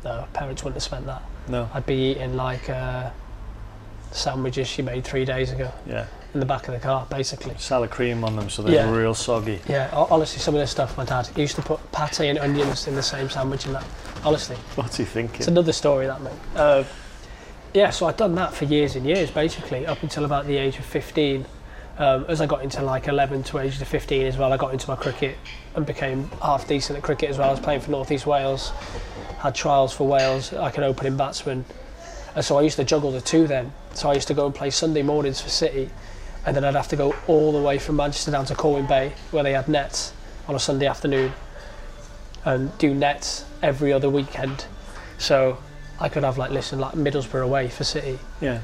no, 0.04 0.26
parents 0.32 0.62
wouldn't 0.62 0.76
have 0.76 0.82
spent 0.82 1.06
that. 1.06 1.22
No. 1.48 1.68
I'd 1.74 1.86
be 1.86 1.94
eating 2.12 2.36
like 2.36 2.68
uh, 2.70 3.10
sandwiches 4.12 4.68
she 4.68 4.82
made 4.82 5.04
three 5.04 5.24
days 5.24 5.52
ago 5.52 5.70
Yeah. 5.86 6.06
in 6.34 6.40
the 6.40 6.46
back 6.46 6.68
of 6.68 6.74
the 6.74 6.80
car, 6.80 7.06
basically. 7.10 7.54
Salad 7.58 7.90
cream 7.90 8.22
on 8.24 8.36
them 8.36 8.48
so 8.50 8.62
they're 8.62 8.74
Yeah. 8.74 8.90
real 8.90 9.14
soggy. 9.14 9.60
Yeah, 9.68 9.90
honestly, 9.92 10.38
some 10.40 10.54
of 10.54 10.60
the 10.60 10.66
stuff 10.66 10.96
my 10.96 11.04
dad 11.04 11.26
he 11.34 11.42
used 11.42 11.56
to 11.56 11.62
put 11.62 11.80
pate 11.92 12.20
and 12.20 12.38
onions 12.38 12.86
in 12.86 12.94
the 12.94 13.02
same 13.02 13.28
sandwich 13.30 13.66
and 13.66 13.74
that. 13.74 13.84
Honestly, 14.24 14.56
What's 14.76 14.96
he 14.96 15.04
thinking? 15.04 15.36
it's 15.36 15.48
another 15.48 15.72
story 15.72 16.06
that 16.06 16.20
mate. 16.20 16.32
Uh, 16.54 16.84
yeah, 17.74 17.90
so 17.90 18.06
I'd 18.06 18.16
done 18.16 18.34
that 18.36 18.54
for 18.54 18.64
years 18.64 18.96
and 18.96 19.04
years, 19.04 19.30
basically, 19.30 19.86
up 19.86 20.02
until 20.02 20.24
about 20.24 20.46
the 20.46 20.56
age 20.56 20.78
of 20.78 20.84
15. 20.84 21.44
Um, 21.98 22.26
as 22.28 22.40
I 22.42 22.46
got 22.46 22.62
into 22.62 22.82
like 22.82 23.08
11 23.08 23.44
to 23.44 23.58
age 23.58 23.80
of 23.80 23.88
15 23.88 24.26
as 24.26 24.36
well, 24.36 24.52
I 24.52 24.56
got 24.58 24.72
into 24.72 24.88
my 24.88 24.96
cricket 24.96 25.38
and 25.74 25.86
became 25.86 26.28
half 26.42 26.68
decent 26.68 26.98
at 26.98 27.02
cricket 27.02 27.30
as 27.30 27.38
well. 27.38 27.48
I 27.48 27.50
was 27.52 27.60
playing 27.60 27.80
for 27.80 27.90
North 27.90 28.12
East 28.12 28.26
Wales, 28.26 28.70
had 29.38 29.54
trials 29.54 29.94
for 29.94 30.06
Wales, 30.06 30.52
like 30.52 30.76
an 30.76 30.84
opening 30.84 31.16
batsman. 31.16 31.64
And 32.34 32.44
so 32.44 32.58
I 32.58 32.62
used 32.62 32.76
to 32.76 32.84
juggle 32.84 33.12
the 33.12 33.22
two 33.22 33.46
then. 33.46 33.72
So 33.94 34.10
I 34.10 34.14
used 34.14 34.28
to 34.28 34.34
go 34.34 34.44
and 34.44 34.54
play 34.54 34.68
Sunday 34.68 35.02
mornings 35.02 35.40
for 35.40 35.48
City, 35.48 35.88
and 36.44 36.54
then 36.54 36.64
I'd 36.64 36.74
have 36.74 36.88
to 36.88 36.96
go 36.96 37.14
all 37.26 37.50
the 37.52 37.62
way 37.62 37.78
from 37.78 37.96
Manchester 37.96 38.30
down 38.30 38.44
to 38.46 38.54
Colwyn 38.54 38.86
Bay, 38.86 39.12
where 39.30 39.42
they 39.42 39.54
had 39.54 39.66
nets 39.66 40.12
on 40.48 40.54
a 40.54 40.58
Sunday 40.58 40.86
afternoon, 40.86 41.32
and 42.44 42.76
do 42.76 42.94
nets 42.94 43.46
every 43.62 43.90
other 43.92 44.10
weekend. 44.10 44.66
So 45.16 45.56
I 45.98 46.10
could 46.10 46.24
have 46.24 46.36
like 46.36 46.50
listen 46.50 46.78
like 46.78 46.92
Middlesbrough 46.92 47.42
away 47.42 47.68
for 47.68 47.84
City, 47.84 48.18
Yeah. 48.42 48.60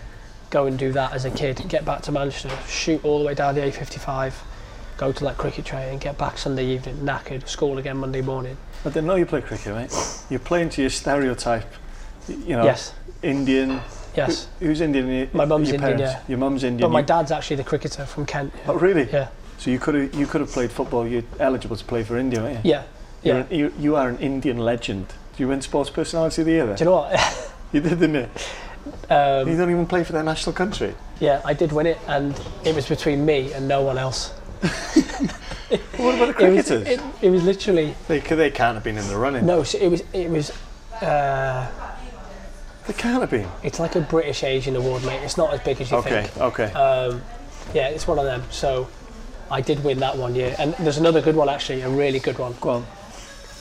Go 0.52 0.66
and 0.66 0.78
do 0.78 0.92
that 0.92 1.12
as 1.14 1.24
a 1.24 1.30
kid, 1.30 1.64
get 1.68 1.84
back 1.84 2.02
to 2.02 2.12
Manchester, 2.12 2.50
shoot 2.68 3.02
all 3.04 3.18
the 3.18 3.24
way 3.24 3.34
down 3.34 3.54
the 3.56 3.62
A55, 3.62 4.34
go 4.98 5.10
to 5.10 5.24
that 5.24 5.38
cricket 5.38 5.64
training, 5.64 5.98
get 5.98 6.16
back 6.18 6.36
Sunday 6.38 6.66
evening, 6.66 6.94
knackered, 6.98 7.48
school 7.48 7.78
again 7.78 7.96
Monday 7.96 8.20
morning. 8.20 8.56
I 8.84 8.90
didn't 8.90 9.06
know 9.06 9.14
you 9.16 9.24
play 9.26 9.40
cricket, 9.40 9.74
mate. 9.74 9.92
You're 10.28 10.38
playing 10.40 10.68
to 10.70 10.82
your 10.82 10.90
stereotype. 10.90 11.64
You 12.28 12.56
know, 12.56 12.64
Yes, 12.64 12.92
Indian. 13.22 13.80
yes. 14.14 14.46
Who- 14.60 14.66
who's 14.66 14.80
Indian? 14.82 15.28
My 15.32 15.46
mum's 15.46 15.70
Indian, 15.70 15.80
parents? 15.98 16.02
yeah. 16.02 16.20
Your 16.28 16.38
mum's 16.38 16.62
Indian. 16.64 16.88
But 16.88 16.92
my 16.92 17.02
dad's 17.02 17.32
actually 17.32 17.56
the 17.56 17.64
cricketer 17.64 18.04
from 18.04 18.26
Kent. 18.26 18.52
Oh, 18.68 18.74
really? 18.74 19.08
Yeah, 19.10 19.28
So 19.58 19.70
you 19.70 19.78
could 19.78 19.94
have 19.94 20.14
you 20.14 20.26
could 20.26 20.42
have 20.42 20.50
played 20.52 20.70
football. 20.70 21.06
You're 21.08 21.24
eligible 21.40 21.76
to 21.76 21.84
play 21.84 22.04
for 22.04 22.18
India, 22.18 22.42
aren't 22.42 22.64
you? 22.64 22.70
yeah, 22.72 22.82
You're 23.22 23.36
yeah. 23.38 23.42
an- 23.50 23.56
you, 23.58 23.72
you 23.78 23.96
are 23.96 24.08
an 24.08 24.18
Indian 24.18 24.58
legend. 24.58 25.08
Do 25.08 25.42
you 25.42 25.48
win 25.48 25.62
Sports 25.62 25.88
Personality 25.88 26.42
of 26.42 26.46
the 26.46 26.52
Year 26.52 26.66
then? 26.66 26.76
Do 26.76 26.84
you 26.84 26.90
know 26.90 26.96
what? 26.96 27.48
You 27.72 27.80
did, 27.80 27.98
didn't 28.00 28.14
you? 28.14 28.28
you 28.86 28.92
um, 29.16 29.56
don't 29.56 29.70
even 29.70 29.86
play 29.86 30.04
for 30.04 30.12
their 30.12 30.22
national 30.24 30.52
country. 30.54 30.94
yeah, 31.20 31.40
I 31.44 31.54
did 31.54 31.72
win 31.72 31.86
it, 31.86 31.98
and 32.08 32.38
it 32.64 32.74
was 32.74 32.88
between 32.88 33.24
me 33.24 33.52
and 33.52 33.66
no 33.68 33.82
one 33.82 33.98
else. 33.98 34.32
What 35.96 36.14
about 36.16 36.36
the 36.36 36.44
It 36.46 36.52
was, 36.54 36.66
cricketers? 36.66 36.86
it, 36.88 37.00
it 37.22 37.30
was 37.30 37.42
literally 37.44 37.94
they, 38.08 38.18
they 38.20 38.50
can't 38.50 38.74
have 38.74 38.84
been 38.84 38.98
in 38.98 39.08
the 39.08 39.16
running. 39.16 39.46
no. 39.46 39.62
So 39.62 39.78
it 39.78 39.88
was 39.90 40.02
it 40.12 40.28
was. 40.30 40.50
Uh, 41.00 41.66
They 42.86 42.92
can't 42.92 43.20
have 43.20 43.30
been. 43.30 43.48
it's 43.62 43.78
like 43.80 43.94
a 43.96 44.00
British 44.00 44.42
Asian 44.44 44.76
award, 44.76 45.02
mate. 45.04 45.22
It's 45.22 45.36
not 45.38 45.54
as 45.54 45.60
big 45.60 45.80
as 45.80 45.90
you 45.90 45.96
Okay, 45.98 46.24
think. 46.24 46.36
okay. 46.38 46.72
Um, 46.72 47.22
yeah, 47.72 47.88
it's 47.88 48.06
one 48.06 48.18
of 48.18 48.24
them. 48.24 48.42
So 48.50 48.88
I 49.50 49.60
did 49.62 49.82
win 49.84 49.98
that 50.00 50.16
one 50.18 50.34
year, 50.34 50.54
and 50.58 50.74
there's 50.80 50.98
another 50.98 51.22
good 51.22 51.36
one 51.36 51.48
actually, 51.48 51.80
a 51.82 51.88
really 51.88 52.18
good 52.18 52.38
one. 52.38 52.54
Go 52.60 52.70
on. 52.70 52.86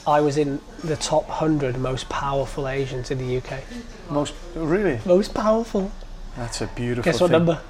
I 0.08 0.20
was 0.22 0.38
in 0.38 0.60
the 0.84 0.96
top 0.96 1.28
hundred 1.28 1.78
most 1.78 2.10
powerful 2.10 2.68
Asians 2.68 3.12
in 3.12 3.18
the 3.20 3.38
UK. 3.38 3.62
Most 4.10 4.34
really. 4.56 5.00
Most 5.06 5.34
powerful. 5.34 5.92
That's 6.38 6.62
a 6.62 6.68
beautiful 6.68 7.12
Guess 7.12 7.22
what 7.22 7.30
thing. 7.32 7.46
number? 7.46 7.62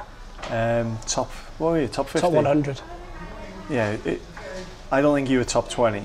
Um, 0.50 0.98
top. 1.08 1.30
What 1.58 1.72
were 1.72 1.82
you? 1.82 1.88
Top 1.88 2.08
fifty. 2.08 2.22
Top 2.22 2.32
100. 2.34 2.82
Yeah. 3.70 3.92
It, 4.06 4.22
I 4.92 5.02
don't 5.02 5.16
think 5.16 5.30
you 5.30 5.40
were 5.40 5.44
top 5.46 5.70
twenty. 5.70 6.04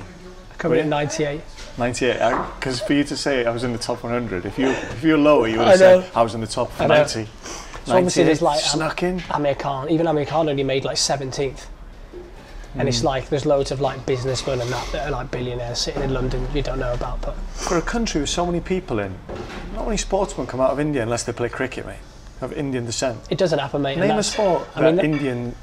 Coming 0.58 0.78
in 0.80 0.84
Really? 0.86 1.04
98. 1.04 1.40
98. 1.76 2.18
Because 2.58 2.80
for 2.80 2.94
you 2.94 3.04
to 3.04 3.16
say 3.16 3.44
I 3.44 3.50
was 3.50 3.62
in 3.62 3.72
the 3.72 3.78
top 3.78 4.02
100, 4.02 4.46
if 4.46 4.58
you 4.58 4.68
if 4.68 5.04
you 5.04 5.12
were 5.12 5.18
lower, 5.18 5.46
you 5.48 5.58
would 5.58 5.68
have 5.68 5.78
said 5.78 6.10
I 6.14 6.22
was 6.22 6.34
in 6.34 6.40
the 6.40 6.46
top 6.46 6.70
I 6.80 6.86
know. 6.86 6.96
90. 6.96 7.28
So 7.84 7.94
obviously 7.94 8.24
there's 8.24 8.40
98, 8.40 8.42
like 8.42 8.64
um, 8.64 8.78
snuck 8.80 9.02
in. 9.02 9.22
Amir 9.30 9.54
Khan. 9.54 9.90
Even 9.90 10.06
Amir 10.06 10.24
Khan 10.26 10.48
only 10.48 10.64
made 10.64 10.84
like 10.84 10.96
17th. 10.96 11.66
And 12.78 12.82
Hmm. 12.82 12.88
it's 12.88 13.02
like 13.04 13.28
there's 13.30 13.46
loads 13.46 13.70
of 13.70 13.80
like 13.80 14.04
businessmen 14.04 14.60
and 14.60 14.70
that 14.70 14.86
that 14.92 15.08
are 15.08 15.10
like 15.10 15.30
billionaires 15.30 15.78
sitting 15.78 16.02
in 16.02 16.12
London 16.12 16.46
you 16.54 16.62
don't 16.62 16.78
know 16.78 16.92
about. 16.92 17.20
But 17.22 17.34
For 17.54 17.78
a 17.78 17.82
country 17.82 18.20
with 18.20 18.30
so 18.30 18.44
many 18.44 18.60
people 18.60 18.98
in, 18.98 19.14
not 19.74 19.86
many 19.86 19.96
sportsmen 19.96 20.46
come 20.46 20.60
out 20.60 20.70
of 20.70 20.78
India 20.80 21.02
unless 21.02 21.24
they 21.24 21.32
play 21.32 21.48
cricket, 21.48 21.86
mate. 21.86 21.96
Of 22.42 22.52
Indian 22.52 22.84
descent. 22.84 23.18
it 23.30 23.38
doesn't 23.38 23.58
happen, 23.58 23.80
mate. 23.80 23.96
Name 23.96 24.10
a 24.18 24.22
sport 24.22 24.68
I 24.76 24.82
mean, 24.82 24.96
that 24.96 25.04
Indian 25.06 25.54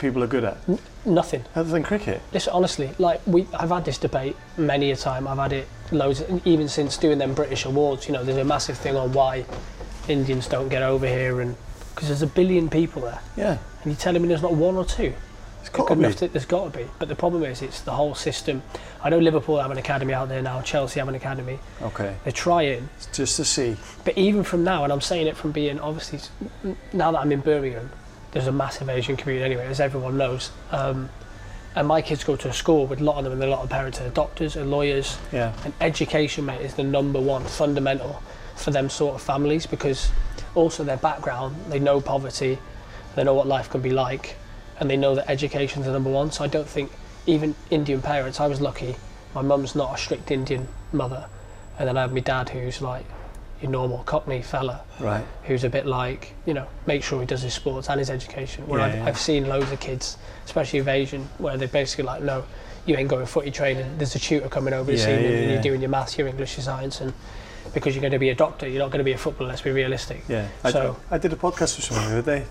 people 0.00 0.24
are 0.24 0.26
good 0.26 0.42
at 0.44 0.56
Nothing. 1.04 1.44
other 1.54 1.70
than 1.70 1.84
cricket? 1.84 2.20
Listen, 2.32 2.52
honestly, 2.52 2.90
like 2.98 3.20
we, 3.26 3.46
I've 3.54 3.70
had 3.70 3.84
this 3.84 3.96
debate 3.96 4.34
many 4.56 4.90
a 4.90 4.96
time. 4.96 5.28
I've 5.28 5.38
had 5.38 5.52
it 5.52 5.68
loads, 5.92 6.24
even 6.44 6.68
since 6.68 6.96
doing 6.96 7.18
them 7.18 7.32
British 7.32 7.64
awards. 7.64 8.08
You 8.08 8.14
know, 8.14 8.24
there's 8.24 8.38
a 8.38 8.44
massive 8.44 8.76
thing 8.76 8.96
on 8.96 9.12
why 9.12 9.44
Indians 10.08 10.48
don't 10.48 10.68
get 10.68 10.82
over 10.82 11.06
here, 11.06 11.40
and 11.40 11.54
because 11.94 12.08
there's 12.08 12.22
a 12.22 12.26
billion 12.26 12.68
people 12.68 13.02
there, 13.02 13.20
Yeah, 13.36 13.58
and 13.82 13.86
you're 13.92 13.94
telling 13.96 14.20
me 14.20 14.26
there's 14.28 14.42
not 14.42 14.52
one 14.54 14.74
or 14.76 14.84
two. 14.84 15.14
It's 15.66 15.76
got 15.76 15.88
to 15.88 15.96
be. 15.96 16.12
to- 16.14 16.28
there's 16.28 16.44
got 16.46 16.72
to 16.72 16.78
be. 16.78 16.86
But 16.98 17.08
the 17.08 17.14
problem 17.16 17.42
is, 17.42 17.60
it's 17.62 17.80
the 17.80 17.90
whole 17.92 18.14
system. 18.14 18.62
I 19.02 19.08
know 19.10 19.18
Liverpool 19.18 19.60
have 19.60 19.70
an 19.70 19.78
academy 19.78 20.14
out 20.14 20.28
there 20.28 20.42
now. 20.42 20.60
Chelsea 20.62 21.00
have 21.00 21.08
an 21.08 21.14
academy. 21.14 21.58
Okay, 21.82 22.14
They're 22.24 22.32
trying, 22.32 22.88
just 23.12 23.36
to 23.36 23.44
see. 23.44 23.76
but 24.04 24.16
even 24.16 24.44
from 24.44 24.64
now, 24.64 24.84
and 24.84 24.92
I'm 24.92 25.00
saying 25.00 25.26
it 25.26 25.36
from 25.36 25.52
being 25.52 25.80
obviously 25.80 26.20
now 26.92 27.10
that 27.12 27.18
I'm 27.18 27.32
in 27.32 27.40
Birmingham, 27.40 27.90
there's 28.32 28.46
a 28.46 28.52
massive 28.52 28.88
Asian 28.88 29.16
community 29.16 29.44
anyway, 29.44 29.66
as 29.66 29.80
everyone 29.80 30.16
knows. 30.16 30.50
Um, 30.70 31.08
and 31.74 31.86
my 31.86 32.00
kids 32.00 32.24
go 32.24 32.36
to 32.36 32.48
a 32.48 32.52
school 32.52 32.86
with 32.86 33.00
a 33.00 33.04
lot 33.04 33.18
of 33.18 33.24
them, 33.24 33.32
and 33.34 33.42
a 33.42 33.48
lot 33.48 33.62
of 33.62 33.68
parents 33.70 34.00
are 34.00 34.08
doctors 34.10 34.56
and 34.56 34.70
lawyers. 34.70 35.18
Yeah, 35.32 35.52
And 35.64 35.74
education, 35.80 36.46
mate, 36.46 36.60
is 36.62 36.74
the 36.74 36.84
number 36.84 37.20
one 37.20 37.44
fundamental 37.44 38.22
for 38.54 38.70
them 38.70 38.88
sort 38.88 39.14
of 39.16 39.20
families 39.22 39.66
because 39.66 40.10
also 40.54 40.84
their 40.84 40.96
background, 40.96 41.54
they 41.68 41.78
know 41.78 42.00
poverty, 42.00 42.58
they 43.14 43.24
know 43.24 43.34
what 43.34 43.46
life 43.46 43.68
can 43.68 43.82
be 43.82 43.90
like, 43.90 44.36
and 44.78 44.90
they 44.90 44.96
know 44.96 45.14
that 45.14 45.28
education's 45.30 45.86
the 45.86 45.92
number 45.92 46.10
one. 46.10 46.30
So 46.30 46.44
I 46.44 46.48
don't 46.48 46.68
think 46.68 46.90
even 47.26 47.54
Indian 47.70 48.02
parents, 48.02 48.40
I 48.40 48.46
was 48.46 48.60
lucky, 48.60 48.96
my 49.34 49.42
mum's 49.42 49.74
not 49.74 49.94
a 49.94 49.98
strict 49.98 50.30
Indian 50.30 50.68
mother, 50.92 51.26
and 51.78 51.88
then 51.88 51.96
I 51.96 52.02
have 52.02 52.12
my 52.12 52.20
dad 52.20 52.48
who's 52.50 52.80
like 52.80 53.04
your 53.60 53.70
normal 53.70 53.98
Cockney 54.04 54.42
fella, 54.42 54.82
right. 55.00 55.24
who's 55.44 55.64
a 55.64 55.70
bit 55.70 55.86
like, 55.86 56.34
you 56.44 56.52
know, 56.52 56.66
make 56.86 57.02
sure 57.02 57.20
he 57.20 57.26
does 57.26 57.42
his 57.42 57.54
sports 57.54 57.88
and 57.88 57.98
his 57.98 58.10
education. 58.10 58.66
Where 58.66 58.80
Yeah, 58.80 58.86
I've, 58.86 58.94
yeah. 58.94 59.04
I've 59.06 59.18
seen 59.18 59.48
loads 59.48 59.72
of 59.72 59.80
kids, 59.80 60.18
especially 60.44 60.78
of 60.80 60.88
Asian, 60.88 61.22
where 61.38 61.56
they're 61.56 61.66
basically 61.68 62.04
like, 62.04 62.22
no, 62.22 62.44
you 62.84 62.96
ain't 62.96 63.08
going 63.08 63.24
footy 63.26 63.50
training. 63.50 63.96
There's 63.96 64.14
a 64.14 64.18
tutor 64.18 64.48
coming 64.50 64.74
over 64.74 64.90
this 64.92 65.06
Yeah, 65.06 65.16
evening, 65.16 65.34
and 65.42 65.52
you're 65.52 65.62
doing 65.62 65.80
your 65.80 65.88
maths, 65.90 66.18
your 66.18 66.28
English, 66.28 66.56
your 66.58 66.64
science, 66.64 67.00
and 67.00 67.14
because 67.72 67.94
you're 67.94 68.02
going 68.02 68.12
to 68.12 68.18
be 68.18 68.28
a 68.28 68.34
doctor, 68.34 68.68
you're 68.68 68.78
not 68.78 68.90
going 68.90 68.98
to 69.00 69.04
be 69.04 69.12
a 69.12 69.18
footballer. 69.18 69.48
Let's 69.48 69.62
be 69.62 69.70
realistic. 69.70 70.22
Yeah, 70.28 70.46
I, 70.62 70.70
So- 70.70 70.96
I 71.10 71.16
did 71.18 71.32
a 71.32 71.36
podcast 71.36 71.76
with 71.76 71.84
someone 71.84 72.10
the 72.10 72.18
other 72.18 72.38
day. 72.40 72.46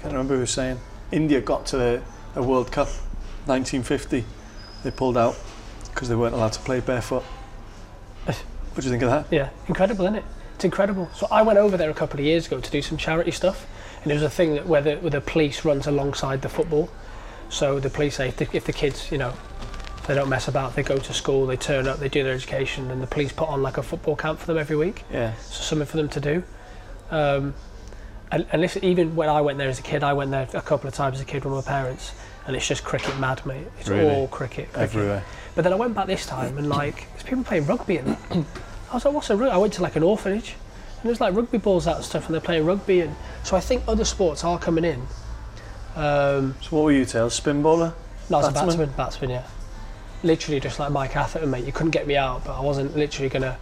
Can't 0.00 0.12
remember 0.12 0.34
who 0.34 0.40
was 0.40 0.50
saying 0.50 0.78
India 1.10 1.40
got 1.40 1.66
to 1.66 1.76
the, 1.76 2.02
the 2.34 2.42
World 2.42 2.70
Cup 2.70 2.88
1950. 3.46 4.24
They 4.84 4.90
pulled 4.90 5.16
out 5.16 5.36
because 5.92 6.08
they 6.08 6.14
weren't 6.14 6.34
allowed 6.34 6.52
to 6.52 6.60
play 6.60 6.80
barefoot. 6.80 7.24
What 8.24 8.82
do 8.82 8.84
you 8.84 8.90
think 8.90 9.02
of 9.02 9.10
that? 9.10 9.26
Yeah, 9.34 9.50
incredible, 9.66 10.04
isn't 10.04 10.16
it? 10.16 10.24
It's 10.54 10.64
incredible. 10.64 11.10
So 11.14 11.26
I 11.30 11.42
went 11.42 11.58
over 11.58 11.76
there 11.76 11.90
a 11.90 11.94
couple 11.94 12.20
of 12.20 12.26
years 12.26 12.46
ago 12.46 12.60
to 12.60 12.70
do 12.70 12.80
some 12.80 12.96
charity 12.96 13.32
stuff, 13.32 13.66
and 14.02 14.12
it 14.12 14.14
was 14.14 14.22
a 14.22 14.30
thing 14.30 14.54
that 14.54 14.66
where 14.66 14.82
the, 14.82 14.96
where 14.96 15.10
the 15.10 15.20
police 15.20 15.64
runs 15.64 15.88
alongside 15.88 16.42
the 16.42 16.48
football. 16.48 16.88
So 17.48 17.80
the 17.80 17.90
police 17.90 18.16
say 18.16 18.28
if 18.28 18.36
the, 18.36 18.48
if 18.52 18.64
the 18.66 18.72
kids, 18.72 19.10
you 19.10 19.18
know, 19.18 19.32
they 20.06 20.14
don't 20.14 20.28
mess 20.28 20.46
about, 20.46 20.76
they 20.76 20.82
go 20.82 20.96
to 20.96 21.12
school, 21.12 21.46
they 21.46 21.56
turn 21.56 21.88
up, 21.88 21.98
they 21.98 22.08
do 22.08 22.22
their 22.22 22.34
education, 22.34 22.90
and 22.90 23.02
the 23.02 23.06
police 23.06 23.32
put 23.32 23.48
on 23.48 23.62
like 23.62 23.78
a 23.78 23.82
football 23.82 24.14
camp 24.14 24.38
for 24.38 24.46
them 24.46 24.58
every 24.58 24.76
week. 24.76 25.04
Yeah, 25.12 25.34
So 25.36 25.62
something 25.62 25.86
for 25.86 25.96
them 25.96 26.08
to 26.10 26.20
do. 26.20 26.42
Um, 27.10 27.54
listen, 28.54 28.84
even 28.84 29.14
when 29.16 29.28
I 29.28 29.40
went 29.40 29.58
there 29.58 29.68
as 29.68 29.78
a 29.78 29.82
kid, 29.82 30.02
I 30.02 30.12
went 30.12 30.30
there 30.30 30.48
a 30.54 30.62
couple 30.62 30.88
of 30.88 30.94
times 30.94 31.16
as 31.16 31.22
a 31.22 31.24
kid 31.24 31.44
with 31.44 31.54
my 31.54 31.60
parents, 31.62 32.12
and 32.46 32.54
it's 32.56 32.66
just 32.66 32.84
cricket 32.84 33.18
mad, 33.18 33.44
mate. 33.46 33.66
It's 33.80 33.88
Really? 33.88 34.08
all 34.14 34.28
cricket, 34.28 34.72
cricket. 34.72 34.82
everywhere. 34.94 35.24
But 35.54 35.62
then 35.64 35.72
I 35.72 35.76
went 35.76 35.94
back 35.94 36.06
this 36.06 36.24
time 36.26 36.56
and 36.56 36.68
like 36.68 37.06
there's 37.12 37.24
people 37.24 37.42
playing 37.42 37.66
rugby 37.66 37.96
and 37.98 38.16
I 38.90 38.94
was 38.94 39.04
like, 39.04 39.12
what's 39.12 39.28
a 39.30 39.36
rugby? 39.36 39.50
I 39.52 39.56
went 39.56 39.72
to 39.74 39.82
like 39.82 39.96
an 39.96 40.04
orphanage 40.04 40.54
and 41.00 41.08
there's 41.08 41.20
like 41.20 41.34
rugby 41.34 41.58
balls 41.58 41.88
out 41.88 41.96
and 41.96 42.04
stuff 42.04 42.26
and 42.26 42.34
they're 42.34 42.40
playing 42.40 42.64
rugby 42.64 43.00
and 43.00 43.16
so 43.42 43.56
I 43.56 43.60
think 43.60 43.82
other 43.88 44.04
sports 44.04 44.44
are 44.44 44.56
coming 44.58 44.84
in. 44.84 45.00
Um, 45.96 46.54
So 46.62 46.76
what 46.76 46.84
were 46.84 46.92
you, 46.92 47.04
Tails? 47.04 47.34
Spin 47.34 47.60
bowler? 47.62 47.92
no, 48.30 48.36
I 48.36 48.40
was 48.40 48.48
a 48.48 48.52
Batsman? 48.52 48.66
batsman, 48.68 48.96
batsman, 48.96 49.30
yeah. 49.30 49.42
Literally 50.22 50.60
just 50.60 50.78
like 50.78 50.92
Mike 50.92 51.16
Atherton, 51.16 51.50
mate. 51.50 51.64
You 51.64 51.72
couldn't 51.72 51.90
get 51.90 52.06
me 52.06 52.16
out, 52.16 52.44
but 52.44 52.56
I 52.56 52.60
wasn't 52.60 52.96
literally 52.96 53.28
gonna. 53.28 53.56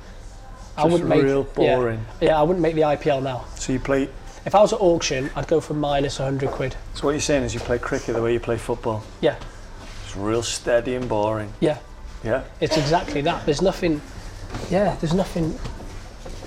I 0.77 0.83
Just 0.83 0.93
wouldn't 0.93 1.09
make 1.09 1.23
real 1.23 1.47
yeah. 1.57 1.77
boring. 1.77 2.07
Yeah, 2.21 2.39
I 2.39 2.43
wouldn't 2.43 2.61
make 2.63 2.75
the 2.75 2.83
IPL 2.83 3.23
now. 3.23 3.45
So 3.57 3.73
you 3.73 3.79
play. 3.81 4.09
If 4.47 4.55
I 4.55 4.61
was 4.61 4.73
at 4.73 4.81
auction, 4.81 5.29
I'd 5.35 5.49
go 5.49 5.61
for 5.61 5.75
minus 5.75 6.21
100 6.21 6.51
quid. 6.51 6.77
So 6.95 7.05
what 7.05 7.11
you're 7.11 7.21
saying 7.21 7.43
is 7.43 7.53
you 7.53 7.59
play 7.61 7.79
cricket 7.79 8.15
the 8.15 8.23
way 8.23 8.33
you 8.33 8.39
play 8.41 8.57
football. 8.57 9.03
Yeah, 9.21 9.37
It's 10.05 10.17
real 10.17 10.43
steady 10.43 10.95
and 10.95 11.09
boring. 11.09 11.53
yeah. 11.61 11.79
Yeah. 12.25 12.45
It's 12.61 12.77
exactly 12.77 13.21
that. 13.23 13.45
There's 13.45 13.61
nothing. 13.63 14.01
Yeah, 14.71 14.97
there's 15.01 15.15
nothing. 15.15 15.57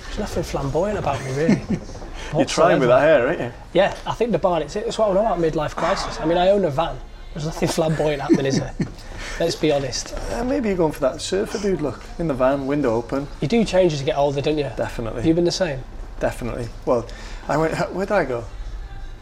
There's 0.04 0.18
nothing 0.18 0.42
flamboyant 0.42 0.98
about 0.98 1.24
me, 1.24 1.32
really. 1.34 1.62
You're 2.34 2.44
trying 2.44 2.80
with 2.80 2.88
that 2.88 3.00
hair, 3.00 3.26
aren't 3.28 3.40
you? 3.40 3.52
Yeah, 3.72 3.96
I 4.06 4.12
think 4.14 4.32
the 4.32 4.38
barn, 4.38 4.62
it's, 4.62 4.76
it's 4.76 4.98
what 4.98 5.10
I 5.10 5.14
know 5.14 5.20
about 5.20 5.38
midlife 5.38 5.74
crisis. 5.76 6.20
I 6.20 6.26
mean, 6.26 6.36
I 6.36 6.50
own 6.50 6.64
a 6.64 6.70
van. 6.70 6.98
There's 7.32 7.46
nothing 7.46 7.68
flamboyant 7.68 8.20
happening, 8.20 8.46
is 8.46 8.58
there? 8.58 8.74
Let's 9.40 9.54
be 9.56 9.72
honest. 9.72 10.14
Uh, 10.32 10.44
maybe 10.44 10.68
you're 10.68 10.76
going 10.76 10.92
for 10.92 11.00
that 11.00 11.20
surfer 11.22 11.58
dude 11.58 11.80
look 11.80 12.02
in 12.18 12.28
the 12.28 12.34
van, 12.34 12.66
window 12.66 12.94
open. 12.94 13.26
You 13.40 13.48
do 13.48 13.64
change 13.64 13.92
as 13.94 14.00
you 14.00 14.06
get 14.06 14.18
older, 14.18 14.40
don't 14.42 14.58
you? 14.58 14.64
Have 14.64 14.76
Definitely. 14.76 15.26
you 15.26 15.32
been 15.34 15.44
the 15.44 15.50
same? 15.52 15.80
Definitely. 16.18 16.68
Well, 16.84 17.06
I 17.48 17.56
went. 17.56 17.74
Where 17.92 18.06
did 18.06 18.12
I 18.14 18.24
go? 18.24 18.44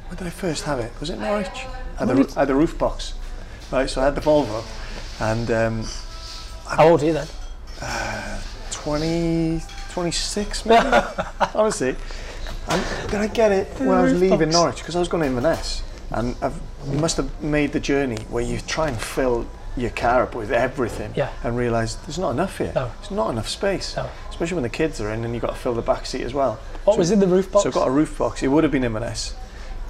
Where 0.08 0.16
did 0.16 0.26
I 0.26 0.30
first 0.30 0.64
have 0.64 0.78
it? 0.80 0.92
Was 1.00 1.10
it 1.10 1.18
Norwich? 1.18 1.48
I 2.00 2.06
had, 2.06 2.10
a, 2.18 2.26
I 2.36 2.40
had 2.40 2.50
a 2.50 2.54
roof 2.54 2.78
box, 2.78 3.14
right? 3.70 3.88
So 3.90 4.00
I 4.00 4.04
had 4.04 4.14
the 4.14 4.20
Volvo, 4.20 4.62
and 5.20 5.50
um, 5.50 5.84
How 6.66 6.88
old 6.88 7.02
are 7.02 7.06
you 7.06 7.12
then? 7.12 7.26
20, 8.70 9.60
26 9.92 10.66
maybe. 10.66 10.86
Honestly, 11.54 11.96
and 12.68 12.84
did 13.10 13.20
I 13.20 13.26
get 13.26 13.52
it 13.52 13.66
when 13.80 13.90
I 13.90 14.02
was 14.02 14.18
leaving. 14.20 14.50
Norwich? 14.50 14.78
Because 14.78 14.96
I 14.96 14.98
was 15.00 15.08
going 15.08 15.22
to 15.22 15.26
Inverness, 15.28 15.82
and 16.10 16.36
I've, 16.40 16.58
you 16.86 16.98
must 16.98 17.16
have 17.16 17.42
made 17.42 17.72
the 17.72 17.80
journey 17.80 18.18
where 18.30 18.44
you 18.44 18.60
try 18.60 18.88
and 18.88 19.00
fill 19.00 19.46
your 19.76 19.90
car 19.90 20.22
up 20.22 20.34
with 20.34 20.50
everything, 20.50 21.12
Yeah. 21.14 21.30
and 21.44 21.56
realise 21.56 21.94
there's 21.94 22.18
not 22.18 22.30
enough 22.30 22.58
here. 22.58 22.72
No. 22.74 22.90
There's 23.00 23.10
not 23.10 23.30
enough 23.30 23.48
space, 23.48 23.94
No. 23.96 24.08
especially 24.30 24.54
when 24.56 24.62
the 24.64 24.68
kids 24.68 25.00
are 25.00 25.10
in, 25.12 25.24
and 25.24 25.34
you've 25.34 25.42
got 25.42 25.50
to 25.50 25.56
fill 25.56 25.74
the 25.74 25.82
back 25.82 26.06
seat 26.06 26.22
as 26.22 26.34
well. 26.34 26.58
What 26.88 26.94
So- 26.94 26.98
was 27.00 27.10
in 27.10 27.20
the 27.20 27.26
roof 27.26 27.52
box? 27.52 27.64
So 27.64 27.68
I 27.68 27.72
got 27.72 27.88
a 27.88 27.90
roof 27.90 28.16
box. 28.16 28.42
It 28.42 28.48
would 28.48 28.64
have 28.64 28.72
been 28.72 28.82
M&S. 28.84 29.34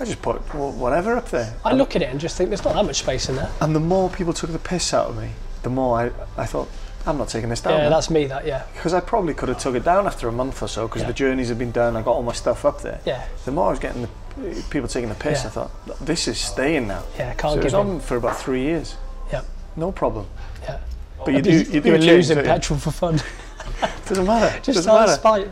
I 0.01 0.05
just 0.05 0.21
put 0.21 0.37
whatever 0.55 1.17
up 1.17 1.31
there. 1.31 1.55
I 1.65 1.73
look 1.75 1.95
at 1.97 2.03
it 2.03 2.11
and 2.11 2.19
just 2.21 2.37
think 2.37 2.51
there's 2.51 2.65
not 2.65 2.75
that 2.75 2.85
much 2.85 2.97
space 2.97 3.29
in 3.29 3.37
there. 3.37 3.51
And 3.61 3.75
the 3.75 3.81
more 3.81 4.11
people 4.11 4.33
took 4.33 4.51
the 4.51 4.59
piss 4.59 4.93
out 4.93 5.11
of 5.11 5.17
me, 5.17 5.31
the 5.63 5.71
more 5.71 5.99
I, 6.37 6.43
I 6.43 6.47
thought, 6.47 6.69
I'm 7.07 7.19
not 7.19 7.29
taking 7.29 7.51
this 7.51 7.61
down. 7.61 7.75
yeah, 7.79 7.85
now." 7.85 7.91
that's 7.91 8.11
me. 8.11 8.27
That 8.27 8.45
yeah, 8.47 8.63
Because 8.75 8.93
I 8.95 9.01
probably 9.01 9.33
could 9.35 9.49
have 9.49 9.59
took 9.59 9.75
it 9.77 9.85
down 9.85 10.07
after 10.07 10.27
a 10.29 10.33
month 10.33 10.61
or 10.63 10.67
so 10.69 10.87
because 10.89 11.03
Yeah. 11.03 11.09
the 11.09 11.15
journeys 11.15 11.49
had 11.49 11.59
been 11.59 11.71
done. 11.71 11.97
I 11.97 12.03
got 12.03 12.13
all 12.13 12.23
my 12.25 12.33
stuff 12.33 12.65
up 12.65 12.83
there. 12.83 12.99
yeah, 13.05 13.23
The 13.45 13.53
more 13.53 13.69
I 13.69 13.71
was 13.71 13.79
getting 13.79 14.03
the 14.03 14.63
people 14.71 14.89
taking 14.89 15.09
the 15.09 15.15
piss, 15.15 15.43
Yeah. 15.43 15.47
I 15.47 15.51
thought, 15.51 15.71
this 16.05 16.27
is 16.27 16.39
staying 16.39 16.89
now. 16.89 17.03
yeah. 17.17 17.33
So 17.33 17.39
Can't 17.39 17.55
give 17.55 17.63
it 17.63 17.65
was 17.65 17.75
in. 17.75 17.81
on 17.81 18.01
for 18.01 18.17
about 18.17 18.37
three 18.39 18.63
years. 18.63 18.97
Yeah, 19.33 19.43
No 19.77 19.91
problem. 19.93 20.27
yeah. 20.65 20.79
But 21.25 21.35
you 21.35 21.43
do, 21.43 21.51
you 21.51 21.81
do 21.81 21.89
You're 21.91 21.99
losing 21.99 22.39
petrol 22.43 22.79
for 22.79 22.91
fun. 22.93 23.21
Doesn't 24.09 24.27
matter. 24.27 24.57
just 24.63 24.77
Doesn't 24.77 24.93
matter. 24.95 25.13
spite. 25.13 25.51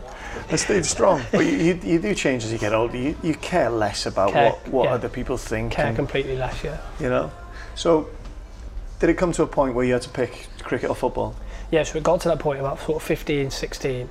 I 0.51 0.55
stayed 0.55 0.85
strong. 0.85 1.21
But 1.31 1.45
you, 1.45 1.51
you, 1.57 1.79
you 1.83 1.99
do 1.99 2.13
change 2.15 2.43
as 2.43 2.51
you 2.51 2.57
get 2.57 2.73
older. 2.73 2.97
You, 2.97 3.15
you 3.23 3.33
care 3.35 3.69
less 3.69 4.05
about 4.05 4.31
Care, 4.33 4.51
what, 4.51 4.67
what 4.69 4.83
yeah. 4.85 4.93
other 4.93 5.09
people 5.09 5.37
think. 5.37 5.73
Care 5.73 5.87
and- 5.87 5.95
completely 5.95 6.35
less. 6.37 6.63
Yeah. 6.63 6.79
you 6.99 7.09
know. 7.09 7.31
So, 7.75 8.09
did 8.99 9.09
it 9.09 9.15
come 9.17 9.31
to 9.33 9.43
a 9.43 9.47
point 9.47 9.75
where 9.75 9.85
you 9.85 9.93
had 9.93 10.01
to 10.03 10.09
pick 10.09 10.47
cricket 10.63 10.89
or 10.89 10.95
football? 10.95 11.35
Yeah, 11.71 11.83
so 11.83 11.97
it 11.97 12.03
got 12.03 12.21
to 12.21 12.29
that 12.29 12.39
point 12.39 12.59
about 12.59 12.79
sort 12.79 12.95
of 13.01 13.03
15, 13.07 13.51
16. 13.51 14.09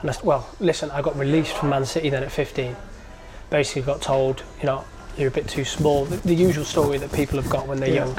And 0.00 0.10
I, 0.10 0.14
well, 0.22 0.48
listen, 0.60 0.90
I 0.92 1.02
got 1.02 1.16
released 1.18 1.52
from 1.56 1.68
Man 1.70 1.84
City 1.84 2.08
then 2.08 2.22
at 2.22 2.32
15. 2.32 2.74
Basically 3.50 3.82
got 3.82 4.00
told, 4.00 4.42
you 4.60 4.66
know, 4.66 4.84
you're 5.18 5.28
a 5.28 5.32
bit 5.32 5.48
too 5.48 5.64
small. 5.64 6.04
The, 6.04 6.16
the 6.18 6.34
usual 6.34 6.64
story 6.64 6.96
that 6.98 7.12
people 7.12 7.40
have 7.42 7.50
got 7.50 7.66
when 7.66 7.80
they're 7.80 7.88
Yeah. 7.90 8.06
young. 8.06 8.18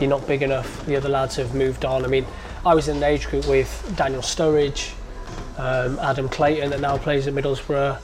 You're 0.00 0.10
not 0.10 0.26
big 0.26 0.42
enough. 0.42 0.84
The 0.84 0.96
other 0.96 1.08
lads 1.08 1.36
have 1.36 1.54
moved 1.54 1.84
on. 1.84 2.04
I 2.04 2.08
mean, 2.08 2.26
I 2.66 2.74
was 2.74 2.88
in 2.88 2.96
an 2.98 3.04
age 3.04 3.28
group 3.28 3.46
with 3.46 3.94
Daniel 3.96 4.20
Sturridge, 4.20 4.92
um, 5.58 5.98
Adam 5.98 6.28
Clayton 6.28 6.70
that 6.70 6.80
now 6.80 6.96
plays 6.98 7.26
at 7.26 7.34
Middlesbrough. 7.34 8.00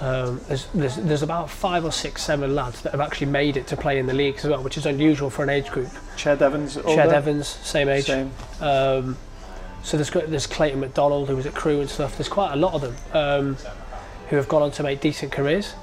Um, 0.00 0.40
there's, 0.48 0.66
there's, 0.74 0.96
there's 0.96 1.22
about 1.22 1.48
five 1.48 1.84
or 1.84 1.92
six, 1.92 2.24
seven 2.24 2.54
lads 2.54 2.82
that 2.82 2.90
have 2.90 3.00
actually 3.00 3.28
made 3.28 3.56
it 3.56 3.68
to 3.68 3.76
play 3.76 3.98
in 3.98 4.06
the 4.06 4.14
league 4.14 4.36
as 4.36 4.44
well, 4.44 4.62
which 4.62 4.76
is 4.76 4.84
unusual 4.84 5.30
for 5.30 5.44
an 5.44 5.48
age 5.48 5.68
group. 5.70 5.88
Ched 6.16 6.40
Evans, 6.40 6.76
older? 6.76 7.02
Evans, 7.02 7.46
same 7.46 7.88
age. 7.88 8.06
Same. 8.06 8.32
Um, 8.60 9.16
so 9.84 9.96
there's 9.96 10.10
there's 10.10 10.46
Clayton 10.46 10.80
McDonald 10.80 11.28
who 11.28 11.36
was 11.36 11.46
at 11.46 11.54
Crewe 11.54 11.80
and 11.80 11.90
stuff. 11.90 12.16
There's 12.16 12.28
quite 12.28 12.52
a 12.52 12.56
lot 12.56 12.74
of 12.74 12.80
them 12.80 12.96
um, 13.12 13.56
who 14.28 14.36
have 14.36 14.48
gone 14.48 14.62
on 14.62 14.70
to 14.72 14.82
make 14.82 15.00
decent 15.00 15.32
careers. 15.32 15.74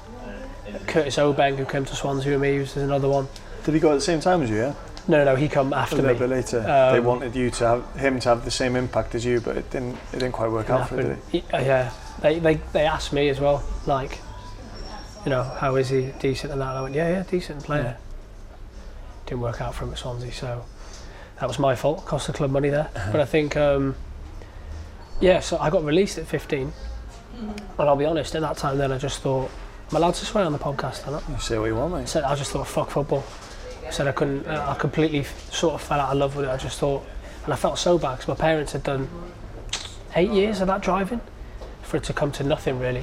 Curtis 0.87 1.17
Obeng 1.17 1.57
who 1.57 1.65
came 1.65 1.85
to 1.85 1.95
Swansea 1.95 2.33
with 2.33 2.41
me 2.41 2.59
was 2.59 2.77
another 2.77 3.09
one. 3.09 3.27
Did 3.63 3.73
he 3.73 3.79
go 3.79 3.91
at 3.91 3.95
the 3.95 4.01
same 4.01 4.19
time 4.19 4.41
as 4.41 4.49
you? 4.49 4.57
Yeah. 4.57 4.73
No, 5.07 5.17
no, 5.17 5.25
no, 5.25 5.35
he 5.35 5.47
come 5.47 5.73
A 5.73 5.77
after 5.77 5.95
little 5.95 6.13
me. 6.13 6.19
bit 6.19 6.29
later. 6.29 6.59
Um, 6.59 6.93
they 6.93 6.99
wanted 6.99 7.35
you 7.35 7.49
to 7.51 7.67
have 7.67 7.95
him 7.95 8.19
to 8.19 8.29
have 8.29 8.45
the 8.45 8.51
same 8.51 8.75
impact 8.75 9.15
as 9.15 9.25
you, 9.25 9.41
but 9.41 9.57
it 9.57 9.69
didn't. 9.71 9.95
It 10.13 10.19
didn't 10.19 10.33
quite 10.33 10.51
work 10.51 10.69
out 10.69 10.89
for 10.89 10.99
it, 10.99 11.03
did 11.03 11.11
it? 11.13 11.19
He- 11.31 11.43
uh, 11.53 11.59
yeah, 11.61 11.91
they, 12.21 12.39
they 12.39 12.55
they 12.73 12.85
asked 12.85 13.11
me 13.13 13.29
as 13.29 13.39
well, 13.39 13.63
like, 13.87 14.19
you 15.25 15.29
know, 15.31 15.43
how 15.43 15.75
is 15.77 15.89
he 15.89 16.11
decent 16.19 16.51
and 16.53 16.61
that. 16.61 16.69
And 16.69 16.77
I 16.77 16.81
went, 16.81 16.95
yeah, 16.95 17.09
yeah, 17.09 17.23
decent 17.23 17.63
player. 17.63 17.97
Didn't 19.25 19.41
work 19.41 19.61
out 19.61 19.73
for 19.75 19.85
him 19.85 19.91
at 19.91 19.97
Swansea, 19.99 20.31
so 20.31 20.63
that 21.39 21.47
was 21.47 21.59
my 21.59 21.75
fault. 21.75 22.05
Cost 22.05 22.27
the 22.27 22.33
club 22.33 22.51
money 22.51 22.69
there. 22.69 22.89
Uh-huh. 22.95 23.11
But 23.11 23.21
I 23.21 23.25
think, 23.25 23.55
um, 23.57 23.95
yeah, 25.21 25.39
so 25.39 25.57
I 25.59 25.69
got 25.69 25.83
released 25.83 26.17
at 26.17 26.27
15, 26.27 26.71
and 27.39 27.61
I'll 27.77 27.95
be 27.95 28.05
honest, 28.05 28.35
at 28.35 28.41
that 28.41 28.57
time 28.57 28.77
then 28.77 28.91
I 28.91 28.97
just 28.97 29.21
thought, 29.21 29.49
am 29.89 29.95
I 29.95 29.99
allowed 29.99 30.15
to 30.15 30.25
swear 30.25 30.45
on 30.45 30.51
the 30.51 30.57
podcast 30.59 31.07
or 31.07 31.11
not? 31.11 31.23
You 31.29 31.37
say 31.39 31.57
what 31.59 31.65
you 31.65 31.75
want, 31.75 31.93
mate. 31.93 32.09
So 32.09 32.23
I 32.23 32.35
just 32.35 32.51
thought, 32.51 32.67
fuck 32.67 32.89
football. 32.91 33.23
I 33.89 33.91
said 33.91 34.07
I 34.07 34.11
couldn't. 34.11 34.45
Uh, 34.45 34.67
I 34.69 34.75
completely 34.79 35.23
sort 35.51 35.73
of 35.73 35.81
fell 35.81 35.99
out 35.99 36.11
of 36.11 36.17
love 36.19 36.35
with 36.35 36.45
it. 36.45 36.49
I 36.51 36.57
just 36.57 36.77
thought, 36.79 37.03
and 37.43 37.51
I 37.51 37.55
felt 37.55 37.79
so 37.79 37.97
bad 37.97 38.13
because 38.17 38.27
my 38.27 38.35
parents 38.35 38.71
had 38.73 38.83
done 38.83 39.09
eight 40.15 40.29
years 40.29 40.61
of 40.61 40.67
that 40.67 40.81
driving 40.81 41.19
for 41.81 41.97
it 41.97 42.03
to 42.03 42.13
come 42.13 42.31
to 42.33 42.43
nothing 42.43 42.77
really. 42.79 43.01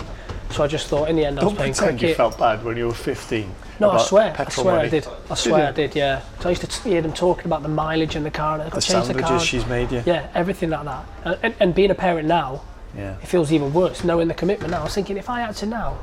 So 0.51 0.63
I 0.63 0.69
just 0.69 0.87
thought 0.87 1.11
in 1.11 1.17
the 1.17 1.25
end 1.25 1.41
I 1.41 1.43
was 1.43 1.51
Don't 1.53 1.57
playing 1.57 1.75
pretend 1.75 2.01
you 2.03 2.15
felt 2.15 2.39
bad 2.39 2.65
when 2.65 2.77
you 2.77 2.87
were 2.87 2.95
15. 2.95 3.53
No, 3.81 3.91
I 3.91 3.99
swear, 3.99 4.33
I 4.39 4.49
swear 4.49 4.79
I 4.79 4.89
did. 4.89 5.05
I 5.29 5.35
swear 5.35 5.63
you? 5.63 5.67
I 5.67 5.73
did. 5.73 5.97
Yeah. 5.97 6.23
So 6.39 6.49
I 6.49 6.51
used 6.51 6.61
to 6.63 6.69
t- 6.69 6.91
hear 6.91 7.03
them 7.03 7.13
talking 7.13 7.47
about 7.47 7.63
the 7.65 7.69
mileage 7.69 8.15
in 8.15 8.23
the 8.23 8.31
car. 8.31 8.61
And 8.61 8.71
The 8.71 8.81
to 8.81 8.87
change 8.87 9.09
the 9.09 9.15
car. 9.15 9.23
sandwiches 9.23 9.49
she's 9.49 9.67
made 9.67 9.91
you. 9.91 10.05
Yeah, 10.07 10.29
everything 10.35 10.71
like 10.71 10.85
that. 10.85 11.05
And, 11.25 11.39
and, 11.43 11.55
and 11.59 11.75
being 11.75 11.91
a 11.91 11.97
parent 11.97 12.29
now, 12.29 12.63
Yeah. 12.97 13.17
it 13.21 13.27
feels 13.27 13.53
even 13.53 13.73
worse 13.73 14.05
knowing 14.05 14.29
the 14.29 14.35
commitment 14.35 14.71
now. 14.71 14.83
I 14.83 14.85
was 14.85 14.95
thinking 14.95 15.17
if 15.17 15.29
I 15.29 15.41
had 15.41 15.57
to 15.57 15.67
now, 15.67 15.99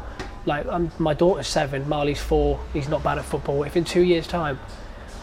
like 0.46 0.66
um, 0.68 0.92
my 1.00 1.14
daughter's 1.14 1.48
seven, 1.48 1.88
Marley's 1.88 2.20
four, 2.22 2.60
he's 2.74 2.90
not 2.90 3.04
bad 3.04 3.18
at 3.18 3.26
football. 3.26 3.64
If 3.64 3.76
in 3.78 3.84
two 3.84 4.02
years' 4.02 4.28
time 4.28 4.60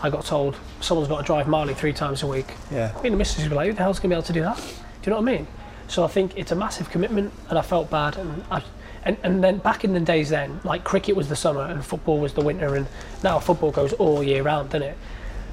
I 0.03 0.09
got 0.11 0.25
told 0.25 0.57
someone's 0.81 1.09
got 1.09 1.19
to 1.19 1.25
drive 1.25 1.47
Marley 1.47 1.75
three 1.75 1.93
times 1.93 2.23
a 2.23 2.27
week, 2.27 2.47
Yeah. 2.71 2.93
me 3.03 3.09
and 3.09 3.13
the 3.15 3.19
missus 3.19 3.43
would 3.43 3.51
be 3.51 3.55
like, 3.57 3.67
who 3.69 3.73
the 3.75 3.83
hell's 3.83 3.99
going 3.99 4.11
to 4.11 4.15
be 4.15 4.19
able 4.19 4.27
to 4.27 4.33
do 4.33 4.41
that? 4.43 4.57
Do 4.57 4.63
you 5.05 5.11
know 5.11 5.21
what 5.21 5.29
I 5.29 5.37
mean? 5.37 5.47
So 5.89 6.05
I 6.05 6.09
think 6.09 6.37
it's 6.37 6.53
a 6.53 6.57
massive 6.57 6.89
commitment 6.91 7.33
and 7.49 7.59
I 7.59 7.63
felt 7.63 7.91
bad. 7.91 8.17
And, 8.17 8.45
I, 8.51 8.63
and, 9.05 9.17
and 9.23 9.43
then 9.45 9.59
back 9.59 9.85
in 9.85 9.93
the 9.93 10.01
days 10.01 10.31
then, 10.31 10.61
like 10.65 10.85
cricket 10.85 11.17
was 11.17 11.29
the 11.29 11.37
summer 11.37 11.63
and 11.63 11.85
football 11.85 12.19
was 12.19 12.33
the 12.35 12.41
winter 12.43 12.75
and 12.77 12.87
now 13.23 13.39
football 13.41 13.71
goes 13.73 13.93
all 13.95 14.23
year 14.23 14.43
round, 14.43 14.71
doesn't 14.71 14.89
it? 14.89 14.97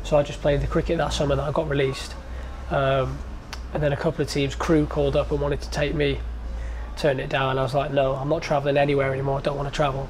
So 0.03 0.15
I 0.17 0.23
just 0.23 0.39
played 0.41 0.61
the 0.61 0.67
cricket 0.67 0.97
that 0.99 1.11
summer 1.11 1.35
that 1.35 1.43
I 1.43 1.51
got 1.51 1.67
released. 1.67 2.13
Um, 2.69 3.17
and 3.73 3.83
then 3.83 3.91
a 3.93 3.97
couple 3.97 4.21
of 4.21 4.29
teams, 4.29 4.55
Crewe 4.55 4.85
called 4.85 5.15
up 5.17 5.31
and 5.31 5.41
wanted 5.41 5.61
to 5.61 5.69
take 5.71 5.93
me, 5.93 6.19
turned 6.97 7.19
it 7.19 7.29
down. 7.29 7.51
And 7.51 7.59
I 7.59 7.63
was 7.63 7.73
like, 7.73 7.91
no, 7.91 8.13
I'm 8.15 8.29
not 8.29 8.41
travelling 8.41 8.77
anywhere 8.77 9.11
anymore. 9.13 9.37
I 9.39 9.41
don't 9.41 9.55
want 9.57 9.69
to 9.69 9.73
travel. 9.75 10.09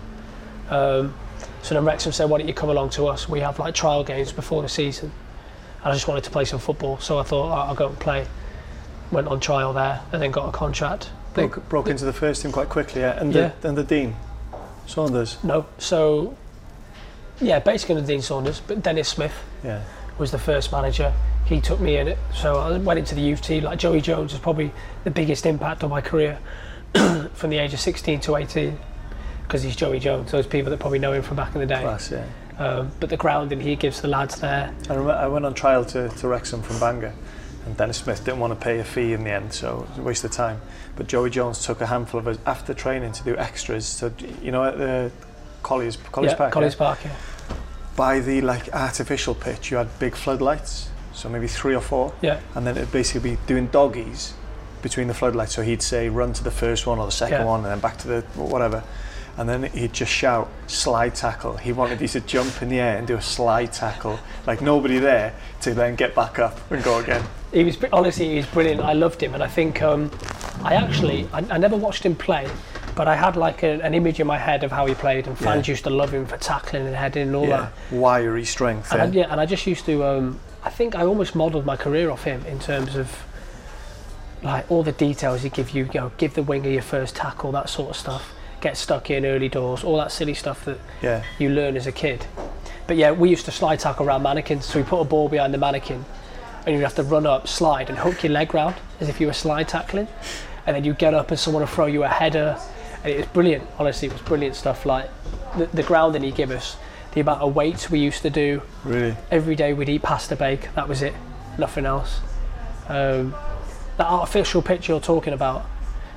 Um, 0.69 1.13
so 1.61 1.75
then 1.75 1.85
Wrexham 1.85 2.11
said, 2.11 2.29
why 2.29 2.37
don't 2.39 2.47
you 2.47 2.53
come 2.53 2.69
along 2.69 2.89
to 2.91 3.07
us? 3.07 3.27
We 3.29 3.39
have 3.41 3.59
like 3.59 3.73
trial 3.75 4.03
games 4.03 4.31
before 4.31 4.61
the 4.61 4.69
season. 4.69 5.11
And 5.83 5.91
I 5.91 5.93
just 5.93 6.07
wanted 6.07 6.23
to 6.23 6.31
play 6.31 6.43
some 6.45 6.59
football, 6.59 6.97
so 6.99 7.19
I 7.19 7.23
thought 7.23 7.49
"Oh, 7.51 7.67
I'll 7.69 7.75
go 7.75 7.87
and 7.87 7.99
play. 7.99 8.25
Went 9.11 9.27
on 9.27 9.39
trial 9.39 9.71
there 9.73 10.01
and 10.11 10.21
then 10.21 10.31
got 10.31 10.49
a 10.49 10.51
contract. 10.51 11.09
They- 11.33 11.47
Broke, 11.47 11.69
broke 11.69 11.87
into 11.87 12.03
the 12.03 12.11
first 12.13 12.41
team 12.41 12.51
quite 12.51 12.67
quickly, 12.67 13.01
yeah. 13.01 13.19
And, 13.19 13.31
the, 13.31 13.53
and 13.63 13.77
the 13.77 13.83
Dean, 13.83 14.15
Saunders. 14.87 15.37
no, 15.43 15.65
so 15.77 16.35
yeah, 17.39 17.59
basically 17.59 17.95
the 17.95 18.01
Dean 18.01 18.21
Saunders, 18.21 18.59
but 18.65 18.81
Dennis 18.81 19.07
Smith 19.07 19.33
Yeah. 19.63 19.83
was 20.17 20.31
the 20.31 20.39
first 20.39 20.71
manager. 20.71 21.13
He 21.45 21.61
took 21.61 21.79
me 21.79 21.97
in 21.97 22.07
it, 22.07 22.17
so 22.33 22.57
I 22.57 22.77
went 22.79 22.99
into 22.99 23.15
the 23.15 23.21
youth 23.21 23.41
team. 23.41 23.63
Like 23.63 23.79
Joey 23.79 24.01
Jones 24.01 24.33
was 24.33 24.41
probably 24.41 24.73
the 25.05 25.11
biggest 25.11 25.45
impact 25.45 25.83
on 25.83 25.89
my 25.89 26.01
career 26.01 26.39
from 27.33 27.49
the 27.49 27.57
age 27.57 27.73
of 27.73 27.79
16 27.79 28.19
to 28.21 28.35
18 28.35 28.77
because 29.47 29.63
he's 29.63 29.75
Joey 29.75 29.99
Jones. 29.99 30.31
Those 30.31 30.45
people 30.45 30.69
that 30.71 30.79
probably 30.79 30.99
know 30.99 31.13
him 31.13 31.23
from 31.23 31.37
back 31.37 31.55
in 31.55 31.61
the 31.61 31.67
day. 31.67 31.81
Class, 31.81 32.11
yeah. 32.11 32.25
Um, 32.57 32.91
but 32.99 33.09
the 33.09 33.17
grounding 33.17 33.61
he 33.61 33.75
gives 33.75 34.01
the 34.01 34.07
lads 34.07 34.39
there. 34.41 34.73
I, 34.89 34.93
remember, 34.93 35.13
I 35.13 35.27
went 35.27 35.45
on 35.45 35.53
trial 35.53 35.85
to, 35.85 36.09
to 36.09 36.27
Wrexham 36.27 36.61
from 36.61 36.79
Bangor, 36.79 37.13
and 37.65 37.77
Dennis 37.77 37.97
Smith 37.97 38.25
didn't 38.25 38.39
want 38.39 38.51
to 38.51 38.59
pay 38.59 38.79
a 38.79 38.83
fee 38.83 39.13
in 39.13 39.23
the 39.23 39.31
end, 39.31 39.53
so 39.53 39.83
it 39.83 39.89
was 39.89 39.97
a 39.99 40.01
waste 40.01 40.23
of 40.25 40.31
time. 40.31 40.59
But 40.95 41.07
Joey 41.07 41.29
Jones 41.29 41.63
took 41.65 41.81
a 41.81 41.85
handful 41.85 42.19
of 42.19 42.27
us 42.27 42.39
after 42.45 42.73
training 42.73 43.13
to 43.13 43.23
do 43.23 43.37
extras. 43.37 43.85
So 43.85 44.11
you 44.41 44.51
know 44.51 44.63
at 44.63 44.77
the 44.77 45.11
Colliers, 45.63 45.97
Colliers 46.11 46.31
yeah, 46.33 46.37
Park, 46.37 46.53
Colliers 46.53 46.73
yeah? 46.73 46.77
Park. 46.77 46.99
Yeah. 47.05 47.15
by 47.95 48.19
the 48.19 48.41
like 48.41 48.73
artificial 48.73 49.35
pitch, 49.35 49.71
you 49.71 49.77
had 49.77 49.87
big 49.99 50.15
floodlights, 50.15 50.89
so 51.13 51.29
maybe 51.29 51.47
three 51.47 51.75
or 51.75 51.81
four, 51.81 52.13
yeah, 52.21 52.41
and 52.55 52.65
then 52.65 52.75
it'd 52.75 52.91
basically 52.91 53.31
be 53.31 53.37
doing 53.45 53.67
doggies 53.67 54.33
between 54.87 55.07
the 55.07 55.13
floodlights. 55.13 55.53
So 55.53 55.61
he'd 55.61 55.81
say 55.81 56.07
run 56.09 56.31
to 56.33 56.43
the 56.43 56.51
first 56.51 56.87
one 56.87 56.97
or 56.99 57.05
the 57.05 57.11
second 57.11 57.39
Yeah. 57.41 57.45
one, 57.53 57.59
and 57.61 57.69
then 57.71 57.79
back 57.79 57.97
to 57.99 58.07
the 58.07 58.21
whatever. 58.35 58.83
And 59.37 59.47
then 59.47 59.63
he'd 59.63 59.93
just 59.93 60.11
shout 60.11 60.47
slide 60.67 61.13
tackle. 61.13 61.57
He 61.57 61.71
wanted 61.71 62.01
you 62.01 62.07
to 62.07 62.21
jump 62.21 62.61
in 62.61 62.69
the 62.69 62.79
air 62.79 62.97
and 62.97 63.05
do 63.05 63.15
a 63.15 63.21
slide 63.21 63.71
tackle, 63.73 64.19
like 64.47 64.61
nobody 64.61 64.97
there, 64.97 65.33
to 65.61 65.73
then 65.75 65.95
get 65.95 66.15
back 66.15 66.39
up 66.39 66.55
and 66.71 66.83
go 66.83 66.97
again. 66.99 67.23
He 67.53 67.63
was 67.63 67.77
honestly 67.93 68.29
he 68.29 68.35
was 68.37 68.47
brilliant. 68.47 68.81
I 68.81 68.93
loved 68.93 69.21
him, 69.21 69.33
and 69.35 69.43
I 69.43 69.47
think 69.47 69.81
um, 69.83 70.09
I 70.63 70.73
actually 70.75 71.27
I, 71.33 71.39
I 71.51 71.57
never 71.59 71.75
watched 71.75 72.03
him 72.03 72.15
play, 72.15 72.49
but 72.95 73.07
I 73.07 73.15
had 73.15 73.35
like 73.35 73.61
a, 73.63 73.79
an 73.83 73.93
image 73.93 74.19
in 74.19 74.25
my 74.27 74.37
head 74.39 74.63
of 74.63 74.71
how 74.71 74.85
he 74.87 74.95
played, 74.95 75.27
and 75.27 75.37
fans 75.37 75.67
Yeah. 75.67 75.73
used 75.73 75.83
to 75.83 75.91
love 75.91 76.11
him 76.13 76.25
for 76.25 76.37
tackling 76.37 76.87
and 76.87 76.95
heading 76.95 77.27
and 77.27 77.35
all 77.35 77.47
Yeah, 77.47 77.57
that. 77.91 77.95
wiry 77.95 78.45
strength. 78.45 78.91
And 78.91 79.01
I, 79.01 79.05
Yeah. 79.05 79.11
yeah, 79.21 79.31
and 79.31 79.39
I 79.41 79.45
just 79.45 79.67
used 79.67 79.85
to. 79.85 80.03
Um, 80.03 80.39
I 80.63 80.69
think 80.71 80.95
I 80.95 81.03
almost 81.05 81.35
modelled 81.35 81.65
my 81.65 81.77
career 81.77 82.09
off 82.09 82.23
him 82.23 82.43
in 82.47 82.59
terms 82.59 82.95
of 82.95 83.07
like 84.43 84.69
all 84.71 84.83
the 84.83 84.91
details 84.91 85.43
he 85.43 85.49
give 85.49 85.71
you. 85.71 85.85
You 85.93 85.99
know, 86.01 86.11
give 86.17 86.33
the 86.33 86.43
winger 86.43 86.69
your 86.69 86.81
first 86.81 87.15
tackle, 87.15 87.51
that 87.53 87.69
sort 87.69 87.91
of 87.91 87.95
stuff. 87.95 88.33
Get 88.59 88.75
stuck 88.75 89.09
in 89.11 89.25
early 89.25 89.49
doors, 89.49 89.83
all 89.83 89.97
that 89.97 90.11
silly 90.11 90.33
stuff 90.33 90.65
that 90.65 90.79
yeah, 91.01 91.23
you 91.37 91.49
learn 91.49 91.77
as 91.77 91.85
a 91.85 91.91
kid. 91.91 92.25
But 92.87 92.97
yeah, 92.97 93.11
we 93.11 93.29
used 93.29 93.45
to 93.45 93.51
slide 93.51 93.79
tackle 93.79 94.07
around 94.07 94.23
mannequins. 94.23 94.65
So 94.65 94.79
we 94.79 94.85
put 94.85 94.99
a 94.99 95.03
ball 95.03 95.29
behind 95.29 95.53
the 95.53 95.57
mannequin, 95.57 96.05
and 96.65 96.75
you'd 96.75 96.83
have 96.83 96.95
to 96.95 97.03
run 97.03 97.27
up, 97.27 97.47
slide, 97.47 97.89
and 97.89 97.99
hook 97.99 98.23
your 98.23 98.31
leg 98.31 98.53
round 98.53 98.75
as 98.99 99.09
if 99.09 99.21
you 99.21 99.27
were 99.27 99.33
slide 99.33 99.67
tackling. 99.67 100.07
And 100.65 100.75
then 100.75 100.83
you 100.83 100.93
get 100.93 101.13
up 101.13 101.29
and 101.31 101.39
someone 101.39 101.61
would 101.61 101.69
throw 101.69 101.85
you 101.85 102.03
a 102.03 102.07
header. 102.09 102.59
And 103.03 103.13
it 103.13 103.17
was 103.17 103.25
brilliant. 103.27 103.67
Honestly, 103.77 104.07
it 104.07 104.13
was 104.13 104.21
brilliant 104.21 104.55
stuff. 104.55 104.85
Like 104.85 105.09
the, 105.57 105.67
the 105.67 105.83
grounding 105.83 106.23
he 106.23 106.31
gave 106.31 106.51
us, 106.51 106.77
the 107.13 107.21
amount 107.21 107.41
of 107.41 107.55
weights 107.55 107.89
we 107.89 107.99
used 107.99 108.21
to 108.23 108.29
do. 108.29 108.61
really. 108.83 109.15
Every 109.31 109.55
day 109.55 109.73
we'd 109.73 109.87
eat 109.87 110.01
pasta 110.01 110.35
bake. 110.35 110.73
That 110.73 110.87
was 110.89 111.01
it. 111.01 111.13
Nothing 111.57 111.85
else. 111.85 112.19
Um, 112.89 113.33
that 113.97 114.07
artificial 114.07 114.61
pitch 114.61 114.87
you're 114.87 114.99
talking 114.99 115.33
about 115.33 115.65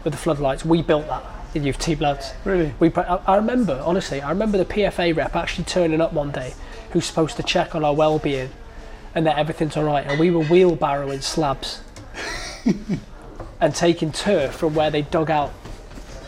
with 0.04 0.12
the 0.12 0.18
floodlights, 0.18 0.64
we 0.64 0.82
built 0.82 1.06
that. 1.08 1.24
The 1.52 1.58
youth 1.58 1.78
team 1.78 1.98
lads. 1.98 2.32
Really? 2.44 2.74
We, 2.78 2.92
I 2.94 3.16
I 3.26 3.36
remember, 3.36 3.82
honestly, 3.84 4.20
I 4.20 4.28
remember 4.30 4.56
the 4.56 4.64
PFA 4.64 5.16
rep 5.16 5.34
actually 5.34 5.64
turning 5.64 6.00
up 6.00 6.12
one 6.12 6.30
day 6.30 6.54
who's 6.92 7.04
supposed 7.04 7.36
to 7.38 7.42
check 7.42 7.74
on 7.74 7.84
our 7.84 7.94
well-being 7.94 8.50
and 9.16 9.26
that 9.26 9.36
everything's 9.36 9.76
all 9.76 9.84
right. 9.84 10.06
And 10.06 10.20
we 10.20 10.30
were 10.30 10.44
wheelbarrowing 10.44 11.22
slabs 11.22 11.82
and 13.60 13.74
taking 13.74 14.12
turf 14.12 14.54
from 14.54 14.74
where 14.74 14.90
they 14.90 15.02
dug 15.02 15.28
out 15.28 15.52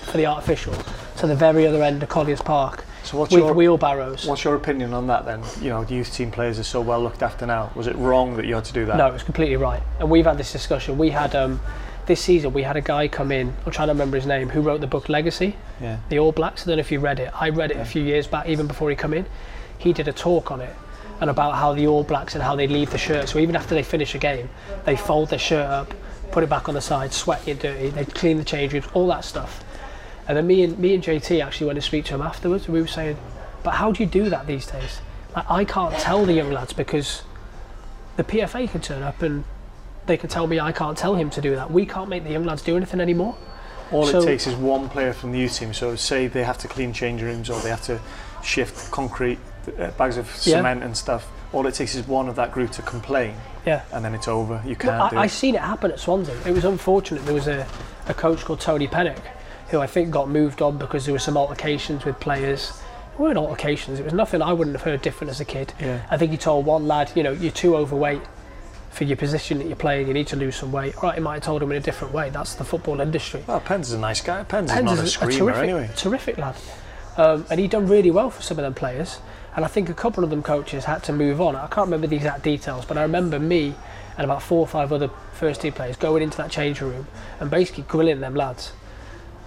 for 0.02 0.16
the 0.16 0.26
artificial 0.26 0.74
to 1.18 1.26
the 1.26 1.36
very 1.36 1.66
other 1.66 1.82
end 1.82 2.02
of 2.02 2.08
Colliers 2.08 2.42
Park 2.42 2.84
So 3.12 3.18
what's 3.18 3.30
with 3.30 3.44
your 3.44 3.52
wheelbarrows. 3.52 4.24
what's 4.24 4.42
your 4.42 4.54
opinion 4.54 4.94
on 4.94 5.06
that 5.08 5.26
then? 5.26 5.42
You 5.60 5.68
know, 5.68 5.84
the 5.84 5.96
youth 5.96 6.14
team 6.14 6.30
players 6.30 6.58
are 6.58 6.64
so 6.64 6.80
well 6.80 7.02
looked 7.02 7.22
after 7.22 7.44
now. 7.44 7.70
Was 7.74 7.86
it 7.86 7.94
wrong 7.96 8.38
that 8.38 8.46
you 8.46 8.54
had 8.54 8.64
to 8.64 8.72
do 8.72 8.86
that? 8.86 8.96
No, 8.96 9.06
it 9.06 9.12
was 9.12 9.22
completely 9.22 9.56
right. 9.56 9.82
And 10.00 10.08
we've 10.08 10.24
had 10.24 10.38
this 10.38 10.50
discussion. 10.50 10.96
We 10.96 11.10
had 11.10 11.36
um, 11.36 11.60
this 12.06 12.22
season. 12.22 12.54
We 12.54 12.62
had 12.62 12.78
a 12.78 12.80
guy 12.80 13.08
come 13.08 13.30
in. 13.30 13.54
I'm 13.66 13.72
trying 13.72 13.88
to 13.88 13.92
remember 13.92 14.16
his 14.16 14.24
name. 14.24 14.48
Who 14.48 14.62
wrote 14.62 14.80
the 14.80 14.86
book 14.86 15.10
Legacy? 15.10 15.56
Yeah. 15.78 15.98
The 16.08 16.20
All 16.20 16.32
Blacks. 16.32 16.62
I 16.62 16.70
don't 16.70 16.78
know 16.78 16.80
if 16.80 16.90
you 16.90 17.00
read 17.00 17.20
it. 17.20 17.30
I 17.38 17.50
read 17.50 17.70
it 17.70 17.76
a 17.76 17.84
few 17.84 18.02
years 18.02 18.26
back, 18.26 18.48
even 18.48 18.66
before 18.66 18.88
he 18.88 18.96
come 18.96 19.12
in. 19.12 19.26
He 19.76 19.92
did 19.92 20.08
a 20.08 20.12
talk 20.14 20.50
on 20.50 20.62
it 20.62 20.74
and 21.20 21.28
about 21.28 21.56
how 21.56 21.74
the 21.74 21.86
All 21.86 22.04
Blacks 22.04 22.34
and 22.34 22.42
how 22.42 22.56
they 22.56 22.66
leave 22.66 22.88
the 22.92 22.98
shirt. 22.98 23.28
So 23.28 23.38
even 23.40 23.56
after 23.56 23.74
they 23.74 23.82
finish 23.82 24.14
a 24.14 24.18
game, 24.18 24.48
they 24.86 24.96
fold 24.96 25.28
their 25.28 25.38
shirt 25.38 25.66
up, 25.66 25.92
put 26.30 26.44
it 26.44 26.48
back 26.48 26.66
on 26.66 26.74
the 26.74 26.80
side, 26.80 27.12
sweat 27.12 27.46
and 27.46 27.60
dirty. 27.60 27.90
They 27.90 28.06
clean 28.06 28.38
the 28.38 28.44
change 28.44 28.72
rooms, 28.72 28.86
all 28.94 29.06
that 29.08 29.26
stuff. 29.26 29.62
And 30.28 30.36
then 30.36 30.46
me 30.46 30.62
and 30.62 30.78
me 30.78 30.94
and 30.94 31.02
JT 31.02 31.44
actually 31.44 31.66
went 31.66 31.76
to 31.76 31.82
speak 31.82 32.04
to 32.06 32.14
him 32.14 32.22
afterwards. 32.22 32.66
And 32.66 32.74
we 32.74 32.80
were 32.80 32.86
saying, 32.86 33.16
but 33.62 33.72
how 33.74 33.92
do 33.92 34.02
you 34.02 34.08
do 34.08 34.28
that 34.30 34.46
these 34.46 34.66
days? 34.66 35.00
Like, 35.34 35.50
I 35.50 35.64
can't 35.64 35.94
tell 35.98 36.24
the 36.24 36.32
young 36.32 36.52
lads 36.52 36.72
because 36.72 37.22
the 38.16 38.24
PFA 38.24 38.70
can 38.70 38.80
turn 38.80 39.02
up 39.02 39.22
and 39.22 39.44
they 40.06 40.16
can 40.16 40.28
tell 40.28 40.46
me 40.46 40.60
I 40.60 40.72
can't 40.72 40.96
tell 40.98 41.14
him 41.14 41.30
to 41.30 41.40
do 41.40 41.54
that. 41.56 41.70
We 41.70 41.86
can't 41.86 42.08
make 42.08 42.24
the 42.24 42.30
young 42.32 42.44
lads 42.44 42.62
do 42.62 42.76
anything 42.76 43.00
anymore. 43.00 43.36
All 43.90 44.06
So- 44.06 44.20
it 44.22 44.26
takes 44.26 44.46
is 44.46 44.54
one 44.56 44.88
player 44.88 45.12
from 45.12 45.32
the 45.32 45.38
youth 45.38 45.58
team. 45.58 45.72
So 45.74 45.96
say 45.96 46.26
they 46.26 46.44
have 46.44 46.58
to 46.58 46.68
clean 46.68 46.92
change 46.92 47.22
rooms 47.22 47.50
or 47.50 47.60
they 47.60 47.70
have 47.70 47.82
to 47.84 47.98
shift 48.42 48.90
concrete, 48.90 49.38
uh, 49.78 49.90
bags 49.92 50.16
of 50.16 50.26
Yeah. 50.44 50.56
cement 50.58 50.82
and 50.82 50.96
stuff. 50.96 51.28
All 51.52 51.66
it 51.66 51.74
takes 51.74 51.94
is 51.94 52.06
one 52.08 52.28
of 52.28 52.36
that 52.36 52.50
group 52.52 52.70
to 52.72 52.82
complain, 52.82 53.34
Yeah. 53.66 53.82
and 53.92 54.02
then 54.04 54.14
it's 54.14 54.26
over. 54.26 54.62
You 54.64 54.74
can't 54.74 55.10
do 55.10 55.16
I, 55.18 55.22
I 55.22 55.24
it. 55.26 55.30
seen 55.30 55.54
it 55.54 55.60
happen 55.60 55.90
at 55.92 56.00
Swansea. 56.00 56.34
It 56.46 56.52
was 56.52 56.64
unfortunate. 56.64 57.24
There 57.26 57.34
was 57.34 57.46
a, 57.46 57.66
a 58.08 58.14
coach 58.14 58.44
called 58.44 58.60
Tony 58.60 58.88
Pennock, 58.88 59.18
who 59.72 59.80
I 59.80 59.86
think 59.86 60.10
got 60.10 60.28
moved 60.28 60.62
on 60.62 60.78
because 60.78 61.06
there 61.06 61.12
were 61.12 61.18
some 61.18 61.36
altercations 61.36 62.04
with 62.04 62.20
players. 62.20 62.80
It 63.14 63.18
weren't 63.18 63.38
altercations. 63.38 63.98
It 63.98 64.04
was 64.04 64.12
nothing 64.12 64.40
I 64.40 64.52
wouldn't 64.52 64.76
have 64.76 64.84
heard 64.84 65.02
different 65.02 65.30
as 65.30 65.40
a 65.40 65.44
kid. 65.44 65.72
Yeah. 65.80 66.06
I 66.10 66.16
think 66.16 66.30
he 66.30 66.36
told 66.36 66.66
one 66.66 66.86
lad, 66.86 67.10
you 67.16 67.22
know, 67.22 67.32
you're 67.32 67.50
too 67.50 67.74
overweight 67.74 68.22
for 68.90 69.04
your 69.04 69.16
position 69.16 69.58
that 69.58 69.66
you're 69.66 69.76
playing. 69.76 70.08
You 70.08 70.14
need 70.14 70.26
to 70.28 70.36
lose 70.36 70.56
some 70.56 70.72
weight. 70.72 70.94
All 70.96 71.04
right, 71.04 71.14
he 71.14 71.20
might 71.20 71.34
have 71.34 71.42
told 71.42 71.62
him 71.62 71.72
in 71.72 71.78
a 71.78 71.80
different 71.80 72.12
way. 72.12 72.28
That's 72.28 72.54
the 72.54 72.64
football 72.64 73.00
industry. 73.00 73.42
Well, 73.46 73.60
Pens 73.60 73.88
is 73.88 73.94
a 73.94 73.98
nice 73.98 74.20
guy. 74.20 74.44
Pens, 74.44 74.70
Pens 74.70 74.92
is 74.92 74.98
not 74.98 75.04
a 75.04 75.08
screamer 75.08 75.52
terrific, 75.52 75.62
anyway. 75.62 75.90
terrific 75.96 76.38
lad, 76.38 76.56
um, 77.16 77.46
and 77.50 77.58
he'd 77.58 77.70
done 77.70 77.86
really 77.86 78.10
well 78.10 78.28
for 78.30 78.42
some 78.42 78.58
of 78.58 78.62
them 78.62 78.74
players. 78.74 79.20
And 79.56 79.64
I 79.64 79.68
think 79.68 79.88
a 79.88 79.94
couple 79.94 80.22
of 80.22 80.30
them 80.30 80.42
coaches 80.42 80.84
had 80.84 81.02
to 81.04 81.12
move 81.12 81.40
on. 81.40 81.56
I 81.56 81.66
can't 81.68 81.86
remember 81.86 82.06
the 82.06 82.16
exact 82.16 82.42
details, 82.42 82.84
but 82.84 82.98
I 82.98 83.02
remember 83.02 83.38
me 83.38 83.74
and 84.18 84.24
about 84.24 84.42
four 84.42 84.60
or 84.60 84.66
five 84.66 84.92
other 84.92 85.08
first 85.32 85.62
team 85.62 85.72
players 85.72 85.96
going 85.96 86.22
into 86.22 86.36
that 86.36 86.50
change 86.50 86.82
room 86.82 87.06
and 87.40 87.50
basically 87.50 87.84
grilling 87.84 88.20
them 88.20 88.34
lads 88.34 88.72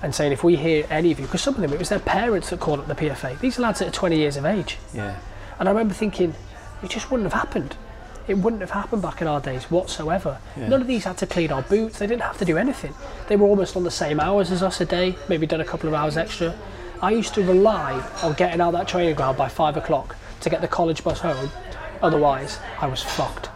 and 0.05 0.15
saying, 0.15 0.31
if 0.31 0.43
we 0.43 0.55
hear 0.55 0.85
any 0.89 1.11
of 1.11 1.19
you, 1.19 1.25
because 1.25 1.41
some 1.41 1.55
of 1.55 1.61
them 1.61 1.73
it 1.73 1.79
was 1.79 1.89
their 1.89 1.99
parents 1.99 2.51
that 2.51 2.59
called 2.59 2.79
up 2.79 2.87
the 2.87 2.95
PFA. 2.95 3.39
These 3.39 3.59
are 3.59 3.63
lads 3.63 3.79
that 3.79 3.89
are 3.89 3.91
20 3.91 4.15
years 4.15 4.37
of 4.37 4.45
age. 4.45 4.77
Yeah. 4.93 5.19
And 5.59 5.67
I 5.67 5.71
remember 5.71 5.93
thinking, 5.93 6.35
it 6.83 6.89
just 6.89 7.11
wouldn't 7.11 7.31
have 7.31 7.41
happened. 7.41 7.75
It 8.27 8.37
wouldn't 8.37 8.61
have 8.61 8.71
happened 8.71 9.01
back 9.01 9.21
in 9.21 9.27
our 9.27 9.41
days 9.41 9.69
whatsoever. 9.71 10.39
Yeah. 10.55 10.69
None 10.69 10.81
of 10.81 10.87
these 10.87 11.03
had 11.03 11.17
to 11.17 11.27
clean 11.27 11.51
our 11.51 11.63
boots. 11.63 11.99
They 11.99 12.07
didn't 12.07 12.23
have 12.23 12.37
to 12.37 12.45
do 12.45 12.57
anything. 12.57 12.93
They 13.27 13.35
were 13.35 13.47
almost 13.47 13.75
on 13.75 13.83
the 13.83 13.91
same 13.91 14.19
hours 14.19 14.51
as 14.51 14.63
us 14.63 14.79
a 14.79 14.85
day, 14.85 15.15
maybe 15.27 15.45
done 15.45 15.61
a 15.61 15.65
couple 15.65 15.89
of 15.89 15.95
hours 15.95 16.17
extra. 16.17 16.55
I 17.01 17.11
used 17.11 17.33
to 17.33 17.43
rely 17.43 17.93
on 18.23 18.33
getting 18.33 18.61
out 18.61 18.73
of 18.73 18.79
that 18.79 18.87
training 18.87 19.15
ground 19.15 19.37
by 19.37 19.49
five 19.49 19.75
o'clock 19.75 20.15
to 20.41 20.49
get 20.49 20.61
the 20.61 20.67
college 20.67 21.03
bus 21.03 21.19
home, 21.19 21.49
Otherwise, 22.01 22.59
I 22.79 22.87
was 22.87 23.01
fucked. 23.01 23.49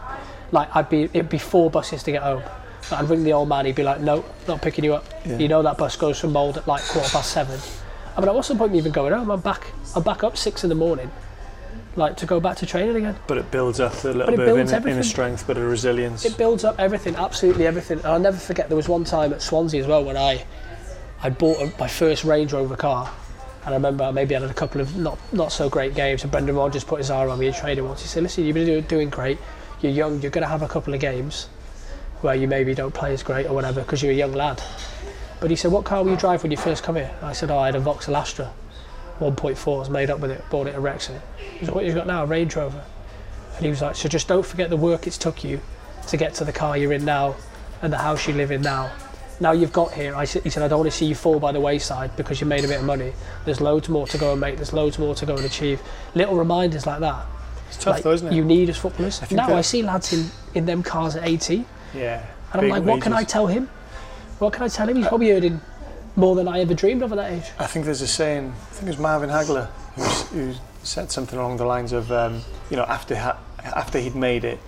Like 0.52 0.74
I'd 0.74 0.88
be 0.88 1.04
it'd 1.04 1.28
be 1.28 1.38
four 1.38 1.70
buses 1.70 2.02
to 2.04 2.12
get 2.12 2.22
home. 2.22 2.42
I'd 2.92 3.08
ring 3.08 3.24
the 3.24 3.32
old 3.32 3.48
man. 3.48 3.66
He'd 3.66 3.74
be 3.74 3.82
like, 3.82 4.00
"No, 4.00 4.24
not 4.48 4.62
picking 4.62 4.84
you 4.84 4.94
up. 4.94 5.04
Yeah. 5.24 5.38
You 5.38 5.48
know 5.48 5.62
that 5.62 5.78
bus 5.78 5.96
goes 5.96 6.18
from 6.18 6.32
Mold 6.32 6.58
at 6.58 6.66
like 6.66 6.82
quarter 6.84 7.08
past 7.08 7.32
seven. 7.32 7.58
I 8.16 8.20
mean, 8.20 8.34
what's 8.34 8.48
the 8.48 8.54
point 8.54 8.70
of 8.70 8.72
me 8.72 8.78
even 8.78 8.92
going 8.92 9.12
home? 9.12 9.30
I'm 9.30 9.40
back. 9.40 9.66
I'm 9.94 10.02
back 10.02 10.24
up 10.24 10.36
six 10.36 10.64
in 10.64 10.68
the 10.68 10.74
morning, 10.74 11.10
like 11.96 12.16
to 12.18 12.26
go 12.26 12.40
back 12.40 12.56
to 12.58 12.66
training 12.66 12.96
again. 12.96 13.16
But 13.26 13.38
it 13.38 13.50
builds 13.50 13.80
up 13.80 13.92
a 14.04 14.08
little 14.08 14.36
bit 14.36 14.48
of 14.48 14.58
inner, 14.58 14.88
inner 14.88 15.02
strength, 15.02 15.46
but 15.46 15.56
a 15.56 15.60
resilience. 15.60 16.24
It 16.24 16.36
builds 16.36 16.64
up 16.64 16.78
everything, 16.78 17.16
absolutely 17.16 17.66
everything. 17.66 17.98
And 17.98 18.06
I'll 18.06 18.20
never 18.20 18.36
forget. 18.36 18.68
There 18.68 18.76
was 18.76 18.88
one 18.88 19.04
time 19.04 19.32
at 19.32 19.42
Swansea 19.42 19.80
as 19.80 19.86
well 19.86 20.04
when 20.04 20.16
I, 20.16 20.44
I 21.22 21.30
bought 21.30 21.60
a, 21.60 21.72
my 21.78 21.88
first 21.88 22.24
Range 22.24 22.52
Rover 22.52 22.76
car, 22.76 23.12
and 23.64 23.74
I 23.74 23.76
remember 23.76 24.12
maybe 24.12 24.36
I 24.36 24.40
had 24.40 24.50
a 24.50 24.54
couple 24.54 24.80
of 24.80 24.96
not 24.96 25.18
not 25.32 25.52
so 25.52 25.68
great 25.68 25.94
games. 25.94 26.22
And 26.22 26.32
Brendan 26.32 26.56
Rodgers 26.56 26.84
put 26.84 26.98
his 26.98 27.10
arm 27.10 27.30
on 27.30 27.38
me 27.38 27.46
in 27.46 27.54
training 27.54 27.86
once. 27.86 28.02
He 28.02 28.08
said, 28.08 28.22
"Listen, 28.22 28.44
you've 28.44 28.54
been 28.54 28.84
doing 28.84 29.08
great. 29.08 29.38
You're 29.80 29.92
young. 29.92 30.20
You're 30.20 30.30
going 30.30 30.42
to 30.42 30.48
have 30.48 30.62
a 30.62 30.68
couple 30.68 30.92
of 30.92 31.00
games 31.00 31.48
where 32.22 32.34
you 32.34 32.48
maybe 32.48 32.74
don't 32.74 32.94
play 32.94 33.12
as 33.12 33.22
great 33.22 33.46
or 33.46 33.54
whatever 33.54 33.80
because 33.80 34.02
you're 34.02 34.12
a 34.12 34.16
young 34.16 34.32
lad." 34.32 34.62
But 35.40 35.50
he 35.50 35.56
said, 35.56 35.72
"What 35.72 35.84
car 35.84 36.02
will 36.02 36.10
you 36.10 36.16
drive 36.16 36.42
when 36.42 36.50
you 36.50 36.58
first 36.58 36.82
come 36.82 36.96
here?" 36.96 37.10
I 37.22 37.32
said, 37.32 37.50
"Oh, 37.50 37.58
I 37.58 37.66
had 37.66 37.76
a 37.76 37.80
Vauxhall 37.80 38.16
Astra, 38.16 38.52
1.4. 39.18 39.76
I 39.76 39.78
was 39.78 39.90
made 39.90 40.10
up 40.10 40.20
with 40.20 40.30
it. 40.30 40.42
Bought 40.50 40.66
it 40.66 40.74
at 40.74 40.80
Wrexham." 40.80 41.20
He 41.58 41.64
said, 41.64 41.74
"What 41.74 41.84
you 41.84 41.92
got 41.92 42.06
now? 42.06 42.22
A 42.22 42.26
Range 42.26 42.54
Rover." 42.56 42.82
And 43.56 43.64
he 43.64 43.70
was 43.70 43.82
like, 43.82 43.96
"So 43.96 44.08
just 44.08 44.28
don't 44.28 44.44
forget 44.44 44.70
the 44.70 44.76
work 44.76 45.06
it's 45.06 45.18
took 45.18 45.44
you 45.44 45.60
to 46.08 46.16
get 46.16 46.34
to 46.34 46.44
the 46.44 46.52
car 46.52 46.76
you're 46.76 46.92
in 46.92 47.04
now 47.04 47.36
and 47.82 47.92
the 47.92 47.98
house 47.98 48.26
you 48.26 48.34
live 48.34 48.50
in 48.50 48.62
now. 48.62 48.90
Now 49.38 49.52
you've 49.52 49.72
got 49.72 49.92
here, 49.92 50.14
I 50.14 50.26
said, 50.26 50.42
he 50.42 50.50
said, 50.50 50.62
I 50.62 50.68
don't 50.68 50.80
want 50.80 50.90
to 50.90 50.96
see 50.96 51.06
you 51.06 51.14
fall 51.14 51.40
by 51.40 51.50
the 51.50 51.60
wayside 51.60 52.14
because 52.16 52.40
you 52.40 52.46
made 52.46 52.64
a 52.64 52.68
bit 52.68 52.80
of 52.80 52.84
money. 52.84 53.12
There's 53.46 53.60
loads 53.60 53.88
more 53.88 54.06
to 54.08 54.18
go 54.18 54.32
and 54.32 54.40
make. 54.40 54.56
There's 54.56 54.74
loads 54.74 54.98
more 54.98 55.14
to 55.14 55.24
go 55.24 55.34
and 55.36 55.44
achieve. 55.46 55.80
Little 56.14 56.36
reminders 56.36 56.86
like 56.86 57.00
that. 57.00 57.24
It's 57.68 57.78
tough, 57.78 57.94
like 57.94 58.02
though, 58.02 58.12
isn't 58.12 58.28
it? 58.28 58.34
You 58.34 58.44
need 58.44 58.68
as 58.68 58.76
footballers. 58.76 59.22
I 59.22 59.34
Now 59.34 59.54
I 59.54 59.62
see 59.62 59.82
lads 59.82 60.12
in, 60.12 60.30
in 60.54 60.66
them 60.66 60.82
cars 60.82 61.16
at 61.16 61.26
18, 61.26 61.64
yeah. 61.94 62.24
and 62.52 62.62
I'm 62.62 62.68
like, 62.68 62.84
what 62.84 63.02
can 63.02 63.12
I 63.12 63.24
tell 63.24 63.46
him? 63.46 63.68
What 64.38 64.52
can 64.52 64.62
I 64.62 64.68
tell 64.68 64.88
him? 64.88 64.96
He's 64.96 65.06
probably 65.08 65.32
earning 65.32 65.60
more 66.16 66.34
than 66.34 66.48
I 66.48 66.60
ever 66.60 66.74
dreamed 66.74 67.02
of 67.02 67.12
at 67.12 67.16
that 67.16 67.32
age. 67.32 67.44
I 67.58 67.66
think 67.66 67.84
there's 67.84 68.00
a 68.00 68.06
saying. 68.06 68.52
I 68.56 68.74
think 68.74 68.84
it 68.84 68.90
was 68.92 68.98
Marvin 68.98 69.30
Hagler 69.30 69.66
who, 70.30 70.54
said 70.82 71.12
something 71.12 71.38
along 71.38 71.58
the 71.58 71.64
lines 71.66 71.92
of, 71.92 72.10
um, 72.10 72.40
you 72.70 72.76
know, 72.76 72.84
after 72.84 73.14
ha- 73.14 73.38
after 73.62 73.98
he'd 73.98 74.14
made 74.14 74.44
it, 74.44 74.58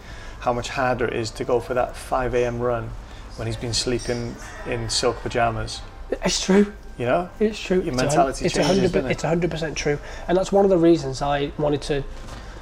how 0.40 0.52
much 0.52 0.68
harder 0.68 1.06
it 1.06 1.14
is 1.14 1.30
to 1.30 1.42
go 1.44 1.58
for 1.58 1.72
that 1.72 1.96
5 1.96 2.34
a.m. 2.34 2.60
run 2.60 2.90
when 3.36 3.46
he's 3.46 3.56
been 3.56 3.72
sleeping 3.72 4.36
in 4.66 4.90
silk 4.90 5.16
pajamas. 5.22 5.80
It's 6.10 6.44
true. 6.44 6.70
You 6.98 7.06
know, 7.06 7.30
It's 7.40 7.58
true. 7.58 7.80
Your 7.80 7.94
It's 7.94 8.02
a 8.02 8.04
hun- 8.04 8.06
mentality 8.08 8.44
it's 8.44 8.54
a 8.54 8.58
changes, 8.58 8.76
hundred. 8.76 8.92
doesn't 8.92 9.06
it? 9.10 9.12
It's 9.12 9.22
hundred 9.22 9.50
percent 9.50 9.76
true, 9.78 9.98
and 10.28 10.36
that's 10.36 10.52
one 10.52 10.64
of 10.66 10.70
the 10.70 10.76
reasons 10.76 11.22
I 11.22 11.50
wanted 11.56 11.80
to 11.82 12.04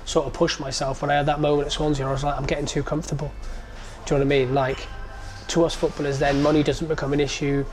sort 0.04 0.26
of 0.28 0.32
push 0.32 0.60
myself 0.60 1.02
when 1.02 1.10
I 1.10 1.14
had 1.14 1.26
that 1.26 1.40
moment 1.40 1.66
at 1.66 1.72
Swansea. 1.72 2.04
Where 2.04 2.10
I 2.10 2.12
was 2.12 2.22
like, 2.22 2.36
I'm 2.38 2.46
getting 2.46 2.66
too 2.66 2.84
comfortable. 2.84 3.32
Do 4.10 4.16
you 4.16 4.24
know 4.24 4.26
what 4.26 4.34
I 4.34 4.38
mean? 4.40 4.54
Like, 4.54 4.88
to 5.46 5.64
us 5.64 5.76
footballers, 5.76 6.18
then 6.18 6.42
money 6.42 6.64
doesn't 6.64 6.88
become 6.88 7.12
an 7.12 7.20
issue. 7.20 7.64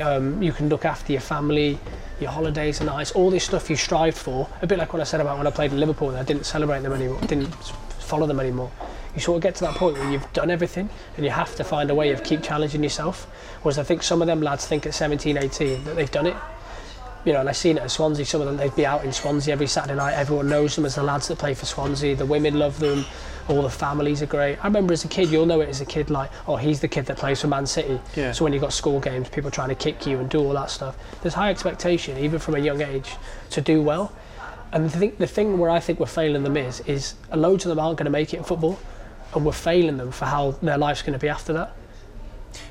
Um, 0.00 0.40
you 0.40 0.52
can 0.52 0.68
look 0.68 0.84
after 0.84 1.10
your 1.10 1.20
family, 1.20 1.76
your 2.20 2.30
holidays 2.30 2.80
are 2.80 2.84
nice, 2.84 3.10
all 3.10 3.30
this 3.30 3.42
stuff 3.42 3.68
you 3.68 3.74
strive 3.74 4.14
for. 4.14 4.48
A 4.62 4.66
bit 4.68 4.78
like 4.78 4.92
what 4.92 5.00
I 5.00 5.04
said 5.04 5.20
about 5.20 5.38
when 5.38 5.46
I 5.48 5.50
played 5.50 5.72
in 5.72 5.80
Liverpool 5.80 6.10
and 6.10 6.18
I 6.18 6.22
didn't 6.22 6.46
celebrate 6.46 6.84
them 6.84 6.92
anymore, 6.92 7.20
didn't 7.22 7.52
follow 7.98 8.28
them 8.28 8.38
anymore. 8.38 8.70
You 9.16 9.20
sort 9.20 9.38
of 9.38 9.42
get 9.42 9.56
to 9.56 9.64
that 9.64 9.74
point 9.74 9.98
where 9.98 10.08
you've 10.08 10.32
done 10.32 10.52
everything 10.52 10.88
and 11.16 11.24
you 11.24 11.32
have 11.32 11.56
to 11.56 11.64
find 11.64 11.90
a 11.90 11.96
way 11.96 12.12
of 12.12 12.22
keep 12.22 12.44
challenging 12.44 12.84
yourself. 12.84 13.24
Whereas 13.62 13.76
I 13.76 13.82
think 13.82 14.04
some 14.04 14.22
of 14.22 14.28
them 14.28 14.40
lads 14.40 14.64
think 14.64 14.86
at 14.86 14.94
17, 14.94 15.36
18 15.36 15.82
that 15.82 15.96
they've 15.96 16.08
done 16.08 16.28
it. 16.28 16.36
You 17.24 17.32
know, 17.32 17.40
and 17.40 17.48
I've 17.48 17.56
seen 17.56 17.76
it 17.76 17.84
at 17.84 17.90
Swansea. 17.90 18.24
Some 18.26 18.40
of 18.40 18.48
them 18.48 18.56
they'd 18.56 18.74
be 18.74 18.84
out 18.84 19.04
in 19.04 19.12
Swansea 19.12 19.52
every 19.52 19.68
Saturday 19.68 19.94
night. 19.94 20.14
Everyone 20.14 20.48
knows 20.48 20.74
them 20.74 20.84
as 20.84 20.96
the 20.96 21.02
lads 21.02 21.28
that 21.28 21.38
play 21.38 21.54
for 21.54 21.66
Swansea. 21.66 22.16
The 22.16 22.26
women 22.26 22.58
love 22.58 22.80
them. 22.80 23.04
All 23.48 23.62
the 23.62 23.70
families 23.70 24.22
are 24.22 24.26
great. 24.26 24.58
I 24.62 24.66
remember 24.66 24.92
as 24.92 25.04
a 25.04 25.08
kid, 25.08 25.30
you'll 25.30 25.46
know 25.46 25.60
it 25.60 25.68
as 25.68 25.80
a 25.80 25.84
kid, 25.84 26.10
like, 26.10 26.30
oh, 26.46 26.56
he's 26.56 26.80
the 26.80 26.88
kid 26.88 27.06
that 27.06 27.16
plays 27.18 27.40
for 27.40 27.48
Man 27.48 27.66
City. 27.66 28.00
Yeah. 28.14 28.32
So 28.32 28.44
when 28.44 28.52
you've 28.52 28.62
got 28.62 28.72
school 28.72 29.00
games, 29.00 29.28
people 29.28 29.50
trying 29.50 29.68
to 29.68 29.74
kick 29.74 30.06
you 30.06 30.18
and 30.18 30.30
do 30.30 30.38
all 30.38 30.52
that 30.52 30.70
stuff. 30.70 30.96
There's 31.22 31.34
high 31.34 31.50
expectation, 31.50 32.18
even 32.18 32.38
from 32.38 32.54
a 32.54 32.60
young 32.60 32.80
age, 32.82 33.16
to 33.50 33.60
do 33.60 33.82
well. 33.82 34.12
And 34.72 34.86
the 34.86 34.98
thing, 34.98 35.12
the 35.18 35.26
thing 35.26 35.58
where 35.58 35.70
I 35.70 35.80
think 35.80 36.00
we're 36.00 36.06
failing 36.06 36.44
them 36.44 36.56
is, 36.56 36.80
is 36.80 37.14
loads 37.34 37.64
of 37.64 37.68
them 37.68 37.78
aren't 37.78 37.98
going 37.98 38.06
to 38.06 38.10
make 38.10 38.32
it 38.32 38.38
in 38.38 38.44
football, 38.44 38.78
and 39.34 39.44
we're 39.44 39.52
failing 39.52 39.96
them 39.96 40.12
for 40.12 40.24
how 40.24 40.52
their 40.62 40.78
life's 40.78 41.02
going 41.02 41.12
to 41.12 41.18
be 41.18 41.28
after 41.28 41.52
that. 41.52 41.74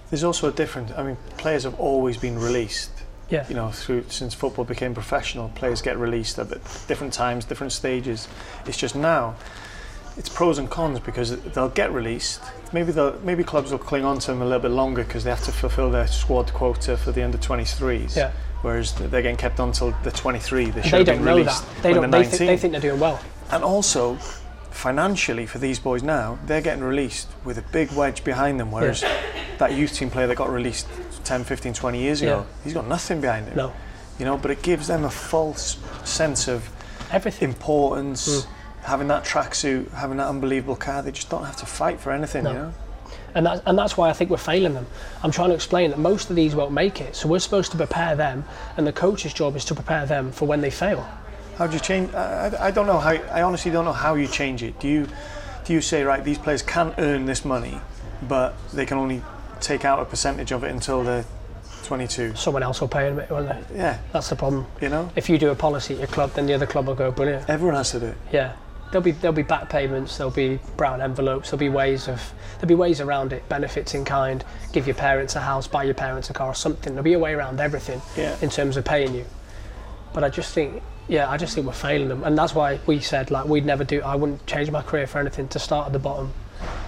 there's 0.10 0.24
also 0.24 0.50
a 0.50 0.52
difference. 0.52 0.92
I 0.98 1.04
mean, 1.04 1.18
players 1.38 1.64
have 1.64 1.80
always 1.80 2.18
been 2.18 2.40
released. 2.40 3.01
Yeah. 3.32 3.48
You 3.48 3.56
know, 3.56 3.72
through 3.72 4.06
since 4.10 4.34
football 4.34 4.66
became 4.66 4.94
professional, 4.94 5.50
players 5.50 5.82
get 5.82 5.98
released 5.98 6.38
at 6.38 6.50
different 6.88 7.14
times, 7.14 7.46
different 7.46 7.72
stages. 7.72 8.28
It's 8.66 8.78
just 8.78 8.96
now, 8.96 9.36
it's 10.18 10.30
pros 10.30 10.58
and 10.58 10.70
cons 10.70 11.00
because 11.00 11.38
they'll 11.54 11.70
get 11.70 11.92
released. 11.94 12.42
Maybe 12.74 12.92
they'll, 12.92 13.18
maybe 13.22 13.44
clubs 13.44 13.72
will 13.72 13.80
cling 13.80 14.04
on 14.04 14.20
to 14.20 14.28
them 14.28 14.42
a 14.42 14.46
little 14.46 14.60
bit 14.60 14.72
longer 14.72 15.04
because 15.04 15.24
they 15.24 15.30
have 15.30 15.44
to 15.46 15.52
fulfil 15.52 15.90
their 15.90 16.08
squad 16.08 16.54
quota 16.54 16.98
for 16.98 17.14
the 17.14 17.24
under 17.24 17.38
23s. 17.38 18.16
Yeah. 18.16 18.32
Whereas 18.62 18.94
they're 18.94 19.22
getting 19.22 19.38
kept 19.38 19.60
on 19.60 19.70
until 19.70 19.92
the 20.04 20.12
23. 20.12 20.66
They 20.66 20.82
should 20.82 20.92
They 20.92 20.98
have 20.98 21.06
don't 21.06 21.16
been 21.16 21.26
know 21.26 21.38
released 21.38 21.66
that. 21.66 21.84
They 21.84 21.94
don't. 21.94 22.12
They, 22.12 22.18
19. 22.20 22.38
think 22.38 22.48
they 22.50 22.58
think 22.58 22.72
they're 22.74 22.82
doing 22.82 23.00
well. 23.00 23.20
And 23.50 23.64
also, 23.64 24.18
financially 24.70 25.46
for 25.46 25.58
these 25.58 25.80
boys 25.80 26.04
now, 26.04 26.38
they're 26.46 26.62
getting 26.62 26.84
released 26.84 27.30
with 27.44 27.58
a 27.58 27.64
big 27.72 27.92
wedge 27.94 28.24
behind 28.24 28.60
them. 28.60 28.72
Whereas 28.72 29.04
that 29.58 29.74
youth 29.74 29.94
team 29.94 30.10
player 30.10 30.28
that 30.28 30.36
got 30.36 30.52
released 30.52 30.88
10, 31.24 31.44
15, 31.44 31.74
20 31.74 32.00
years 32.02 32.22
ago, 32.22 32.46
Yeah. 32.46 32.64
he's 32.64 32.74
got 32.74 32.88
nothing 32.88 33.22
behind 33.22 33.48
him. 33.48 33.56
No, 33.58 33.74
You 34.20 34.26
know, 34.26 34.38
but 34.38 34.52
it 34.52 34.62
gives 34.62 34.88
them 34.88 35.04
a 35.04 35.10
false 35.10 35.78
sense 36.04 36.48
of 36.48 36.70
everything. 37.12 37.50
importance. 37.50 38.28
Mm. 38.28 38.46
Having 38.84 39.08
that 39.10 39.24
tracksuit, 39.24 39.92
having 39.94 40.18
that 40.18 40.28
unbelievable 40.28 40.76
car, 40.76 41.04
they 41.04 41.12
just 41.12 41.30
don't 41.30 41.46
have 41.46 41.58
to 41.58 41.66
fight 41.68 42.00
for 42.00 42.12
anything. 42.12 42.44
No. 42.46 42.50
You 42.52 42.58
know, 42.58 42.74
and 43.36 43.46
that's 43.46 43.62
and 43.68 43.78
that's 43.78 43.96
why 43.96 44.10
I 44.10 44.14
think 44.14 44.30
we're 44.32 44.38
failing 44.38 44.74
them. 44.74 44.88
I'm 45.24 45.32
trying 45.32 45.50
to 45.50 45.56
explain 45.56 45.92
that 45.92 46.00
most 46.00 46.30
of 46.32 46.36
these 46.36 46.56
won't 46.56 46.72
make 46.72 47.00
it, 47.00 47.16
so 47.16 47.28
we're 47.30 47.40
supposed 47.40 47.70
to 47.72 47.78
prepare 47.78 48.16
them, 48.16 48.44
and 48.78 48.86
the 48.88 48.92
coach's 48.92 49.34
job 49.34 49.56
is 49.56 49.64
to 49.66 49.76
prepare 49.76 50.06
them 50.08 50.32
for 50.32 50.48
when 50.48 50.62
they 50.62 50.72
fail. 50.72 51.06
how 51.58 51.68
do 51.68 51.74
you 51.76 51.80
change? 51.80 52.12
I, 52.16 52.48
I, 52.60 52.68
I 52.68 52.72
don't 52.72 52.88
know 52.88 52.98
how. 52.98 53.12
I 53.12 53.44
honestly 53.44 53.72
don't 53.72 53.86
know 53.86 53.94
how 53.94 54.16
you 54.16 54.28
change 54.28 54.64
it. 54.64 54.80
Do 54.80 54.88
you 54.88 55.08
do 55.66 55.74
you 55.74 55.82
say 55.82 56.04
right? 56.04 56.24
These 56.24 56.40
players 56.40 56.64
can 56.64 56.94
earn 56.98 57.26
this 57.26 57.46
money, 57.46 57.80
but 58.28 58.56
they 58.74 58.86
can 58.88 58.98
only 58.98 59.22
take 59.62 59.86
out 59.86 60.00
a 60.00 60.06
percentage 60.06 60.52
of 60.52 60.64
it 60.64 60.72
until 60.72 61.04
they're 61.04 61.26
22. 61.84 62.36
Someone 62.36 62.64
else 62.64 62.80
will 62.82 62.88
pay 62.88 63.12
them, 63.12 63.26
won't 63.30 63.50
they? 63.50 63.78
Yeah, 63.78 64.00
That's 64.14 64.30
the 64.30 64.36
problem. 64.36 64.66
you 64.82 64.90
know, 64.90 65.10
If 65.16 65.30
you 65.30 65.38
do 65.38 65.50
a 65.50 65.56
policy 65.56 65.94
at 65.96 66.00
your 66.00 66.08
club, 66.08 66.34
then 66.34 66.46
the 66.46 66.54
other 66.54 66.66
club 66.68 66.88
will 66.88 66.96
go 66.96 67.12
brilliant. 67.12 67.50
everyone 67.50 67.76
has 67.76 67.92
to 67.92 68.00
do 68.00 68.06
it. 68.08 68.18
Yeah, 68.32 68.54
there'll 68.92 69.04
be 69.04 69.12
there'll 69.12 69.34
be 69.36 69.42
back 69.44 69.70
payments, 69.70 70.18
there'll 70.18 70.32
be 70.32 70.60
brown 70.78 71.02
envelopes, 71.02 71.50
there'll 71.50 71.60
be 71.60 71.70
ways 71.70 72.08
of 72.08 72.34
there'll 72.56 72.68
be 72.70 72.76
ways 72.76 73.02
around 73.02 73.34
it. 73.34 73.48
Benefits 73.50 73.94
in 73.94 74.06
kind, 74.06 74.44
give 74.74 74.86
your 74.88 74.96
parents 74.96 75.36
a 75.36 75.42
house, 75.42 75.68
buy 75.68 75.84
your 75.84 75.94
parents 75.96 76.30
a 76.30 76.34
car, 76.34 76.48
or 76.50 76.54
something. 76.56 76.94
There'll 76.94 77.04
be 77.04 77.14
a 77.14 77.20
way 77.20 77.34
around 77.34 77.60
everything 77.60 78.02
Yeah. 78.16 78.36
in 78.42 78.50
terms 78.50 78.78
of 78.78 78.86
paying 78.86 79.14
you. 79.16 79.26
But 80.14 80.24
I 80.24 80.30
just 80.30 80.54
think, 80.54 80.84
yeah, 81.08 81.30
I 81.30 81.38
just 81.38 81.56
think 81.56 81.66
we're 81.66 81.74
failing 81.74 82.10
them, 82.10 82.24
and 82.24 82.38
that's 82.38 82.54
why 82.54 82.80
we 82.86 83.00
said 83.00 83.32
like 83.32 83.46
we'd 83.48 83.66
never 83.66 83.84
do. 83.84 84.02
I 84.04 84.16
wouldn't 84.16 84.46
change 84.46 84.70
my 84.72 84.82
career 84.82 85.08
for 85.08 85.20
anything 85.20 85.48
to 85.50 85.60
start 85.60 85.88
at 85.88 85.94
the 85.94 86.00
bottom 86.00 86.32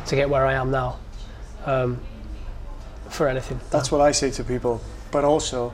to 0.08 0.16
get 0.16 0.30
where 0.30 0.46
I 0.46 0.54
am 0.54 0.72
now. 0.72 0.98
Um, 1.66 2.00
for 3.14 3.28
anything. 3.28 3.60
That's 3.70 3.92
what 3.92 4.02
I 4.02 4.12
say 4.12 4.32
to 4.32 4.44
people. 4.44 4.82
But 5.12 5.24
also, 5.24 5.74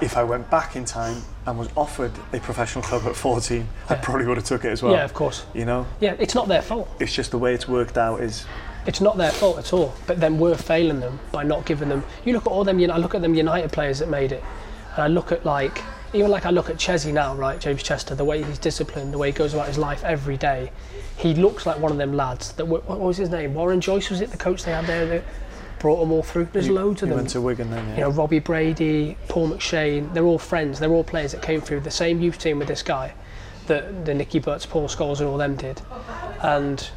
if 0.00 0.16
I 0.16 0.24
went 0.24 0.50
back 0.50 0.76
in 0.76 0.84
time 0.84 1.22
and 1.46 1.58
was 1.58 1.68
offered 1.76 2.12
a 2.32 2.40
professional 2.40 2.82
club 2.82 3.02
at 3.06 3.16
14, 3.16 3.68
I 3.88 3.94
probably 3.96 4.26
would 4.26 4.36
have 4.36 4.46
took 4.46 4.64
it 4.64 4.70
as 4.70 4.82
well. 4.82 4.92
yeah, 4.92 5.04
of 5.04 5.14
course. 5.14 5.44
You 5.54 5.64
know, 5.64 5.86
Yeah, 6.00 6.16
it's 6.18 6.34
not 6.34 6.48
their 6.48 6.62
fault. 6.62 6.88
it's 7.00 7.14
just 7.14 7.30
the 7.30 7.38
way 7.38 7.54
it's 7.54 7.68
worked 7.68 7.96
out 7.98 8.20
is 8.20 8.46
It's 8.86 9.00
not 9.00 9.16
their 9.16 9.30
fault 9.30 9.58
at 9.58 9.72
all. 9.72 9.94
But 10.06 10.20
then 10.20 10.38
we're 10.38 10.56
failing 10.56 11.00
them 11.00 11.20
by 11.32 11.42
not 11.42 11.64
giving 11.64 11.88
them. 11.88 12.04
You 12.24 12.32
look 12.34 12.46
at 12.46 12.52
all 12.52 12.64
them. 12.64 12.78
I 12.80 12.98
look 12.98 13.14
at 13.14 13.22
them 13.22 13.34
United 13.34 13.72
players 13.72 13.98
that 14.00 14.08
made 14.08 14.32
it, 14.32 14.42
and 14.94 15.02
I 15.02 15.06
look 15.08 15.32
at 15.32 15.44
like 15.44 15.82
even 16.12 16.30
like 16.30 16.46
I 16.46 16.50
look 16.50 16.70
at 16.70 16.78
Chesney 16.78 17.10
now, 17.12 17.34
right? 17.34 17.58
James 17.58 17.82
Chester, 17.82 18.14
the 18.14 18.24
way 18.24 18.42
he's 18.42 18.58
disciplined, 18.58 19.12
the 19.12 19.18
way 19.18 19.32
he 19.32 19.36
goes 19.36 19.52
about 19.52 19.66
his 19.66 19.78
life 19.78 20.04
every 20.04 20.36
day. 20.36 20.70
He 21.16 21.34
looks 21.34 21.66
like 21.66 21.78
one 21.80 21.90
of 21.90 21.98
them 21.98 22.12
lads. 22.12 22.52
That 22.52 22.66
were, 22.66 22.80
what 22.80 23.00
was 23.00 23.16
his 23.16 23.30
name? 23.30 23.54
Warren 23.54 23.80
Joyce 23.80 24.10
was 24.10 24.20
it? 24.20 24.30
The 24.30 24.36
coach 24.36 24.64
they 24.64 24.70
had 24.72 24.86
there 24.86 25.24
brought 25.84 26.00
them 26.00 26.12
all 26.12 26.22
through. 26.22 26.48
There's 26.50 26.68
you, 26.68 26.72
loads 26.72 27.02
of 27.02 27.08
you 27.08 27.14
them. 27.14 27.24
went 27.24 27.30
to 27.32 27.42
Wigan 27.42 27.70
then, 27.70 27.86
yeah. 27.90 27.94
You 27.94 28.00
know, 28.04 28.08
Robbie 28.08 28.38
Brady, 28.38 29.18
Paul 29.28 29.50
McShane, 29.50 30.14
they're 30.14 30.24
all 30.24 30.38
friends. 30.38 30.78
They're 30.78 30.90
all 30.90 31.04
players 31.04 31.32
that 31.32 31.42
came 31.42 31.60
through 31.60 31.80
the 31.80 31.90
same 31.90 32.22
youth 32.22 32.38
team 32.38 32.58
with 32.58 32.68
this 32.68 32.82
guy 32.82 33.12
that 33.66 34.06
the 34.06 34.14
Nicky 34.14 34.38
Butts, 34.38 34.64
Paul 34.64 34.88
Scholes, 34.88 35.20
and 35.20 35.28
all 35.28 35.36
them 35.36 35.56
did. 35.56 35.82
And 36.42 36.88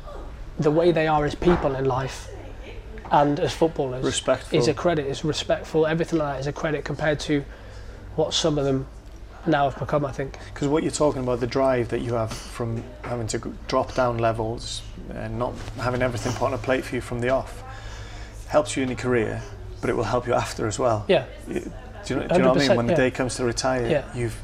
the 0.58 0.72
way 0.72 0.94
they 0.94 1.06
are 1.06 1.26
as 1.26 1.36
people 1.36 1.76
in 1.76 1.84
life 1.84 2.30
and 3.12 3.42
as 3.42 3.52
footballers 3.52 4.06
Respectful. 4.06 4.58
is 4.58 4.70
a 4.70 4.74
credit, 4.74 5.06
is 5.06 5.26
respectful. 5.26 5.86
Everything 5.86 6.20
like 6.20 6.36
that 6.36 6.40
is 6.40 6.48
a 6.48 6.54
credit 6.54 6.86
compared 6.86 7.20
to 7.22 7.44
what 8.16 8.34
some 8.34 8.58
of 8.58 8.64
them 8.64 8.88
now 9.46 9.70
have 9.70 9.78
become, 9.78 10.06
I 10.06 10.14
think. 10.14 10.38
Because 10.54 10.70
what 10.70 10.84
you're 10.84 10.94
talking 10.94 11.24
about, 11.24 11.42
the 11.42 11.48
drive 11.48 11.90
that 11.90 12.00
you 12.00 12.14
have 12.14 12.32
from 12.32 12.82
having 13.04 13.28
to 13.28 13.54
drop 13.68 13.94
down 13.96 14.18
levels 14.18 14.82
and 15.14 15.38
not 15.38 15.54
having 15.78 16.02
everything 16.02 16.32
put 16.32 16.46
on 16.46 16.54
a 16.54 16.58
plate 16.58 16.86
for 16.86 16.96
you 16.96 17.02
from 17.02 17.20
the 17.20 17.30
off, 17.30 17.66
helps 18.48 18.76
you 18.78 18.84
in 18.84 18.90
your 18.90 18.98
career, 18.98 19.42
but 19.82 19.90
it 19.90 19.96
will 19.96 20.04
help 20.04 20.28
you 20.28 20.34
after 20.34 20.68
as 20.68 20.80
well. 20.80 21.06
Yeah, 21.08 21.26
You- 21.48 21.72
Do 22.06 22.14
you 22.14 22.20
know, 22.22 22.28
do 22.28 22.36
you 22.36 22.42
know 22.42 22.50
what 22.54 22.62
I 22.62 22.68
mean? 22.68 22.78
When 22.78 22.88
the 22.88 22.94
yeah. 22.94 22.98
day 22.98 23.12
comes 23.12 23.36
to 23.36 23.44
retire, 23.46 23.86
Yeah. 23.88 24.04
you've 24.16 24.38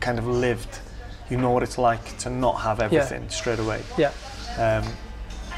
kind 0.00 0.18
of 0.18 0.26
lived. 0.26 0.80
You 1.30 1.36
know 1.36 1.50
what 1.50 1.62
it's 1.62 1.78
like 1.78 2.18
to 2.18 2.30
not 2.30 2.60
have 2.62 2.80
everything 2.80 3.28
straight 3.28 3.58
away. 3.60 3.82
yeah. 3.96 4.10
Um, 4.58 4.84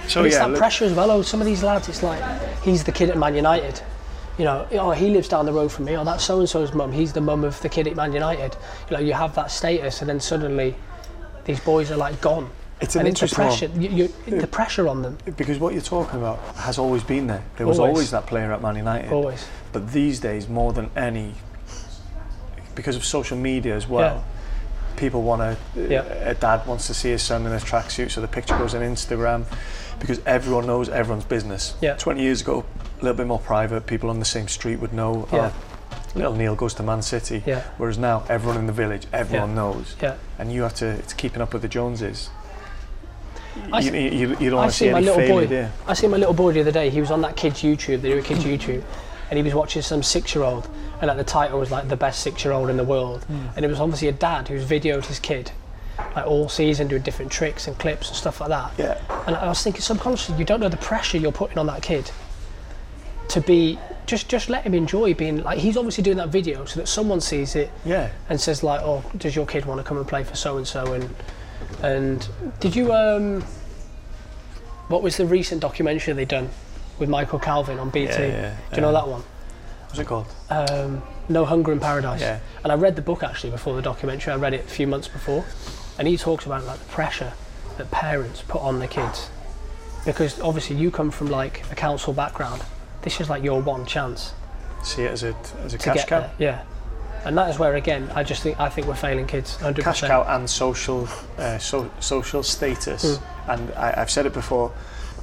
so 0.08 0.20
But 0.20 0.26
it's 0.26 0.34
yeah, 0.34 0.40
that 0.40 0.50
look- 0.50 0.58
pressure 0.58 0.84
as 0.84 0.92
well. 0.92 1.10
Oh, 1.10 1.22
some 1.22 1.40
of 1.40 1.46
these 1.46 1.62
lads, 1.62 1.88
it's 1.88 2.02
like 2.02 2.22
he's 2.62 2.84
the 2.84 2.92
kid 2.92 3.08
at 3.10 3.16
Man 3.16 3.34
United. 3.34 3.80
You 4.38 4.44
know, 4.44 4.66
oh, 4.72 4.90
he 4.92 5.10
lives 5.10 5.28
down 5.28 5.46
the 5.46 5.52
road 5.52 5.70
from 5.70 5.84
me. 5.86 5.96
Oh, 5.96 6.04
that's 6.04 6.24
so 6.24 6.38
and 6.40 6.48
so's 6.48 6.72
mum. 6.74 6.92
He's 6.92 7.12
the 7.12 7.20
mum 7.20 7.44
of 7.44 7.60
the 7.62 7.68
kid 7.68 7.86
at 7.86 7.94
Man 7.96 8.12
United. 8.12 8.56
You 8.90 8.96
know, 8.96 9.02
you 9.02 9.12
have 9.12 9.34
that 9.34 9.50
status, 9.50 10.00
and 10.00 10.08
then 10.08 10.18
suddenly 10.20 10.74
these 11.44 11.60
boys 11.60 11.90
are 11.90 11.96
like 11.96 12.20
gone. 12.20 12.50
It's 12.80 12.94
an 12.96 13.00
and 13.00 13.08
it's 13.08 13.20
the 13.20 13.26
interesting 13.26 13.68
pressure. 13.76 13.80
You, 13.94 14.10
you, 14.26 14.40
the 14.40 14.46
pressure 14.46 14.88
on 14.88 15.02
them 15.02 15.18
because 15.36 15.58
what 15.58 15.74
you're 15.74 15.82
talking 15.82 16.18
about 16.18 16.38
has 16.56 16.78
always 16.78 17.02
been 17.04 17.26
there. 17.26 17.42
There 17.56 17.66
was 17.66 17.78
Always. 17.78 17.90
always, 17.94 18.10
that 18.12 18.26
player 18.26 18.52
at 18.52 18.62
Man 18.62 18.76
United. 18.76 19.12
always. 19.12 19.46
But 19.72 19.92
these 19.92 20.18
days, 20.20 20.48
more 20.48 20.72
than 20.72 20.90
any, 20.96 21.34
because 22.74 22.96
of 22.96 23.04
social 23.04 23.36
media 23.36 23.76
as 23.76 23.86
well, 23.86 24.16
Yeah. 24.16 24.96
people 24.96 25.22
want 25.22 25.40
to. 25.42 25.82
Uh, 25.84 25.88
yeah. 25.88 26.02
A 26.30 26.34
dad 26.34 26.66
wants 26.66 26.86
to 26.86 26.94
see 26.94 27.10
his 27.10 27.22
son 27.22 27.46
in 27.46 27.52
a 27.52 27.56
tracksuit, 27.58 28.10
so 28.10 28.20
the 28.20 28.28
picture 28.28 28.56
goes 28.56 28.74
on 28.74 28.80
Instagram, 28.82 29.44
because 29.98 30.20
everyone 30.24 30.66
knows 30.66 30.88
everyone's 30.88 31.24
business. 31.26 31.74
Yeah. 31.80 31.96
20 31.96 32.22
years 32.22 32.40
ago, 32.40 32.64
a 33.00 33.02
little 33.04 33.16
bit 33.16 33.26
more 33.26 33.38
private. 33.40 33.86
People 33.86 34.08
on 34.10 34.18
the 34.18 34.24
same 34.24 34.48
street 34.48 34.76
would 34.80 34.92
know. 34.94 35.28
Oh, 35.32 35.36
yeah. 35.36 35.52
Oh, 35.52 36.18
little 36.18 36.32
Neil 36.34 36.56
goes 36.56 36.74
to 36.74 36.82
Man 36.82 37.02
City. 37.02 37.42
Yeah. 37.46 37.62
Whereas 37.76 37.98
now, 37.98 38.24
everyone 38.28 38.58
in 38.58 38.66
the 38.66 38.72
village, 38.72 39.06
everyone 39.12 39.50
Yeah. 39.50 39.54
knows, 39.56 39.96
Yeah. 40.02 40.14
and 40.38 40.50
you 40.52 40.62
have 40.62 40.74
to. 40.76 40.86
It's 40.86 41.12
keeping 41.12 41.42
up 41.42 41.52
with 41.52 41.62
the 41.62 41.68
Joneses. 41.68 42.30
I 43.72 43.80
You, 43.80 43.90
see- 43.90 44.16
you, 44.16 44.28
you, 44.38 44.50
don't 44.50 44.58
want 44.58 44.70
to 44.70 44.76
see 44.76 44.86
see 44.86 44.92
my 44.92 45.00
little 45.00 45.16
failure 45.16 45.34
boy. 45.34 45.46
there. 45.46 45.72
I 45.86 45.94
see 45.94 46.06
my 46.08 46.16
little 46.16 46.34
boy 46.34 46.52
the 46.52 46.61
other 46.61 46.72
day. 46.72 46.90
He 46.90 47.00
was 47.00 47.11
on 47.11 47.20
that 47.22 47.36
kids 47.36 47.62
YouTube. 47.62 48.00
They 48.02 48.11
do 48.11 48.18
a 48.18 48.22
kids 48.22 48.44
YouTube, 48.44 48.82
and 49.30 49.36
he 49.36 49.42
was 49.42 49.54
watching 49.54 49.82
some 49.82 50.02
six-year-old, 50.02 50.68
and 51.00 51.08
like 51.08 51.16
the 51.16 51.24
title 51.24 51.58
was 51.61 51.70
like 51.70 51.88
the 51.88 51.96
best 51.96 52.20
six-year-old 52.20 52.70
in 52.70 52.76
the 52.76 52.84
world, 52.84 53.24
hmm. 53.24 53.46
and 53.56 53.64
it 53.64 53.68
was 53.68 53.80
obviously 53.80 54.08
a 54.08 54.12
dad 54.12 54.48
who's 54.48 54.64
videoed 54.64 55.04
his 55.06 55.18
kid, 55.18 55.52
like 56.16 56.26
all 56.26 56.48
season 56.48 56.88
doing 56.88 57.02
different 57.02 57.30
tricks 57.30 57.66
and 57.68 57.78
clips 57.78 58.08
and 58.08 58.16
stuff 58.16 58.40
like 58.40 58.48
that. 58.50 58.72
Yeah. 58.78 59.22
And 59.26 59.36
I 59.36 59.46
was 59.48 59.62
thinking 59.62 59.82
subconsciously, 59.82 60.36
you 60.38 60.44
don't 60.44 60.61
know 60.61 60.68
the 60.68 60.76
pressure 60.78 61.18
you're 61.18 61.32
putting 61.32 61.58
on 61.58 61.66
that 61.66 61.82
kid 61.82 62.11
to 63.28 63.40
be 63.40 63.78
just 64.06 64.28
just 64.28 64.48
let 64.48 64.64
him 64.64 64.74
enjoy 64.74 65.14
being 65.14 65.40
like 65.44 65.58
he's 65.61 65.76
obviously 65.76 66.02
doing 66.02 66.16
that 66.16 66.30
video 66.30 66.64
so 66.64 66.80
that 66.80 66.88
someone 66.88 67.20
sees 67.20 67.54
it 67.54 67.70
Yeah. 67.84 68.11
and 68.28 68.40
says 68.40 68.64
like, 68.64 68.80
"Oh, 68.82 69.04
does 69.16 69.36
your 69.36 69.46
kid 69.46 69.66
want 69.66 69.78
to 69.78 69.84
come 69.84 69.98
and 69.98 70.08
play 70.08 70.24
for 70.24 70.34
so 70.34 70.56
and 70.56 70.66
so?" 70.66 70.94
and 70.94 71.14
and 71.82 72.28
did 72.61 72.74
you 72.76 72.92
um, 72.92 73.42
what 74.88 75.02
was 75.02 75.16
the 75.16 75.26
recent 75.26 75.61
documentary 75.61 76.14
they 76.14 76.24
done 76.24 76.50
with 76.98 77.08
Michael 77.08 77.38
Calvin 77.38 77.78
on 77.78 77.90
BT? 77.90 78.12
Yeah, 78.12 78.18
yeah, 78.18 78.56
Do 78.70 78.76
you 78.76 78.82
know 78.82 78.88
um, 78.88 78.94
that 78.94 79.08
one? 79.08 79.22
What's 79.86 79.98
it 79.98 80.06
called? 80.06 80.26
Um, 80.50 81.02
no 81.28 81.44
Hunger 81.44 81.72
in 81.72 81.80
Paradise. 81.80 82.20
Yeah. 82.20 82.40
And 82.62 82.72
I 82.72 82.74
read 82.76 82.96
the 82.96 83.02
book 83.02 83.22
actually 83.22 83.50
before 83.50 83.74
the 83.74 83.82
documentary. 83.82 84.32
I 84.32 84.36
read 84.36 84.54
it 84.54 84.64
a 84.64 84.68
few 84.68 84.86
months 84.86 85.08
before, 85.08 85.44
and 85.98 86.06
he 86.06 86.16
talks 86.16 86.46
about 86.46 86.64
like 86.64 86.78
the 86.78 86.84
pressure 86.86 87.32
that 87.78 87.90
parents 87.90 88.42
put 88.42 88.61
on 88.62 88.78
their 88.78 88.88
kids, 88.88 89.30
because 90.04 90.40
obviously 90.40 90.76
you 90.76 90.90
come 90.90 91.11
from 91.11 91.28
like 91.28 91.64
a 91.70 91.74
council 91.74 92.12
background. 92.12 92.62
This 93.02 93.20
is 93.20 93.30
like 93.30 93.42
your 93.42 93.62
one 93.62 93.86
chance 93.86 94.34
See 94.82 95.02
it 95.02 95.11
as 95.11 95.22
a 95.22 95.34
as 95.64 95.74
a 95.74 95.78
to 95.78 95.84
cash 95.84 96.04
cow. 96.04 96.20
there. 96.20 96.32
Yeah. 96.38 96.64
And 97.24 97.36
that 97.36 97.50
is 97.50 97.58
where 97.58 97.74
again 97.76 98.10
I 98.14 98.22
just 98.22 98.42
think 98.42 98.58
I 98.58 98.68
think 98.68 98.86
we're 98.86 98.94
failing 98.94 99.26
kids 99.26 99.56
100%. 99.58 99.82
cash 99.82 100.00
cow 100.00 100.24
and 100.28 100.48
social 100.48 101.08
uh, 101.38 101.58
so, 101.58 101.90
social 102.00 102.42
status. 102.42 103.18
Hmm. 103.18 103.50
And 103.50 103.70
I, 103.74 103.94
I've 104.00 104.10
said 104.10 104.26
it 104.26 104.32
before. 104.32 104.72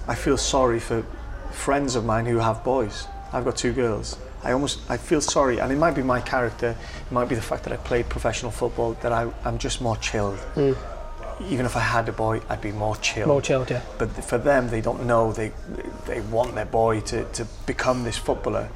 I 0.08 0.16
feel 0.16 0.38
sorry 0.38 0.80
for 0.80 1.04
friends 1.52 1.96
of 1.96 2.06
mine 2.06 2.26
who 2.26 2.38
have 2.38 2.64
boys. 2.64 3.08
I've 3.34 3.44
got 3.44 3.58
two 3.58 3.74
girls. 3.74 4.18
I 4.44 4.52
almost 4.54 4.80
I 4.90 4.98
feel 4.98 5.22
sorry, 5.22 5.60
and 5.60 5.72
it 5.72 5.78
might 5.78 5.96
be 5.96 6.04
my 6.04 6.22
character. 6.22 6.76
It 7.06 7.12
might 7.12 7.28
be 7.28 7.36
the 7.36 7.42
fact 7.42 7.64
that 7.64 7.74
I 7.74 7.78
played 7.78 8.08
professional 8.08 8.52
football. 8.52 8.94
That 9.02 9.12
I, 9.12 9.30
I'm 9.44 9.58
just 9.58 9.82
more 9.82 9.98
chilled. 9.98 10.40
Even 11.50 11.68
if 11.68 11.76
I 11.76 11.82
had 11.82 12.10
a 12.10 12.12
boy, 12.12 12.42
I'd 12.50 12.62
be 12.62 12.72
more 12.72 12.96
chilled. 12.98 13.28
More 13.28 13.42
chilled, 13.42 13.70
yeah. 13.70 13.82
But 14.00 14.10
for 14.24 14.40
them, 14.40 14.70
they 14.70 14.82
don't 14.82 15.06
know. 15.06 15.32
They 15.34 15.52
they 16.06 16.22
want 16.22 16.56
their 16.56 16.66
boy 16.66 17.02
to, 17.02 17.26
to 17.26 17.46
become 17.66 18.04
this 18.04 18.18
footballer. 18.18 18.70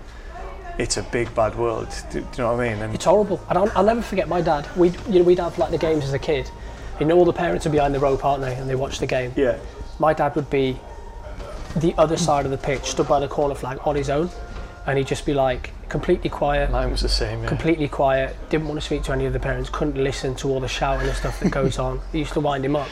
It's 0.81 0.97
a 0.97 1.03
big 1.03 1.33
bad 1.35 1.55
world. 1.55 1.87
Do, 2.11 2.19
do 2.21 2.25
you 2.25 2.37
know 2.39 2.53
what 2.55 2.65
I 2.65 2.69
mean? 2.73 2.81
And 2.81 2.93
It's 2.95 3.05
horrible. 3.05 3.39
And 3.49 3.57
I'll, 3.57 3.71
I'll 3.75 3.83
never 3.85 4.01
forget 4.01 4.27
my 4.27 4.41
dad. 4.41 4.67
We 4.75 4.89
you 5.09 5.19
know 5.19 5.23
we'd 5.23 5.39
have 5.39 5.57
like 5.57 5.71
the 5.71 5.77
games 5.77 6.03
as 6.03 6.13
a 6.13 6.19
kid. 6.19 6.49
You 6.99 7.05
know 7.05 7.17
all 7.17 7.25
the 7.25 7.33
parents 7.33 7.65
are 7.65 7.69
behind 7.69 7.93
the 7.93 7.99
rope, 7.99 8.25
aren't 8.25 8.41
they? 8.41 8.55
And 8.55 8.69
they 8.69 8.75
watch 8.75 8.99
the 8.99 9.07
game. 9.07 9.31
yeah, 9.35 9.57
my 9.99 10.13
dad 10.13 10.35
would 10.35 10.49
be 10.49 10.79
the 11.77 11.93
other 11.97 12.17
side 12.17 12.45
of 12.45 12.51
the 12.51 12.57
pitch, 12.57 12.83
stood 12.85 13.07
by 13.07 13.19
the 13.19 13.27
corner 13.27 13.55
flag 13.55 13.79
on 13.85 13.95
his 13.95 14.09
own, 14.09 14.29
and 14.85 14.97
he'd 14.97 15.07
just 15.07 15.25
be 15.25 15.33
like 15.33 15.71
completely 15.89 16.29
quiet, 16.29 16.71
mine 16.71 16.89
was 16.89 17.01
the 17.01 17.09
same. 17.09 17.41
Yeah. 17.43 17.49
completely 17.49 17.87
quiet, 17.87 18.35
didn't 18.49 18.67
want 18.67 18.79
to 18.79 18.85
speak 18.85 19.03
to 19.03 19.11
any 19.11 19.25
of 19.25 19.33
the 19.33 19.39
parents, 19.39 19.69
couldn't 19.69 20.01
listen 20.01 20.35
to 20.35 20.47
all 20.49 20.59
the 20.59 20.67
shouting 20.67 21.07
and 21.07 21.15
stuff 21.15 21.39
that 21.41 21.51
goes 21.51 21.77
on. 21.87 22.01
It 22.13 22.19
used 22.19 22.33
to 22.33 22.39
wind 22.39 22.65
him 22.65 22.75
up. 22.75 22.87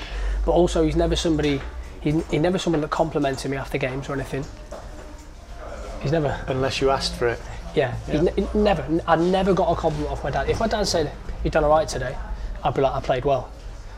But 0.45 0.51
also, 0.51 0.83
he's 0.83 0.95
never 0.95 1.15
somebody, 1.15 1.61
he, 2.01 2.11
he's 2.11 2.41
never 2.41 2.57
someone 2.57 2.81
that 2.81 2.89
complimented 2.91 3.49
me 3.51 3.57
after 3.57 3.77
games 3.77 4.09
or 4.09 4.13
anything. 4.13 4.45
He's 6.01 6.11
never, 6.11 6.39
Unless 6.47 6.79
you 6.81 6.89
asked 6.89 7.15
for 7.15 7.27
it. 7.27 7.39
Yeah, 7.76 7.95
He, 8.07 8.17
he 8.41 8.47
never, 8.53 9.01
I 9.07 9.15
never 9.15 9.53
got 9.53 9.72
a 9.72 9.76
compliment 9.76 10.11
off 10.11 10.24
my 10.24 10.32
dad. 10.32 10.49
If 10.49 10.59
my 10.59 10.67
dad 10.67 10.84
said, 10.88 11.11
you've 11.43 11.53
done 11.53 11.63
all 11.63 11.70
right 11.70 11.88
today, 11.88 12.15
I'd 12.63 12.74
be 12.74 12.82
like, 12.82 12.93
I 12.93 12.99
played 13.01 13.26
well. 13.26 13.49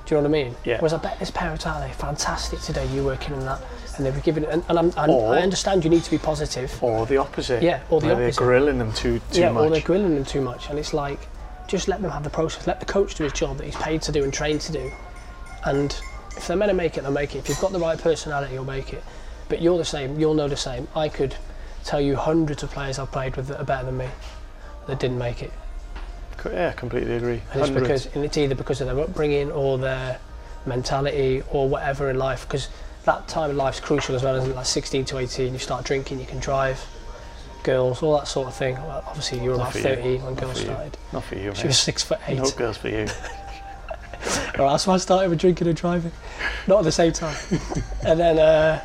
Do 0.05 0.15
you 0.15 0.21
know 0.21 0.29
what 0.29 0.37
I 0.37 0.43
mean? 0.43 0.55
Yeah. 0.65 0.77
Whereas 0.79 0.93
I 0.93 0.97
bet 0.97 1.19
there's 1.19 1.31
parents 1.31 1.65
out 1.65 1.79
there, 1.79 1.93
fantastic 1.93 2.59
today, 2.61 2.85
you 2.87 3.03
working 3.03 3.33
in 3.33 3.39
that, 3.41 3.61
and 3.95 4.05
they've 4.05 4.23
given, 4.23 4.45
and, 4.45 4.63
and, 4.67 4.79
I'm, 4.79 4.91
and 4.97 5.11
Or- 5.11 5.35
I 5.35 5.41
understand 5.41 5.83
you 5.83 5.89
need 5.89 6.03
to 6.03 6.11
be 6.11 6.17
positive. 6.17 6.83
Or 6.83 7.05
the 7.05 7.17
opposite. 7.17 7.61
Yeah, 7.63 7.81
or 7.89 8.01
the 8.01 8.07
where 8.07 8.15
opposite. 8.15 8.39
They're 8.39 8.47
grilling 8.47 8.77
them 8.79 8.91
too 8.93 9.21
too 9.31 9.41
yeah, 9.41 9.51
much. 9.51 9.63
or 9.63 9.69
they're 9.69 9.81
grilling 9.81 10.15
them 10.15 10.25
too 10.25 10.41
much, 10.41 10.69
and 10.69 10.77
it's 10.79 10.93
like, 10.93 11.19
just 11.67 11.87
let 11.87 12.01
them 12.01 12.11
have 12.11 12.23
the 12.23 12.29
process. 12.29 12.67
Let 12.67 12.79
the 12.79 12.85
coach 12.85 13.15
do 13.15 13.23
his 13.23 13.33
job 13.33 13.57
that 13.57 13.65
he's 13.65 13.75
paid 13.75 14.01
to 14.03 14.11
do 14.11 14.23
and 14.23 14.33
trained 14.33 14.61
to 14.61 14.71
do, 14.71 14.91
and 15.65 15.95
if 16.35 16.47
they're 16.47 16.57
meant 16.57 16.69
to 16.71 16.73
make 16.75 16.97
it, 16.97 17.03
they'll 17.03 17.11
make 17.11 17.35
it. 17.35 17.39
If 17.39 17.49
you've 17.49 17.59
got 17.59 17.71
the 17.71 17.79
right 17.79 17.97
personality, 17.97 18.53
you'll 18.53 18.65
make 18.65 18.93
it. 18.93 19.03
But 19.49 19.61
you're 19.61 19.77
the 19.77 19.85
same. 19.85 20.19
You'll 20.19 20.33
know 20.33 20.47
the 20.47 20.57
same. 20.57 20.87
I 20.95 21.09
could 21.09 21.35
tell 21.83 22.01
you 22.01 22.15
hundreds 22.15 22.63
of 22.63 22.71
players 22.71 22.99
I've 22.99 23.11
played 23.11 23.35
with 23.35 23.47
that 23.47 23.59
are 23.59 23.65
better 23.65 23.85
than 23.85 23.97
me 23.97 24.07
that 24.87 24.99
didn't 24.99 25.17
make 25.17 25.41
it. 25.41 25.51
Yeah, 26.45 26.71
completely 26.73 27.15
agree. 27.15 27.41
And 27.53 27.61
it's 27.61 27.69
because 27.69 28.07
and 28.15 28.25
it's 28.25 28.37
either 28.37 28.55
because 28.55 28.81
of 28.81 28.87
their 28.87 28.99
upbringing 28.99 29.51
or 29.51 29.77
their 29.77 30.19
mentality 30.65 31.43
or 31.51 31.69
whatever 31.69 32.09
in 32.09 32.17
life. 32.17 32.47
Because 32.47 32.69
that 33.05 33.27
time 33.27 33.51
in 33.51 33.57
life's 33.57 33.79
crucial 33.79 34.15
as 34.15 34.23
well, 34.23 34.35
isn't 34.35 34.51
it? 34.51 34.55
Like 34.55 34.65
16 34.65 35.05
to 35.05 35.17
18, 35.19 35.53
you 35.53 35.59
start 35.59 35.85
drinking, 35.85 36.19
you 36.19 36.25
can 36.25 36.39
drive, 36.39 36.83
girls, 37.63 38.01
all 38.01 38.17
that 38.17 38.27
sort 38.27 38.47
of 38.47 38.55
thing. 38.55 38.75
Well, 38.75 39.03
obviously, 39.05 39.43
you 39.43 39.51
were 39.51 39.57
Not 39.57 39.71
about 39.71 39.73
for 39.73 39.89
you. 39.89 39.95
13 39.95 40.23
when 40.23 40.33
Not 40.33 40.41
girls 40.41 40.59
started. 40.61 40.97
Not 41.13 41.23
for 41.23 41.35
you, 41.35 41.53
She 41.53 41.67
was 41.67 41.79
six 41.79 42.03
foot 42.03 42.19
eight. 42.27 42.37
No 42.37 42.49
girls 42.51 42.77
for 42.77 42.89
you. 42.89 43.05
all 44.57 44.65
right, 44.65 44.71
that's 44.71 44.87
why 44.87 44.95
I 44.95 44.97
started 44.97 45.29
with 45.29 45.39
drinking 45.39 45.67
and 45.67 45.77
driving, 45.77 46.11
not 46.67 46.79
at 46.79 46.85
the 46.85 46.91
same 46.91 47.13
time. 47.13 47.37
and 48.05 48.19
then, 48.19 48.39
uh, 48.39 48.83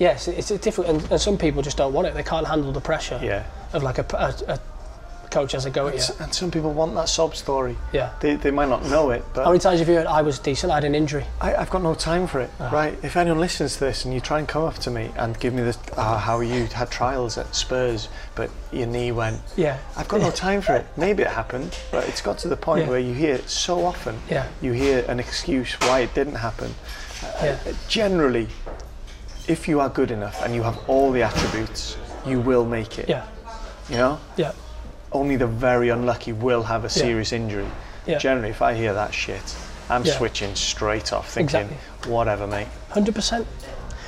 yes, 0.00 0.26
it's, 0.26 0.50
it's 0.50 0.64
different, 0.64 0.90
and, 0.90 1.12
and 1.12 1.20
some 1.20 1.38
people 1.38 1.62
just 1.62 1.76
don't 1.76 1.92
want 1.92 2.08
it. 2.08 2.14
They 2.14 2.24
can't 2.24 2.46
handle 2.48 2.72
the 2.72 2.80
pressure 2.80 3.20
Yeah. 3.22 3.44
of 3.72 3.84
like 3.84 3.98
a, 3.98 4.06
a, 4.16 4.54
a 4.54 4.58
coach 5.30 5.52
has 5.52 5.64
a 5.64 5.70
go 5.70 5.86
at 5.86 5.94
you. 5.94 6.14
And 6.18 6.34
some 6.34 6.50
people 6.50 6.72
want 6.72 6.92
that 6.96 7.08
sob 7.08 7.36
story. 7.36 7.76
Yeah. 7.92 8.10
They, 8.18 8.34
they 8.34 8.50
might 8.50 8.68
not 8.68 8.84
know 8.86 9.10
it, 9.10 9.22
but 9.32 9.44
How 9.44 9.50
many 9.50 9.60
times 9.60 9.78
have 9.78 9.88
you 9.88 9.94
heard 9.94 10.06
I 10.08 10.22
was 10.22 10.40
decent, 10.40 10.72
I 10.72 10.76
had 10.76 10.82
an 10.84 10.96
injury? 10.96 11.24
I, 11.40 11.54
I've 11.54 11.70
got 11.70 11.82
no 11.84 11.94
time 11.94 12.26
for 12.26 12.40
it, 12.40 12.50
Ah. 12.58 12.68
right? 12.72 12.98
If 13.04 13.16
anyone 13.16 13.38
listens 13.38 13.74
to 13.74 13.80
this 13.84 14.04
and 14.04 14.12
you 14.12 14.18
try 14.18 14.40
and 14.40 14.48
come 14.48 14.64
up 14.64 14.74
to 14.78 14.90
me 14.90 15.12
and 15.16 15.38
give 15.38 15.54
me 15.54 15.62
this, 15.62 15.78
uh, 15.96 16.18
how 16.18 16.40
you 16.40 16.64
had 16.66 16.90
trials 16.90 17.38
at 17.38 17.54
Spurs, 17.54 18.08
but 18.34 18.50
your 18.72 18.88
knee 18.88 19.12
went, 19.12 19.38
Yeah. 19.56 19.78
I've 19.96 20.08
got 20.08 20.20
no 20.20 20.30
time 20.46 20.62
for 20.62 20.74
it. 20.74 20.86
Maybe 20.96 21.22
it 21.22 21.28
happened, 21.30 21.78
but 21.92 22.08
it's 22.08 22.22
got 22.22 22.38
to 22.38 22.48
the 22.48 22.56
point 22.56 22.86
Yeah. 22.86 22.90
where 22.90 22.98
you 22.98 23.14
hear 23.14 23.34
it 23.36 23.48
so 23.48 23.84
often. 23.84 24.18
Yeah. 24.28 24.48
You 24.60 24.72
hear 24.72 25.04
an 25.06 25.20
excuse 25.20 25.74
why 25.82 26.00
it 26.00 26.12
didn't 26.12 26.36
happen. 26.36 26.74
Yeah. 27.42 27.56
Uh, 27.68 27.72
Generally, 27.86 28.48
if 29.50 29.66
you 29.66 29.80
are 29.80 29.88
good 29.88 30.10
enough 30.12 30.40
and 30.44 30.54
you 30.54 30.62
have 30.62 30.78
all 30.88 31.10
the 31.10 31.22
attributes, 31.22 31.96
you 32.24 32.40
will 32.40 32.64
make 32.64 32.98
it. 32.98 33.08
Yeah. 33.08 33.26
You 33.88 33.96
know? 33.96 34.20
Yeah. 34.36 34.52
Only 35.10 35.34
the 35.36 35.48
very 35.48 35.88
unlucky 35.88 36.32
will 36.32 36.62
have 36.62 36.84
a 36.84 36.88
serious 36.88 37.32
injury. 37.32 37.66
Yeah. 38.06 38.18
Generally, 38.18 38.50
if 38.50 38.62
I 38.62 38.74
hear 38.74 38.94
that 38.94 39.12
shit, 39.12 39.42
I'm 39.88 40.04
Yeah. 40.04 40.16
switching 40.16 40.54
straight 40.54 41.12
off, 41.12 41.28
thinking, 41.32 41.62
Exactly. 41.62 42.12
whatever, 42.12 42.46
mate. 42.46 42.68
Hundred 42.90 43.16
percent. 43.16 43.46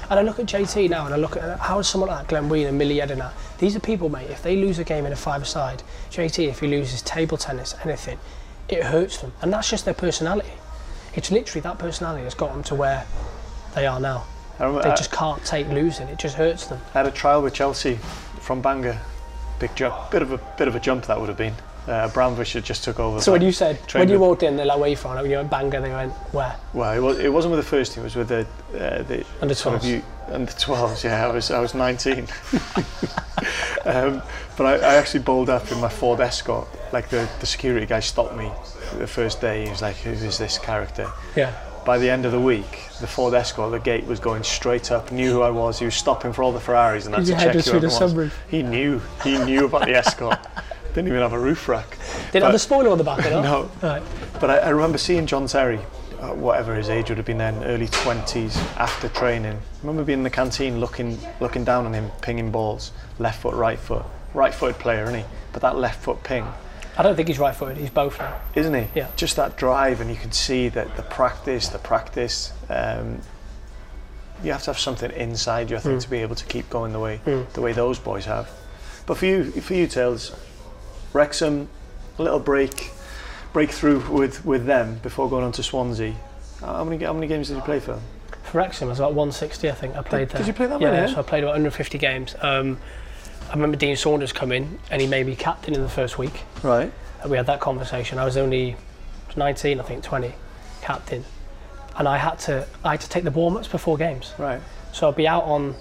And 0.08 0.20
I 0.20 0.22
look 0.22 0.38
at 0.38 0.46
JT 0.46 0.88
now, 0.88 1.06
and 1.06 1.14
I 1.14 1.16
look 1.16 1.36
at 1.36 1.58
how 1.58 1.80
is 1.80 1.88
someone 1.88 2.10
like 2.10 2.28
Glenn 2.28 2.48
Whelan 2.48 2.68
and 2.68 2.78
Mile 2.78 2.88
Jedinak. 2.88 3.32
These 3.58 3.74
are 3.74 3.80
people, 3.80 4.08
mate. 4.08 4.30
If 4.30 4.42
they 4.42 4.54
lose 4.56 4.78
a 4.78 4.84
game 4.84 5.06
in 5.06 5.12
a 5.12 5.16
five-a-side, 5.16 5.82
JT, 6.10 6.48
if 6.48 6.60
he 6.60 6.68
loses 6.68 7.02
table 7.02 7.36
tennis, 7.36 7.74
anything, 7.84 8.18
it 8.68 8.84
hurts 8.84 9.18
them, 9.18 9.32
and 9.42 9.52
that's 9.52 9.68
just 9.68 9.84
their 9.86 9.94
personality. 9.94 10.52
It's 11.14 11.30
literally 11.32 11.62
that 11.62 11.78
personality 11.78 12.22
that's 12.22 12.34
got 12.34 12.52
them 12.52 12.62
to 12.64 12.74
where 12.76 13.06
they 13.74 13.86
are 13.86 13.98
now. 13.98 14.24
They 14.58 14.94
just 14.96 15.10
can't 15.10 15.44
take 15.44 15.68
losing. 15.68 16.08
It 16.08 16.18
just 16.18 16.36
hurts 16.36 16.66
them. 16.66 16.80
I 16.94 16.98
had 16.98 17.06
a 17.06 17.10
trial 17.10 17.42
with 17.42 17.54
Chelsea 17.54 17.98
from 18.40 18.62
Bangor. 18.62 18.98
Big 19.58 19.74
jump, 19.74 20.10
bit 20.10 20.22
of 20.22 20.32
a 20.32 20.38
bit 20.58 20.68
of 20.68 20.74
a 20.74 20.80
jump 20.80 21.06
that 21.06 21.18
would 21.20 21.28
have 21.28 21.38
been. 21.38 21.54
Uh, 21.88 22.08
Abramovich 22.08 22.52
had 22.52 22.64
just 22.64 22.84
took 22.84 23.00
over. 23.00 23.20
So 23.20 23.32
when 23.32 23.42
you 23.42 23.50
said 23.50 23.76
when 23.92 24.08
you 24.08 24.20
walked 24.20 24.44
in, 24.44 24.56
they're 24.56 24.66
like, 24.66 24.78
"Where 24.78 24.86
are 24.86 24.90
you 24.90 24.96
from?" 24.96 25.16
When 25.16 25.28
you 25.28 25.36
went 25.36 25.50
Bangor, 25.50 25.80
they 25.80 25.90
went, 25.90 26.12
"Where?" 26.32 26.54
well, 26.72 26.92
it, 26.96 27.00
was, 27.00 27.18
it 27.18 27.32
wasn't 27.32 27.54
with 27.56 27.64
the 27.64 27.68
first 27.68 27.92
team. 27.92 28.02
It 28.02 28.04
was 28.04 28.14
with 28.16 28.28
the 28.28 28.46
uh, 28.74 29.02
the 29.02 29.24
Under 29.40 29.54
12s. 29.54 30.02
under 30.28 30.52
12s. 30.52 31.02
Yeah, 31.02 31.26
I 31.26 31.32
was 31.32 31.50
I 31.50 31.58
was 31.58 31.74
19. 31.74 32.18
um, 33.84 34.22
but 34.56 34.66
I, 34.66 34.74
I 34.74 34.94
actually 34.94 35.20
bowled 35.24 35.50
up 35.50 35.72
in 35.72 35.80
my 35.80 35.88
Ford 35.88 36.20
Escort. 36.20 36.68
Like 36.92 37.08
the, 37.08 37.28
the 37.40 37.46
security 37.46 37.86
guy 37.86 38.00
stopped 38.00 38.36
me 38.36 38.50
the 38.98 39.08
first 39.08 39.40
day. 39.40 39.64
He 39.64 39.70
was 39.70 39.82
like, 39.82 39.96
"Who 39.96 40.10
is 40.10 40.38
this 40.38 40.58
character?" 40.58 41.10
Yeah. 41.34 41.52
By 41.84 41.98
the 41.98 42.08
end 42.08 42.24
of 42.26 42.32
the 42.32 42.40
week, 42.40 42.88
the 43.00 43.06
Ford 43.06 43.34
Escort, 43.34 43.70
the 43.72 43.78
gate 43.80 44.06
was 44.06 44.20
going 44.20 44.42
straight 44.44 44.90
up. 44.90 45.10
Knew 45.12 45.32
who 45.32 45.42
I 45.42 45.50
was. 45.50 45.78
He 45.78 45.84
was 45.84 45.94
stopping 45.94 46.32
for 46.32 46.42
all 46.42 46.52
the 46.52 46.60
Ferraris 46.60 47.06
and 47.06 47.14
Did 47.14 47.26
to 47.26 47.32
check 47.32 47.52
who 47.54 47.58
everyone 47.58 47.82
was. 47.82 47.98
sunroof? 47.98 48.32
He 48.48 48.62
knew. 48.62 49.00
He 49.24 49.38
knew 49.38 49.66
about 49.66 49.86
the 49.86 49.94
Escort. 49.94 50.38
Didn't 50.94 51.08
even 51.08 51.20
have 51.20 51.32
a 51.32 51.38
roof 51.38 51.68
rack. 51.68 51.98
Did 52.32 52.38
it 52.38 52.42
have 52.42 52.52
the 52.52 52.58
spoiler 52.58 52.90
on 52.90 52.98
the 52.98 53.04
back 53.04 53.20
of 53.20 53.26
it? 53.26 53.30
No. 53.42 53.70
Right. 53.82 54.02
But 54.40 54.50
I, 54.50 54.58
I 54.58 54.68
remember 54.68 54.98
seeing 54.98 55.26
John 55.26 55.46
Terry, 55.46 55.78
uh, 56.20 56.34
whatever 56.34 56.74
his 56.74 56.90
age 56.90 57.08
would 57.08 57.16
have 57.16 57.26
been 57.26 57.38
then, 57.38 57.64
early 57.64 57.86
20s, 57.88 58.56
after 58.76 59.08
training. 59.08 59.54
I 59.56 59.80
remember 59.80 60.04
being 60.04 60.18
in 60.18 60.22
the 60.22 60.30
canteen 60.30 60.80
looking 60.80 61.18
looking 61.40 61.64
down 61.64 61.86
on 61.86 61.94
him, 61.94 62.10
pinging 62.20 62.50
balls, 62.50 62.92
left 63.18 63.40
foot, 63.40 63.54
right 63.54 63.78
foot. 63.78 64.04
Right 64.34 64.54
footed 64.54 64.78
player, 64.78 65.04
isn't 65.04 65.14
he? 65.20 65.24
But 65.52 65.62
that 65.62 65.76
left 65.76 66.02
foot 66.02 66.22
ping, 66.22 66.46
I 66.96 67.02
don't 67.02 67.16
think 67.16 67.28
he's 67.28 67.38
right 67.38 67.54
footed. 67.54 67.78
He's 67.78 67.90
both 67.90 68.18
now. 68.18 68.38
isn't 68.54 68.74
he? 68.74 68.86
Yeah. 68.94 69.08
Just 69.16 69.36
that 69.36 69.56
drive, 69.56 70.00
and 70.00 70.10
you 70.10 70.16
can 70.16 70.32
see 70.32 70.68
that 70.70 70.96
the 70.96 71.02
practice, 71.02 71.68
the 71.68 71.78
practice. 71.78 72.52
Um, 72.68 73.20
you 74.44 74.50
have 74.52 74.62
to 74.64 74.70
have 74.70 74.78
something 74.78 75.10
inside 75.12 75.70
you, 75.70 75.76
I 75.76 75.80
think, 75.80 75.98
Mm. 76.00 76.02
to 76.02 76.10
be 76.10 76.18
able 76.18 76.34
to 76.34 76.44
keep 76.46 76.68
going 76.68 76.92
the 76.92 76.98
way 77.00 77.20
Mm. 77.26 77.50
the 77.52 77.60
way 77.60 77.72
those 77.72 77.98
boys 77.98 78.24
have. 78.26 78.48
But 79.06 79.16
for 79.16 79.26
you, 79.26 79.50
for 79.52 79.74
you, 79.74 79.86
Tails, 79.86 80.32
Wrexham, 81.12 81.68
a 82.18 82.22
little 82.22 82.40
break, 82.40 82.90
breakthrough 83.52 84.00
with 84.10 84.44
with 84.44 84.66
them 84.66 84.98
before 85.02 85.28
going 85.30 85.44
on 85.44 85.52
to 85.52 85.62
Swansea. 85.62 86.14
How 86.60 86.84
many 86.84 87.02
how 87.04 87.12
many 87.12 87.26
games 87.26 87.48
did 87.48 87.56
you 87.56 87.62
play 87.62 87.80
for? 87.80 87.98
For 88.42 88.58
Wrexham, 88.58 88.88
it 88.88 88.90
was 88.90 88.98
about 89.00 89.14
160, 89.14 89.70
I 89.70 89.72
think. 89.72 89.96
I 89.96 90.02
played 90.02 90.28
Did 90.28 90.38
there. 90.38 90.46
you 90.46 90.52
play 90.52 90.66
that 90.66 90.80
yeah, 90.80 90.90
many, 90.90 91.06
yeah? 91.08 91.14
so 91.14 91.20
I 91.20 91.22
played 91.22 91.42
about 91.44 91.52
150 91.54 91.96
games. 91.98 92.34
Um, 92.42 92.78
I 93.52 93.54
remember 93.54 93.76
Dean 93.76 93.96
Saunders 93.96 94.32
come 94.32 94.50
in 94.50 94.78
and 94.90 95.02
he 95.02 95.06
made 95.06 95.26
me 95.26 95.36
captain 95.36 95.74
in 95.74 95.82
the 95.82 95.88
first 95.88 96.16
week. 96.16 96.40
Right. 96.62 96.90
And 97.20 97.30
we 97.30 97.36
had 97.36 97.46
that 97.46 97.60
conversation. 97.60 98.18
I 98.18 98.24
was 98.24 98.38
only 98.38 98.76
19, 99.36 99.78
I 99.78 99.82
think, 99.82 100.02
20, 100.02 100.32
captain. 100.80 101.22
And 101.98 102.08
I 102.08 102.16
had 102.16 102.38
to 102.40 102.66
I 102.82 102.92
had 102.92 103.02
to 103.02 103.10
take 103.10 103.24
the 103.24 103.30
warm-ups 103.30 103.68
before 103.68 103.98
games. 103.98 104.32
Right. 104.38 104.58
So 104.92 105.06
I'd 105.06 105.16
be 105.16 105.28
out 105.28 105.44
on 105.44 105.74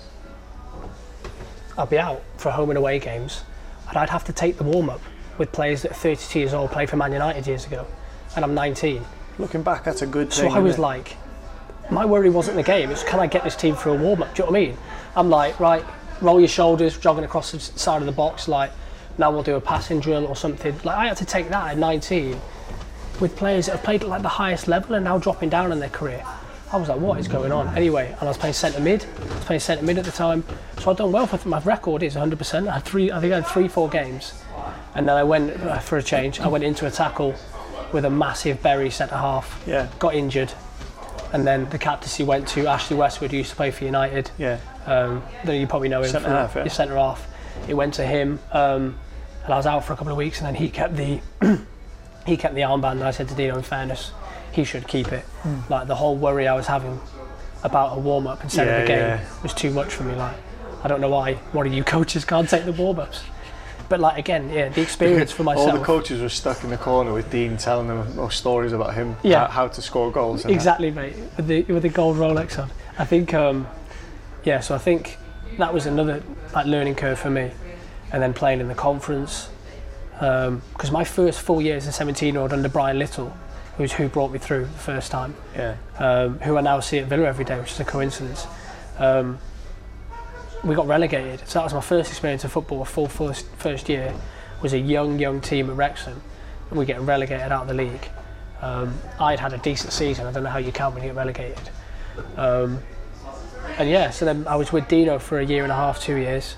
I'd 1.78 1.90
be 1.90 1.98
out 1.98 2.22
for 2.36 2.52
home 2.52 2.72
and 2.72 2.78
away 2.78 3.00
games 3.00 3.44
and 3.88 3.98
I'd 3.98 4.10
have 4.10 4.26
to 4.26 4.34
take 4.34 4.58
the 4.58 4.66
warm-up 4.66 5.00
with 5.38 5.54
players 5.54 5.84
that 5.84 5.92
are 5.92 5.96
32 5.96 6.40
years 6.40 6.54
old 6.54 6.72
played 6.72 6.90
for 6.90 6.98
Man 6.98 7.14
United 7.14 7.48
years 7.48 7.66
ago 7.66 7.88
and 8.36 8.44
I'm 8.44 8.54
19. 8.54 9.02
Looking 9.40 9.64
back, 9.64 9.86
that's 9.86 10.02
a 10.02 10.08
good 10.08 10.34
So. 10.34 10.50
I 10.50 10.60
was 10.60 10.76
it? 10.76 10.82
like, 10.82 11.16
my 11.90 12.06
worry 12.06 12.30
wasn't 12.30 12.58
the 12.58 12.64
game. 12.64 12.92
It's 12.92 13.04
can 13.04 13.22
I 13.22 13.28
get 13.28 13.46
this 13.46 13.56
team 13.56 13.76
through 13.76 13.94
a 13.94 13.98
warm 13.98 14.24
up? 14.24 14.36
Do 14.36 14.44
you 14.44 14.46
know 14.48 14.52
what 14.52 14.60
I 14.60 14.66
mean? 14.66 14.78
I'm 15.16 15.30
like, 15.30 15.58
right, 15.60 15.86
roll 16.22 16.40
your 16.40 16.48
shoulders, 16.50 16.98
jogging 16.98 17.24
across 17.24 17.52
the 17.52 17.60
side 17.60 18.02
of 18.02 18.06
the 18.06 18.12
box. 18.12 18.48
Like, 18.48 18.72
now 19.18 19.32
we'll 19.32 19.44
do 19.44 19.56
a 19.56 19.62
passing 19.62 20.00
drill 20.00 20.26
or 20.26 20.36
something. 20.36 20.74
Like, 20.84 20.98
I 20.98 21.08
had 21.08 21.18
to 21.18 21.26
take 21.26 21.50
that 21.50 21.72
at 21.72 21.78
19 21.78 22.40
with 23.20 23.36
players 23.36 23.68
that 23.68 23.74
have 23.74 23.84
played 23.84 24.02
at 24.04 24.10
like 24.10 24.22
the 24.24 24.28
highest 24.30 24.68
level 24.68 24.96
and 24.96 25.06
now 25.06 25.18
dropping 25.18 25.50
down 25.50 25.72
in 25.72 25.80
their 25.80 25.90
career. 25.90 26.24
I 26.74 26.78
was 26.78 26.88
like, 26.88 27.00
what 27.00 27.20
is 27.20 27.28
going 27.28 27.52
on? 27.52 27.68
Anyway, 27.76 28.08
and 28.08 28.22
I 28.22 28.26
was 28.26 28.38
playing 28.38 28.54
centre 28.54 28.80
mid. 28.80 29.04
I 29.04 29.36
was 29.36 29.44
playing 29.46 29.60
centre 29.60 29.84
mid 29.84 29.98
at 29.98 30.06
the 30.06 30.12
time, 30.12 30.44
so 30.80 30.90
I'd 30.90 30.98
done 30.98 31.12
well. 31.12 31.28
For 31.28 31.48
my 31.48 31.60
record 31.60 32.02
is 32.02 32.16
100%. 32.16 32.68
I 32.70 32.74
had 32.76 32.84
three. 32.86 33.12
I 33.12 33.20
think 33.20 33.34
I 33.34 33.38
had 33.42 33.46
three, 33.48 33.68
four 33.68 33.90
games, 33.90 34.42
and 34.96 35.08
then 35.08 35.18
I 35.18 35.24
went 35.24 35.52
uh, 35.62 35.80
for 35.80 35.98
a 35.98 36.04
change. 36.04 36.40
I 36.40 36.48
went 36.48 36.64
into 36.64 36.88
a 36.88 36.92
tackle 36.92 37.36
with 37.92 38.06
a 38.06 38.10
massive 38.10 38.64
Bury 38.64 38.90
centre 38.90 39.18
half 39.18 39.62
Yeah. 39.68 39.90
got 40.00 40.16
injured, 40.16 40.54
and 41.34 41.46
then 41.46 41.70
the 41.72 41.78
captaincy 41.78 42.24
went 42.24 42.48
to 42.50 42.66
Ashley 42.68 42.96
Westwood, 42.96 43.32
who 43.32 43.38
used 43.38 43.50
to 43.50 43.56
play 43.58 43.70
for 43.70 43.84
United. 43.84 44.32
Yeah. 44.38 44.60
Um, 44.86 45.24
then 45.46 45.60
you 45.62 45.68
probably 45.68 45.90
know 45.90 46.02
him 46.02 46.10
Centre 46.10 46.28
from 46.28 46.34
half, 46.38 46.56
yeah. 46.56 46.64
his 46.64 46.74
centre 46.74 46.96
half. 46.96 47.28
It 47.68 47.74
went 47.76 47.94
to 47.96 48.06
him, 48.06 48.40
um, 48.52 48.98
and 49.44 49.54
I 49.54 49.58
was 49.58 49.66
out 49.66 49.86
for 49.86 49.94
a 49.94 49.96
couple 49.96 50.12
of 50.12 50.18
weeks, 50.18 50.40
and 50.40 50.48
then 50.48 50.56
he 50.56 50.70
kept 50.70 50.96
the 50.96 51.20
he 52.26 52.38
kept 52.38 52.56
the 52.56 52.62
armband. 52.62 52.94
And 52.94 53.04
I 53.04 53.12
said 53.12 53.28
to 53.30 53.36
Dino, 53.36 53.58
in 53.58 53.64
fairness, 53.64 54.12
he 54.52 54.64
should 54.64 54.88
keep 54.88 55.12
it. 55.12 55.24
Hmm. 55.44 55.60
Like 55.70 55.88
the 55.88 55.96
whole 55.96 56.16
worry 56.16 56.48
I 56.48 56.56
was 56.56 56.68
having 56.68 57.00
about 57.64 57.98
a 57.98 58.00
warm 58.00 58.26
up 58.28 58.44
instead 58.44 58.68
Yeah, 58.68 58.74
of 58.78 58.82
the 58.82 58.88
game 58.88 59.00
yeah. 59.00 59.26
was 59.44 59.54
too 59.54 59.70
much 59.72 59.94
for 59.94 60.04
me. 60.04 60.16
Like 60.16 60.36
I 60.84 60.88
don't 60.88 61.02
know 61.02 61.10
why 61.10 61.36
one 61.54 61.68
of 61.68 61.74
you 61.74 61.84
coaches 61.84 62.26
can't 62.26 62.50
take 62.50 62.66
the 62.66 62.72
warm 62.72 63.00
ups. 63.00 63.24
But 63.88 64.00
like 64.00 64.18
again, 64.18 64.50
yeah, 64.50 64.70
the 64.70 64.82
experience 64.82 65.32
for 65.32 65.44
myself. 65.44 65.70
All 65.74 65.78
the 65.78 65.84
coaches 65.86 66.22
were 66.22 66.30
stuck 66.30 66.64
in 66.64 66.70
the 66.70 66.78
corner 66.78 67.14
with 67.14 67.30
Dean 67.30 67.58
telling 67.58 67.88
them 67.88 68.32
stories 68.32 68.72
about 68.72 68.94
him, 68.96 69.18
Yeah. 69.22 69.48
how, 69.48 69.48
how 69.48 69.68
to 69.68 69.82
score 69.82 70.12
goals. 70.12 70.46
and 70.46 70.52
that. 70.52 70.56
Exactly, 70.56 70.92
mate. 70.92 71.14
With 71.38 71.48
the 71.48 71.64
with 71.64 71.84
the 71.84 71.90
gold 71.90 72.16
Rolex 72.18 72.58
on, 72.58 72.72
I 72.98 73.04
think, 73.06 73.34
um, 73.34 73.68
yeah. 74.44 74.60
So 74.60 74.76
I 74.76 74.78
think 74.78 75.18
that 75.58 75.74
was 75.74 75.86
another 75.86 76.24
like 76.54 76.66
learning 76.66 76.96
curve 76.96 77.20
for 77.20 77.30
me, 77.30 77.52
and 78.12 78.22
then 78.22 78.34
playing 78.34 78.60
in 78.60 78.68
the 78.68 78.76
conference. 78.76 79.50
Because 80.14 80.92
my 80.92 81.04
first 81.04 81.42
full 81.42 81.62
year 81.62 81.78
as 81.78 81.88
a 81.88 81.92
17 81.92 82.34
year 82.34 82.42
old 82.42 82.54
under 82.54 82.70
Brian 82.70 83.00
Little, 83.00 83.36
who's 83.78 83.92
who 83.94 84.08
brought 84.08 84.32
me 84.32 84.38
through 84.38 84.66
the 84.66 84.80
first 84.80 85.10
time, 85.12 85.34
Yeah. 85.56 85.76
um, 85.98 86.38
who 86.40 86.58
I 86.58 86.62
now 86.62 86.80
see 86.80 87.00
at 87.00 87.08
Villa 87.08 87.24
every 87.26 87.46
day, 87.46 87.60
which 87.60 87.72
is 87.72 87.80
a 87.80 87.86
coincidence. 87.86 88.46
Um, 89.00 89.40
we 90.64 90.76
got 90.76 90.86
relegated, 90.88 91.48
so 91.48 91.58
that 91.60 91.64
was 91.66 91.74
my 91.74 91.82
first 91.82 92.12
experience 92.12 92.44
of 92.44 92.52
football. 92.52 92.84
A 92.84 92.86
full 92.86 93.08
first 93.08 93.48
first 93.58 93.90
year 93.90 94.14
was 94.62 94.74
a 94.74 94.78
young 94.80 95.18
young 95.18 95.42
team 95.42 95.72
at 95.72 95.76
Wrexham, 95.76 96.22
and 96.70 96.78
we 96.78 96.86
get 96.86 97.02
relegated 97.02 97.52
out 97.52 97.64
of 97.64 97.68
the 97.68 97.74
league. 97.74 98.10
Um, 98.62 98.94
I'd 99.20 99.40
had 99.40 99.54
a 99.54 99.58
decent 99.58 99.92
season. 99.92 100.28
I 100.28 100.32
don't 100.32 100.44
know 100.44 100.52
how 100.52 100.60
you 100.60 100.72
count 100.72 100.94
when 100.94 101.04
you 101.04 101.10
get 101.10 101.16
relegated. 101.16 101.70
Um, 102.38 102.78
and 103.78 103.90
yeah, 103.90 104.10
so 104.10 104.26
then 104.26 104.48
I 104.48 104.56
was 104.56 104.72
with 104.72 104.88
Dino 104.88 105.20
for 105.20 105.40
a 105.40 105.46
year 105.46 105.64
and 105.64 105.72
a 105.72 105.76
half, 105.76 106.02
two 106.02 106.16
years, 106.16 106.56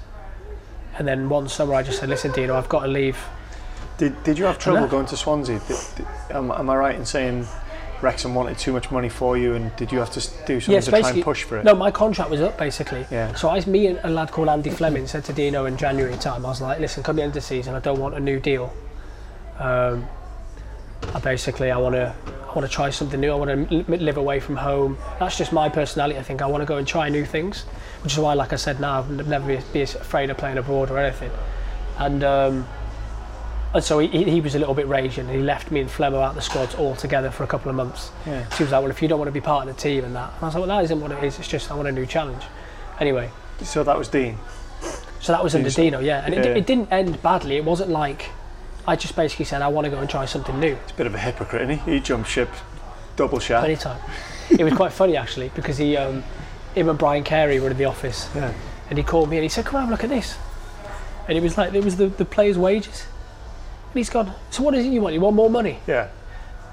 and 0.97 1.07
then 1.07 1.29
one 1.29 1.47
summer 1.49 1.73
I 1.73 1.83
just 1.83 1.99
said, 1.99 2.09
"Listen, 2.09 2.31
Dino, 2.31 2.55
I've 2.55 2.69
got 2.69 2.81
to 2.81 2.87
leave." 2.87 3.17
Did, 3.97 4.23
did 4.23 4.39
you 4.39 4.45
have 4.45 4.57
trouble 4.57 4.87
going 4.87 5.05
to 5.07 5.17
Swansea? 5.17 5.59
Did, 5.67 5.77
did, 5.95 6.07
am, 6.31 6.51
am 6.51 6.69
I 6.69 6.75
right 6.75 6.95
in 6.95 7.05
saying 7.05 7.45
Wrexham 8.03 8.35
wanted 8.35 8.57
too 8.57 8.73
much 8.73 8.91
money 8.91 9.07
for 9.07 9.37
you 9.37 9.53
and 9.53 9.73
did 9.77 9.91
you 9.91 9.99
have 9.99 10.11
to 10.11 10.19
do 10.45 10.59
something 10.59 10.73
Yes, 10.73 10.85
to 10.85 10.91
try 10.91 11.09
and 11.09 11.23
push 11.23 11.43
for 11.43 11.57
it? 11.57 11.63
No, 11.63 11.73
my 11.73 11.89
contract 11.89 12.29
was 12.29 12.41
up 12.41 12.57
basically. 12.57 13.05
Yeah. 13.09 13.33
So 13.33 13.49
I, 13.49 13.63
me 13.65 13.87
and 13.87 13.99
a 14.03 14.09
lad 14.09 14.31
called 14.31 14.49
Andy 14.49 14.69
Fleming 14.69 15.07
said 15.07 15.23
to 15.25 15.33
Dino 15.33 15.65
in 15.65 15.77
January 15.77 16.17
time, 16.17 16.45
I 16.45 16.49
was 16.49 16.61
like, 16.61 16.79
listen, 16.79 17.01
come 17.01 17.15
the 17.15 17.23
end 17.23 17.29
of 17.29 17.35
the 17.35 17.41
season, 17.41 17.75
I 17.75 17.79
don't 17.79 17.99
want 17.99 18.15
a 18.15 18.19
new 18.19 18.39
deal. 18.39 18.73
Um, 19.57 20.07
I 21.13 21.19
basically, 21.19 21.71
I 21.71 21.77
want 21.77 21.95
to, 21.95 22.15
want 22.55 22.67
to 22.69 22.73
try 22.73 22.89
something 22.89 23.19
new. 23.19 23.31
I 23.31 23.35
want 23.35 23.69
to 23.69 23.83
live 23.97 24.17
away 24.17 24.39
from 24.39 24.55
home. 24.55 24.97
That's 25.19 25.37
just 25.37 25.51
my 25.53 25.69
personality. 25.69 26.19
I 26.19 26.23
think 26.23 26.41
I 26.41 26.45
want 26.47 26.61
to 26.61 26.65
go 26.65 26.77
and 26.77 26.87
try 26.87 27.09
new 27.09 27.25
things, 27.25 27.63
which 28.03 28.13
is 28.13 28.19
why, 28.19 28.33
like 28.33 28.53
I 28.53 28.57
said, 28.57 28.79
now 28.79 28.99
I've 28.99 29.27
never 29.27 29.59
be, 29.73 29.81
afraid 29.81 30.29
of 30.29 30.37
playing 30.37 30.57
abroad 30.57 30.89
or 30.91 30.97
anything. 30.97 31.31
And 31.97 32.23
um, 32.23 32.67
and 33.73 33.83
so 33.83 33.99
he, 33.99 34.07
he 34.07 34.23
he 34.25 34.41
was 34.41 34.53
a 34.55 34.59
little 34.59 34.75
bit 34.75 34.87
raging. 34.87 35.25
and 35.27 35.35
He 35.35 35.41
left 35.41 35.71
me 35.71 35.79
and 35.81 35.89
Flemo 35.89 36.21
out 36.21 36.35
the 36.35 36.41
squads 36.41 36.75
all 36.75 36.95
together 36.95 37.31
for 37.31 37.43
a 37.43 37.47
couple 37.47 37.69
of 37.69 37.75
months. 37.75 38.11
Yeah. 38.25 38.47
She 38.49 38.63
was 38.63 38.71
like, 38.71 38.81
well, 38.81 38.91
if 38.91 39.01
you 39.01 39.07
don't 39.07 39.19
want 39.19 39.29
to 39.29 39.33
be 39.33 39.41
part 39.41 39.67
of 39.67 39.75
the 39.75 39.81
team 39.81 40.05
and 40.05 40.15
that. 40.15 40.31
And 40.35 40.43
I 40.43 40.45
was 40.45 40.55
like, 40.55 40.67
well, 40.67 40.77
that 40.77 40.83
isn't 40.85 41.01
what 41.01 41.11
it 41.11 41.23
is. 41.23 41.39
It's 41.39 41.47
just 41.47 41.71
I 41.71 41.75
want 41.75 41.87
a 41.87 41.91
new 41.91 42.05
challenge. 42.05 42.43
Anyway, 42.99 43.31
So 43.63 43.83
that 43.83 43.97
was 43.97 44.07
Dean. 44.07 44.37
so 45.19 45.31
that 45.33 45.43
was 45.43 45.55
under. 45.55 45.69
Dino, 45.69 45.99
yeah. 45.99 46.23
And 46.23 46.33
it, 46.35 46.45
Yeah. 46.45 46.51
it 46.51 46.67
didn't 46.67 46.91
end 46.91 47.21
badly. 47.23 47.57
It 47.57 47.65
wasn't 47.65 47.89
like 47.89 48.29
I 48.87 48.95
just 48.95 49.15
basically 49.15 49.45
said 49.45 49.61
I 49.61 49.67
want 49.69 49.85
to 49.85 49.91
go 49.91 49.97
and 49.99 50.09
try 50.09 50.25
something 50.25 50.59
new. 50.59 50.73
It's 50.73 50.91
a 50.91 50.95
bit 50.95 51.07
of 51.07 51.15
a 51.15 51.17
hypocrite, 51.19 51.61
isn't 51.69 51.85
he? 51.85 51.93
He 51.93 51.99
jumped 51.99 52.29
ship, 52.29 52.49
double 53.15 53.39
shot. 53.39 53.63
Anytime. 53.63 53.99
it 54.49 54.63
was 54.63 54.73
quite 54.73 54.91
funny 54.91 55.15
actually 55.15 55.49
because 55.55 55.77
he, 55.77 55.95
um, 55.95 56.23
him 56.75 56.89
and 56.89 56.99
Brian 56.99 57.23
Carey 57.23 57.59
were 57.59 57.69
in 57.71 57.77
the 57.77 57.85
office 57.85 58.29
Yeah. 58.35 58.53
and 58.89 58.97
he 58.97 59.03
called 59.03 59.29
me 59.29 59.37
and 59.37 59.43
he 59.43 59.49
said, 59.49 59.65
"Come 59.65 59.81
on, 59.83 59.89
look 59.89 60.03
at 60.03 60.09
this." 60.09 60.37
And 61.27 61.37
it 61.37 61.41
was 61.41 61.57
like 61.57 61.73
it 61.73 61.83
was 61.83 61.95
the 61.95 62.07
the 62.07 62.25
players' 62.25 62.57
wages. 62.57 63.05
And 63.91 63.99
he's 63.99 64.09
gone. 64.09 64.33
So 64.49 64.63
what 64.63 64.73
is 64.75 64.85
it 64.85 64.89
you 64.89 65.01
want? 65.01 65.13
You 65.13 65.21
want 65.21 65.35
more 65.35 65.49
money? 65.49 65.79
Yeah. 65.87 66.09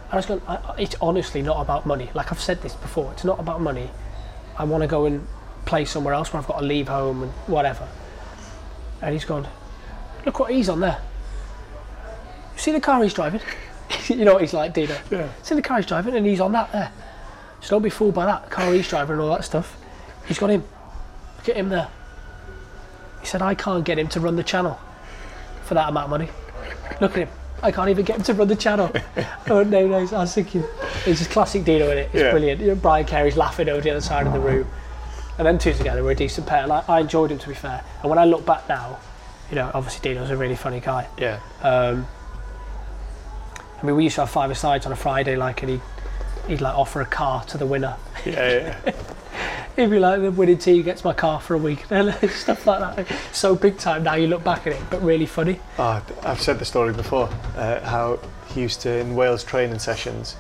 And 0.07 0.13
I 0.15 0.17
was 0.17 0.27
going, 0.27 0.43
I- 0.49 0.75
it's 0.79 0.97
honestly 1.01 1.43
not 1.43 1.61
about 1.61 1.87
money. 1.87 2.11
Like 2.15 2.33
I've 2.33 2.41
said 2.41 2.63
this 2.63 2.75
before, 2.75 3.13
it's 3.13 3.25
not 3.25 3.39
about 3.39 3.61
money. 3.61 3.91
I 4.59 4.65
want 4.65 4.83
to 4.83 4.89
go 4.89 5.05
and 5.05 5.27
play 5.67 5.85
somewhere 5.85 6.15
else 6.15 6.33
where 6.33 6.41
I've 6.43 6.49
got 6.49 6.59
to 6.61 6.65
leave 6.65 6.89
home 6.89 7.23
and 7.23 7.33
whatever. 7.47 7.87
And 9.03 9.13
he's 9.13 9.25
gone, 9.25 9.47
look 10.27 10.41
what 10.41 10.51
he's 10.51 10.69
on 10.69 10.81
there. 10.81 10.99
See 12.61 12.73
the 12.73 12.81
car 12.81 13.03
he's 13.03 13.15
driving? 13.15 13.41
you 14.09 14.25
know 14.25 14.35
what 14.35 14.43
he's 14.43 14.53
like, 14.53 14.75
Dino. 14.75 14.95
Yeah. 15.11 15.29
See 15.43 15.55
the 15.55 15.63
car 15.63 15.79
he's 15.79 15.87
driving 15.87 16.15
and 16.15 16.27
he's 16.27 16.41
on 16.41 16.53
that 16.53 16.71
there. 16.73 16.93
So 17.63 17.71
don't 17.71 17.83
be 17.83 17.89
fooled 17.89 18.15
by 18.15 18.27
that 18.27 18.51
car 18.51 18.71
he's 18.75 18.87
driving 18.87 19.15
and 19.15 19.23
all 19.23 19.31
that 19.31 19.45
stuff. 19.45 19.79
He's 20.27 20.39
got 20.39 20.51
him. 20.51 20.63
Look 21.39 21.49
at 21.49 21.57
him 21.57 21.71
there. 21.71 21.89
He 23.23 23.27
said, 23.27 23.41
I 23.41 23.55
can't 23.55 23.83
get 23.83 23.99
him 23.99 24.09
to 24.09 24.21
run 24.21 24.37
the 24.37 24.43
channel 24.43 24.79
for 25.65 25.73
that 25.73 25.89
amount 25.89 26.05
of 26.05 26.11
money. 26.11 26.29
Look 27.01 27.13
at 27.13 27.29
him. 27.29 27.29
I 27.63 27.71
can't 27.73 27.89
even 27.89 28.05
get 28.05 28.17
him 28.19 28.23
to 28.25 28.35
run 28.35 28.49
the 28.49 28.57
channel. 28.57 28.93
oh 29.49 29.63
no, 29.63 29.87
no, 29.87 29.97
I 29.97 30.03
was 30.03 30.35
thinking, 30.35 30.63
it's 31.07 31.19
just 31.21 31.31
classic 31.31 31.65
Dino 31.65 31.91
in 31.91 31.97
it. 31.97 32.11
It's 32.13 32.23
Yeah. 32.23 32.31
brilliant. 32.31 32.61
You 32.61 32.67
know, 32.69 32.75
Brian 32.75 33.07
Carey's 33.07 33.39
laughing 33.39 33.71
over 33.71 33.81
the 33.81 33.91
other 33.91 34.01
side 34.03 34.27
of 34.27 34.35
the 34.35 34.41
room. 34.41 34.69
And 35.39 35.47
them 35.47 35.57
two 35.59 35.73
together 35.73 36.03
were 36.03 36.11
a 36.11 36.15
decent 36.15 36.47
pair. 36.47 36.67
Like, 36.67 36.87
I 36.91 37.01
enjoyed 37.01 37.33
him 37.33 37.39
to 37.39 37.49
be 37.49 37.55
fair. 37.55 37.83
And 38.03 38.11
when 38.11 38.19
I 38.19 38.27
look 38.27 38.45
back 38.45 38.69
now, 38.69 38.99
you 39.49 39.57
know, 39.57 39.71
obviously 39.73 40.03
Dino's 40.13 40.29
a 40.29 40.37
really 40.37 40.57
funny 40.57 40.81
guy. 40.81 41.09
Yeah. 41.17 41.41
Um, 41.63 42.07
I 43.81 43.87
mean, 43.87 43.97
we 43.97 44.05
used 44.05 44.17
to 44.17 44.23
have 44.23 44.31
five 44.31 44.57
sides 44.59 44.87
on 44.87 44.93
a 44.93 44.97
Friday, 44.97 45.37
like, 45.37 45.63
and 45.63 45.71
he'd, 45.71 45.81
he'd 46.49 46.61
like 46.61 46.75
offer 46.75 47.01
a 47.01 47.07
car 47.07 47.45
to 47.45 47.59
the 47.59 47.67
winner. 47.67 47.97
Yeah. 48.25 48.77
yeah. 48.85 48.93
He'd 49.77 49.89
be 49.89 49.99
like, 49.99 50.21
the 50.21 50.31
winning 50.31 50.59
team 50.59 50.83
gets 50.83 51.05
my 51.05 51.15
car 51.15 51.41
for 51.41 51.55
a 51.55 51.59
week, 51.59 51.87
and 51.91 52.13
stuff 52.31 52.67
like 52.67 52.97
that. 52.97 53.07
So 53.33 53.55
big 53.55 53.79
time 53.79 54.03
now 54.03 54.15
you 54.15 54.27
look 54.27 54.45
back 54.45 54.67
at 54.67 54.75
it, 54.75 54.83
but 54.91 55.01
really 55.03 55.27
funny. 55.27 55.61
Oh, 55.79 56.05
I've 56.23 56.41
said 56.41 56.59
the 56.59 56.65
story 56.65 56.93
before. 56.93 57.31
Uh, 57.57 57.81
how 57.81 58.19
he 58.49 58.63
used 58.63 58.83
to 58.83 58.99
in 58.99 59.15
Wales 59.15 59.45
training 59.45 59.79
sessions, 59.79 60.37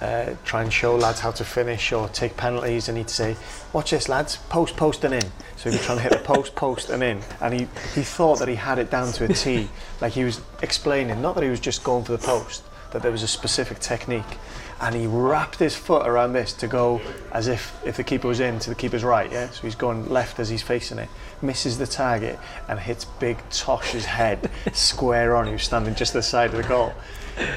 uh, 0.00 0.34
try 0.44 0.62
and 0.62 0.72
show 0.72 0.96
lads 0.96 1.20
how 1.20 1.30
to 1.32 1.44
finish 1.44 1.92
or 1.92 2.08
take 2.08 2.36
penalties, 2.36 2.88
and 2.88 2.96
he'd 2.96 3.10
say, 3.10 3.36
"Watch 3.72 3.90
this, 3.90 4.08
lads, 4.08 4.36
post, 4.48 4.76
post, 4.76 5.04
and 5.04 5.14
in." 5.14 5.32
So 5.56 5.70
he'd 5.70 5.78
be 5.78 5.84
trying 5.84 5.98
to 5.98 6.02
hit 6.02 6.12
the 6.12 6.18
post, 6.18 6.54
post, 6.54 6.88
and 6.88 7.02
in, 7.02 7.20
and 7.40 7.52
he 7.52 7.68
he 7.94 8.02
thought 8.02 8.38
that 8.38 8.48
he 8.48 8.54
had 8.54 8.78
it 8.78 8.90
down 8.90 9.12
to 9.12 9.24
a 9.24 9.28
T, 9.28 9.68
like 10.00 10.12
he 10.12 10.24
was 10.24 10.40
explaining, 10.62 11.20
not 11.20 11.34
that 11.34 11.44
he 11.44 11.50
was 11.50 11.60
just 11.60 11.84
going 11.84 12.04
for 12.04 12.12
the 12.12 12.26
post, 12.26 12.62
that 12.92 13.02
there 13.02 13.12
was 13.12 13.22
a 13.22 13.28
specific 13.28 13.78
technique, 13.78 14.38
and 14.80 14.94
he 14.94 15.06
wrapped 15.06 15.58
his 15.58 15.76
foot 15.76 16.06
around 16.06 16.32
this 16.32 16.52
to 16.54 16.66
go 16.66 17.00
as 17.32 17.48
if 17.48 17.78
if 17.84 17.96
the 17.96 18.04
keeper 18.04 18.28
was 18.28 18.40
in 18.40 18.58
to 18.60 18.70
the 18.70 18.76
keeper's 18.76 19.04
right, 19.04 19.30
yeah. 19.30 19.50
So 19.50 19.62
he's 19.62 19.74
going 19.74 20.08
left 20.08 20.38
as 20.38 20.48
he's 20.48 20.62
facing 20.62 20.98
it, 20.98 21.08
misses 21.42 21.78
the 21.78 21.86
target, 21.86 22.38
and 22.68 22.78
hits 22.78 23.04
big 23.04 23.38
Tosh's 23.50 24.04
head 24.04 24.50
square 24.72 25.36
on. 25.36 25.46
He 25.46 25.52
was 25.52 25.62
standing 25.62 25.94
just 25.94 26.12
the 26.12 26.22
side 26.22 26.50
of 26.50 26.56
the 26.56 26.68
goal 26.68 26.94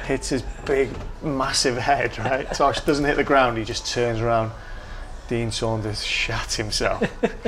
hits 0.06 0.28
his 0.28 0.42
big, 0.64 0.90
massive 1.22 1.76
head, 1.76 2.18
right? 2.18 2.50
Tosh 2.52 2.80
doesn't 2.80 3.04
hit 3.04 3.16
the 3.16 3.24
ground, 3.24 3.58
he 3.58 3.64
just 3.64 3.86
turns 3.86 4.20
around. 4.20 4.52
Dean 5.26 5.50
Saunders 5.50 6.04
shat 6.04 6.52
himself. 6.52 7.02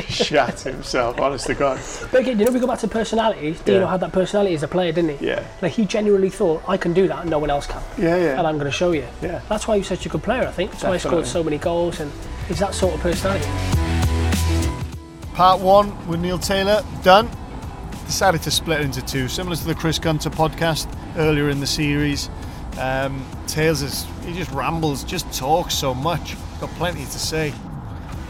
shat 0.08 0.60
himself, 0.60 1.20
honest 1.20 1.46
to 1.46 1.54
God. 1.54 1.78
But 2.10 2.22
again, 2.22 2.38
you 2.38 2.46
know, 2.46 2.50
we 2.52 2.58
go 2.60 2.66
back 2.66 2.78
to 2.80 2.88
personality. 2.88 3.56
Dino 3.64 3.80
Yeah. 3.80 3.90
had 3.90 4.00
that 4.00 4.12
personality 4.12 4.54
as 4.54 4.62
a 4.62 4.68
player, 4.68 4.92
didn't 4.92 5.18
he? 5.18 5.26
Yeah. 5.26 5.44
Like 5.60 5.72
he 5.72 5.84
genuinely 5.84 6.30
thought, 6.30 6.62
I 6.66 6.78
can 6.78 6.94
do 6.94 7.06
that, 7.08 7.20
and 7.20 7.30
no 7.30 7.38
one 7.38 7.50
else 7.50 7.66
can. 7.66 7.82
Yeah, 7.98 8.16
yeah. 8.16 8.38
And 8.38 8.46
I'm 8.46 8.54
going 8.56 8.64
to 8.70 8.76
show 8.76 8.92
you. 8.92 9.04
Yeah. 9.20 9.40
That's 9.50 9.68
why 9.68 9.74
he 9.76 9.80
was 9.80 9.88
such 9.88 10.06
a 10.06 10.08
good 10.08 10.22
player, 10.22 10.46
I 10.48 10.52
think. 10.52 10.70
That's 10.70 10.84
why 10.84 10.94
he 10.94 10.98
scored 10.98 11.26
so 11.26 11.44
many 11.44 11.58
goals, 11.58 12.00
and 12.00 12.10
he's 12.48 12.58
that 12.60 12.74
sort 12.74 12.94
of 12.94 13.00
personality. 13.00 13.46
Part 15.34 15.60
one 15.60 16.06
with 16.08 16.20
Neil 16.20 16.38
Taylor 16.38 16.82
done. 17.02 17.28
Decided 18.06 18.40
to 18.42 18.50
split 18.50 18.80
it 18.80 18.84
into 18.84 19.02
two, 19.02 19.28
similar 19.28 19.56
to 19.56 19.64
the 19.66 19.74
Chris 19.74 19.98
Gunter 19.98 20.30
podcast 20.30 20.86
earlier 21.16 21.50
in 21.50 21.60
the 21.60 21.66
series. 21.66 22.30
Um, 22.78 23.26
Tails 23.48 23.82
is 23.82 24.06
he 24.24 24.32
just 24.32 24.50
rambles, 24.52 25.02
just 25.04 25.30
talks 25.32 25.74
so 25.74 25.92
much. 25.92 26.36
Got 26.60 26.70
plenty 26.70 27.04
to 27.04 27.18
say, 27.18 27.52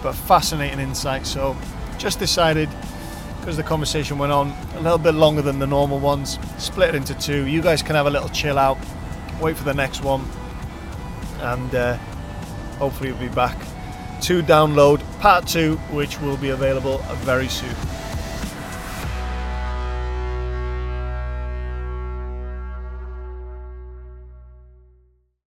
but 0.07 0.15
fascinating 0.15 0.79
insight. 0.79 1.27
So, 1.27 1.57
just 1.99 2.21
decided 2.21 2.69
because 3.41 3.57
the 3.57 3.65
conversation 3.65 4.19
went 4.19 4.31
on 4.31 4.53
a 4.77 4.81
little 4.81 4.99
bit 4.99 5.15
longer 5.15 5.43
than 5.43 5.59
the 5.59 5.67
normal 5.67 5.99
ones, 5.99 6.39
split 6.59 6.91
it 6.91 6.95
into 6.95 7.13
two. 7.15 7.47
You 7.47 7.61
guys 7.61 7.83
can 7.83 7.97
have 7.97 8.07
a 8.07 8.11
little 8.11 8.29
chill 8.29 8.57
out, 8.57 8.79
wait 9.41 9.57
for 9.57 9.65
the 9.65 9.75
next 9.75 10.05
one, 10.05 10.25
and 11.41 11.75
uh, 11.75 11.97
hopefully 12.79 13.11
we'll 13.11 13.21
be 13.21 13.35
back 13.35 13.59
to 14.23 14.45
download 14.45 15.03
part 15.19 15.49
two, 15.49 15.75
which 15.91 16.21
will 16.21 16.37
be 16.37 16.51
available 16.51 16.99
very 17.25 17.49
soon. 17.49 17.75